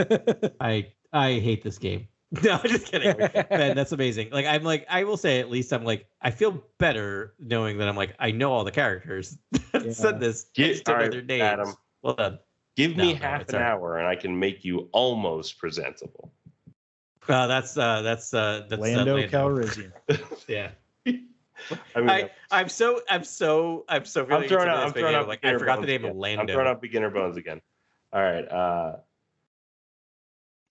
[0.59, 2.07] I I hate this game.
[2.43, 3.15] No, I'm just kidding.
[3.49, 4.29] Man, that's amazing.
[4.31, 7.87] Like I'm like I will say at least I'm like I feel better knowing that
[7.87, 9.37] I'm like I know all the characters
[9.71, 9.91] that Yeah.
[9.93, 10.47] said this.
[10.47, 11.43] I Get, just don't all know right, their names.
[11.43, 12.39] Adam, Well done.
[12.75, 13.67] give No, me no, half an all right.
[13.69, 16.33] hour and I can make you almost presentable.
[17.29, 19.93] Uh, that's uh that's uh that's Lando uh, Calrissian.
[20.47, 20.71] Yeah.
[21.07, 24.85] I mean, I, I'm so I'm so I'm so really I'm throwing into out.
[24.87, 25.27] I'm throwing video, out.
[25.29, 26.15] like I forgot the bones name of.
[26.17, 26.41] Lando.
[26.41, 27.61] I'm throwing out beginner bones again.
[28.15, 28.49] All right.
[28.49, 28.95] Uh,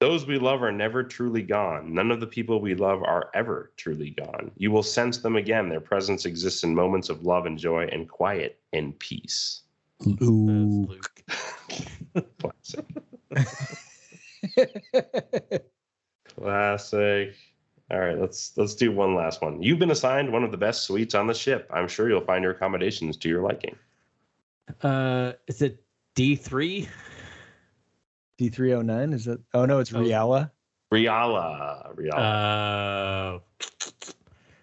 [0.01, 1.93] those we love are never truly gone.
[1.93, 4.51] None of the people we love are ever truly gone.
[4.57, 5.69] You will sense them again.
[5.69, 9.61] Their presence exists in moments of love and joy and quiet and peace.
[10.01, 11.23] Luke.
[12.39, 12.87] Classic.
[16.25, 17.35] Classic.
[17.91, 19.63] All right, let's let's do one last one.
[19.63, 21.71] You've been assigned one of the best suites on the ship.
[21.73, 23.77] I'm sure you'll find your accommodations to your liking.
[24.81, 25.85] Uh, is it
[26.15, 26.89] D three?
[28.39, 29.15] D309?
[29.15, 29.41] Is that?
[29.55, 29.99] Oh, no, it's Oh.
[29.99, 30.51] Riala.
[30.93, 33.37] Riala, Riala.
[33.37, 33.39] Uh,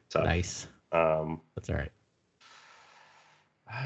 [0.09, 0.25] Tough.
[0.25, 0.67] nice.
[0.91, 1.91] Um, That's all right.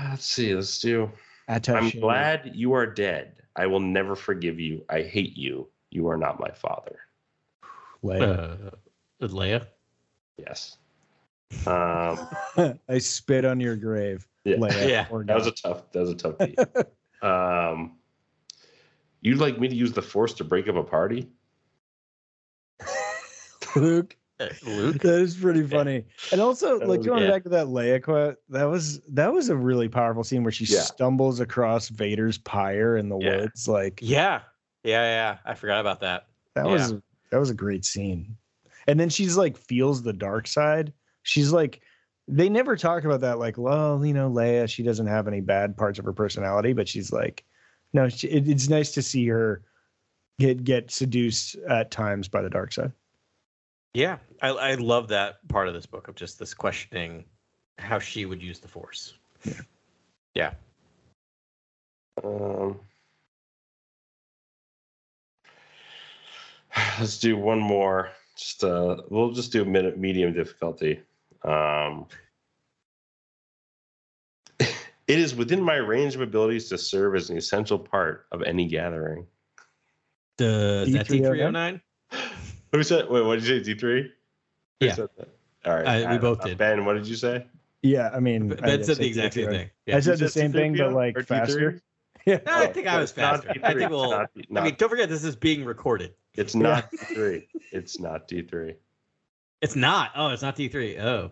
[0.09, 0.53] let's see.
[0.55, 1.11] Let's do.
[1.47, 3.33] I'm glad you are dead.
[3.55, 4.83] I will never forgive you.
[4.89, 5.67] I hate you.
[5.91, 6.99] You are not my father.
[8.03, 8.73] Leia.
[9.21, 9.67] Uh, Leia.
[10.37, 10.77] Yes.
[11.67, 12.27] Um,
[12.89, 14.27] I spit on your grave.
[14.43, 14.55] yeah.
[14.57, 14.89] Leia.
[14.89, 15.05] Yeah.
[15.25, 15.91] That was a tough.
[15.91, 16.59] That was a tough beat.
[17.21, 17.97] um,
[19.25, 21.27] you'd like me to use the force to break up a party?
[23.75, 24.15] Luke.
[24.39, 25.01] Uh, Luke.
[25.01, 26.03] That is pretty funny.
[26.31, 27.29] And also, That like was- going yeah.
[27.31, 30.65] back to that Leia quote, that was that was a really powerful scene where she
[30.65, 30.81] Yeah.
[30.81, 33.37] stumbles across Vader's pyre in the Yeah.
[33.37, 33.67] woods.
[33.67, 34.41] Like Yeah.
[34.83, 35.03] Yeah.
[35.03, 35.37] Yeah.
[35.45, 36.27] I forgot about that.
[36.55, 36.93] that was
[37.31, 38.35] that was a great scene.
[38.87, 40.91] And then she's like feels the dark side.
[41.23, 41.81] She's like
[42.27, 43.37] they never talk about that.
[43.39, 46.87] Like, well, you know, Leia, she doesn't have any bad parts of her personality, but
[46.89, 47.43] she's like,
[47.95, 49.61] no, she, it, it's nice to see her
[50.37, 52.91] get get seduced at times by the dark side.
[53.93, 54.17] Yeah.
[54.41, 57.23] I I love that part of this book of just this questioning
[57.77, 59.13] how she would use the force.
[60.33, 60.51] Yeah.
[62.21, 62.79] Um,
[66.99, 68.11] let's do one more.
[68.37, 70.99] Just uh, we'll just do a minute medium difficulty.
[71.43, 72.07] Um,
[75.07, 78.67] it is within my range of abilities to serve as an essential part of any
[78.67, 79.27] gathering.
[80.37, 81.81] Does that D three oh nine?
[82.71, 83.09] Who said?
[83.09, 83.63] Wait, what did you say?
[83.73, 84.11] D three?
[84.79, 84.95] Yeah.
[85.65, 86.03] All right.
[86.03, 86.57] Uh, we uh, both uh, did.
[86.57, 87.45] Ben, what did you say?
[87.81, 89.51] Yeah, I mean, I Ben did said the exact same D309.
[89.51, 89.67] thing.
[89.67, 89.99] I Yeah.
[89.99, 91.27] said the same thing, but C3PO like or D3?
[91.27, 91.81] faster.
[92.25, 92.39] Yeah.
[92.43, 93.61] No, I think I was it's not faster.
[93.63, 94.09] I D3, think we'll.
[94.09, 96.15] not- I mean, don't forget this is being recorded.
[96.33, 97.47] It's not D three.
[97.71, 98.77] It's not D three.
[99.61, 100.09] It's not.
[100.15, 100.97] Oh, it's not D three.
[100.97, 101.31] Oh.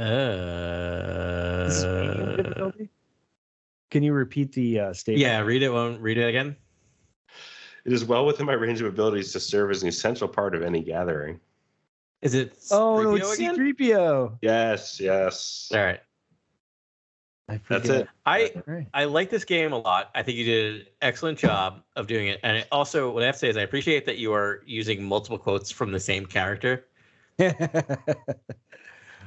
[0.00, 2.90] This is medium Uh, difficulty?
[3.90, 5.20] Can you repeat the uh, statement?
[5.20, 5.70] yeah, read it.
[5.70, 6.56] Won't read it again.
[7.84, 10.62] It is well within my range of abilities to serve as an essential part of
[10.62, 11.40] any gathering.
[12.22, 12.56] Is it?
[12.70, 13.56] Oh no, it's again?
[13.56, 14.38] C3PO.
[14.42, 15.70] Yes, yes.
[15.74, 16.00] All right.
[17.68, 18.06] That's it.
[18.26, 18.86] I Right.
[18.94, 20.10] I like this game a lot.
[20.14, 22.38] I think you did an excellent job of doing it.
[22.44, 25.02] And I also, what I have to say is, I appreciate that you are using
[25.02, 26.86] multiple quotes from the same character.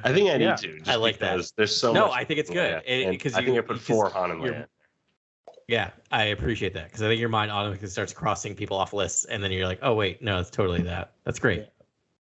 [0.03, 0.77] I think I need Yeah, to.
[0.79, 1.51] Just I like that.
[1.57, 2.17] There's so No, much.
[2.17, 2.81] I think it's good.
[2.85, 4.67] Because I you- think I put four Han and you're- Leia.
[5.67, 9.23] Yeah, I appreciate that because I think your mind automatically starts crossing people off lists,
[9.25, 11.13] and then you're like, oh wait, no, it's totally that.
[11.23, 11.67] That's great.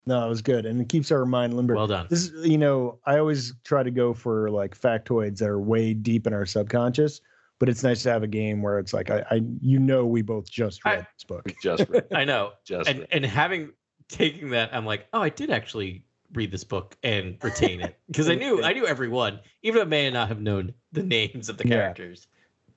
[0.08, 1.76] no, it was good, and it keeps our mind limber.
[1.76, 2.08] Well done.
[2.10, 5.94] This is, you know, I always try to go for like factoids that are way
[5.94, 7.22] deep in our subconscious,
[7.60, 10.24] but it's nice to have a game where it's like I, I you know, we
[10.24, 11.52] both just I- read this book.
[11.62, 12.08] Just read.
[12.12, 13.08] I know, Just and read.
[13.12, 13.74] and having
[14.08, 16.04] taking that, I'm like, oh, I did actually
[16.34, 19.90] read this book and retain it because I knew I knew everyone, even if I
[19.90, 21.76] may not have known the names of the Yeah.
[21.76, 22.28] characters.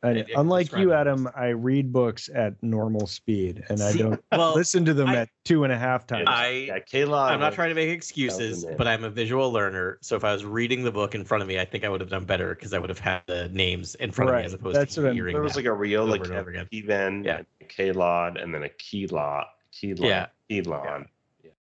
[0.04, 1.36] And It- it unlike you, Adam, best.
[1.36, 5.28] I read books at normal speed, and I don't well, listen to them I- at
[5.44, 6.24] two and a half times.
[6.26, 7.30] I yeah, Kayla.
[7.30, 9.98] I'm not trying to make excuses, but I'm a visual learner.
[10.02, 12.00] So if I was reading the book in front of me, I think I would
[12.00, 14.52] have done better because I would have had the names in front of me as
[14.54, 15.34] opposed that's to what I'm- hearing.
[15.34, 16.66] There was like a real over like and over again.
[16.72, 17.42] Even Yeah.
[17.60, 19.44] a Kaylod and then a Keylot.
[19.72, 20.00] Keylon.
[20.00, 20.26] Yeah.
[20.50, 20.84] Keylon.
[20.84, 21.04] Yeah.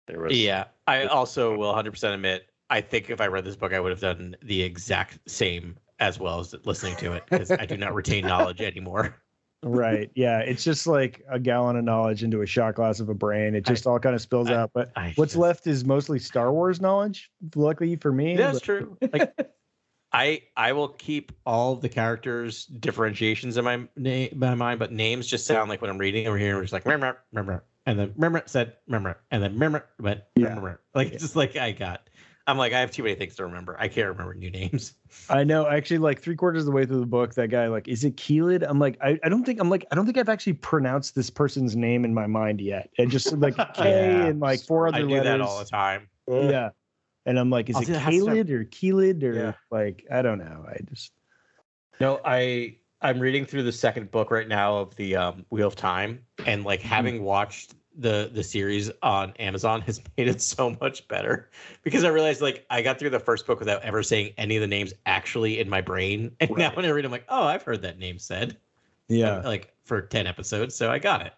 [0.07, 0.39] There was.
[0.39, 2.47] Yeah, I also will 100% admit.
[2.70, 6.19] I think if I read this book, I would have done the exact same as
[6.19, 9.16] well as listening to it because I do not retain knowledge anymore.
[9.62, 10.11] right?
[10.15, 13.55] Yeah, it's just like a gallon of knowledge into a shot glass of a brain.
[13.55, 14.70] It just all kind of spills I- out.
[14.74, 17.31] But I what's just- left is mostly Star Wars knowledge.
[17.55, 18.99] Luckily for me, That's but- true.
[19.12, 19.33] Like,
[20.12, 25.27] I I will keep all the characters differentiations in my name my mind, but names
[25.27, 28.42] just sound like when I'm reading over here, it's like remember, remember, and then remember
[28.46, 30.48] said remember, and then remember went Yeah.
[30.48, 30.80] remember.
[30.94, 32.08] Like it's just like I got.
[32.48, 33.76] I'm like I have too many things to remember.
[33.80, 34.94] I can't remember new names.
[35.30, 35.66] I know.
[35.66, 38.16] Actually, like three quarters of the way through the book, that guy like, is it
[38.16, 38.64] Keelid?
[38.68, 41.28] I'm like, I, I don't think I'm like, I don't think I've actually pronounced this
[41.28, 42.88] person's name in my mind yet.
[42.98, 44.26] And just like K Yeah.
[44.26, 45.24] and like four other I do letters.
[45.24, 46.08] that all the time.
[46.28, 46.68] Yeah.
[47.24, 48.26] And I'm like, is I'll it do that half the time.
[48.28, 49.52] Kalid or Keelid or Yeah.
[49.72, 50.64] like I don't know.
[50.68, 51.10] I just
[52.00, 55.77] No, I I'm reading through the second book right now of the um, Wheel of
[55.77, 61.06] Time, and like having watched the the series on Amazon has made it so much
[61.09, 61.51] better
[61.82, 64.60] because I realized like I got through the first book without ever saying any of
[64.60, 67.62] the names actually in my brain, and now when I read, I'm like, oh, I've
[67.62, 68.56] heard that name said,
[69.09, 69.40] yeah.
[69.40, 71.32] like for ten episodes, so I got it.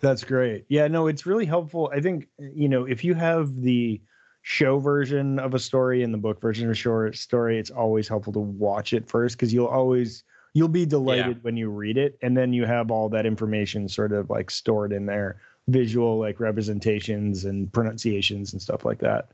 [0.00, 0.64] That's great.
[0.68, 1.90] Yeah, no, it's really helpful.
[1.94, 4.00] I think you know if you have the
[4.44, 8.08] show version of a story and the book version of a short story, it's always
[8.08, 10.24] helpful to watch it first because you'll always
[10.54, 14.12] you'll be delighted when you read it, and then you have all that information sort
[14.12, 19.30] of like stored in there, visual like representations and pronunciations and stuff like that.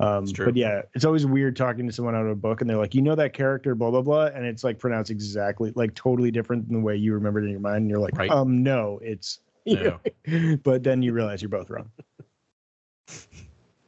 [0.00, 2.78] Um, but yeah, it's always weird talking to someone out of a book and they're
[2.78, 6.30] like, you know that character, blah blah blah, and it's like pronounced exactly like totally
[6.30, 7.82] different than the way you remembered it in your mind.
[7.82, 8.30] And you're like, Right.
[8.30, 10.00] um, no, it's No.
[10.64, 11.90] but then you realize you're both wrong.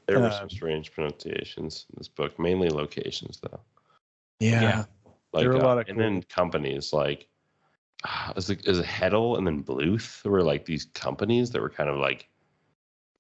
[0.07, 3.61] There were Um, some strange pronunciations in this book, mainly locations though.
[4.39, 4.61] Yeah.
[4.63, 4.85] Yeah.
[5.33, 7.29] Like, There were a uh, lot of and then companies like
[8.05, 11.71] uh, is it is it Heddle and then Bluth were like these companies that were
[11.71, 12.29] kind of like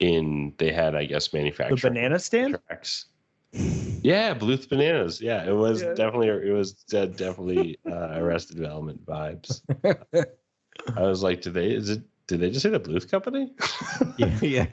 [0.00, 2.58] in they had I guess The banana stand?
[2.68, 3.06] tracks.
[4.02, 5.20] Yeah, Bluth bananas.
[5.20, 5.94] Yeah, it was Yeah.
[5.94, 9.62] definitely it was uh, definitely uh, Arrested Development vibes.
[10.96, 13.52] I was like, did they is it did they just say the Bluth company?
[14.18, 14.66] yeah, yeah.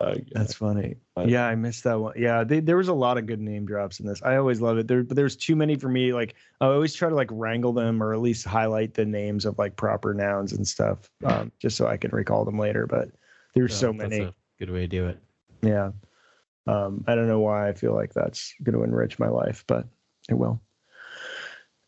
[0.00, 0.96] Uh, That's funny.
[1.14, 2.14] But- Yeah, I missed that one.
[2.16, 4.22] Yeah, they, there was a lot of good name drops in this.
[4.22, 4.88] I always love it.
[4.88, 6.12] There, but there's too many for me.
[6.12, 9.58] Like I always try to like wrangle them or at least highlight the names of
[9.58, 12.86] like proper nouns and stuff, um, just so I can recall them later.
[12.86, 13.10] But
[13.54, 14.34] there's so That's many.
[14.58, 15.18] good way to do it.
[15.62, 15.92] Yeah.
[16.66, 19.86] Um, I don't know why I feel like that's going to enrich my life, but
[20.28, 20.60] it will.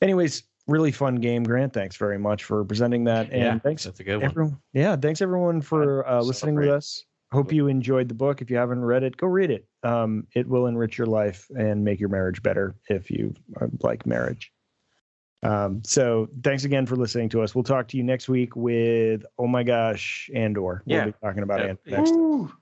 [0.01, 1.73] Anyways, really fun game, Grant.
[1.73, 4.25] Thanks very much for presenting that, and yeah, thanks That's a good one.
[4.25, 4.59] everyone.
[4.73, 7.05] Yeah, thanks everyone for uh, listening with us.
[7.31, 8.41] Hope you enjoyed the book.
[8.41, 9.67] If you haven't read it, go read it.
[9.83, 14.07] Um, it will enrich your life and make your marriage better if you uh, like
[14.07, 14.51] marriage.
[15.43, 17.55] Um, so thanks again for listening to us.
[17.55, 20.83] We'll talk to you next week with oh my gosh, Andor.
[20.87, 21.05] We'll Yeah.
[21.07, 21.67] be talking about Yeah.
[21.67, 22.11] Andor next.
[22.13, 22.53] time.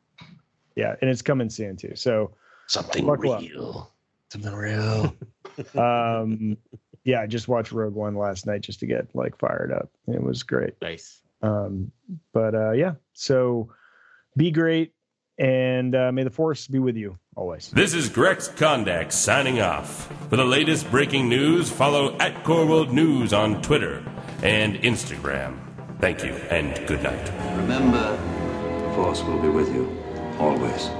[0.75, 1.95] Yeah, and it's coming soon too.
[1.95, 2.35] So
[2.67, 3.41] Something Buckle up.
[3.43, 3.93] real.
[4.33, 5.15] Something real.
[5.77, 6.57] um,
[7.05, 9.89] yeah, I just watched Rogue One last night just to get like fired up.
[10.09, 10.75] It was great.
[10.83, 11.23] Nice.
[11.43, 11.93] Um,
[12.33, 13.71] but uh, yeah, so
[14.37, 14.93] be great,
[15.39, 17.71] and uh, may the force be with you always.
[17.71, 20.13] This is Grex Kondak signing off.
[20.29, 24.05] For the latest breaking news, follow at Core World News on Twitter
[24.43, 25.59] and Instagram.
[26.01, 27.31] Thank you and good night.
[27.57, 28.13] Remember,
[28.89, 29.91] the Force will be with you
[30.39, 30.91] always.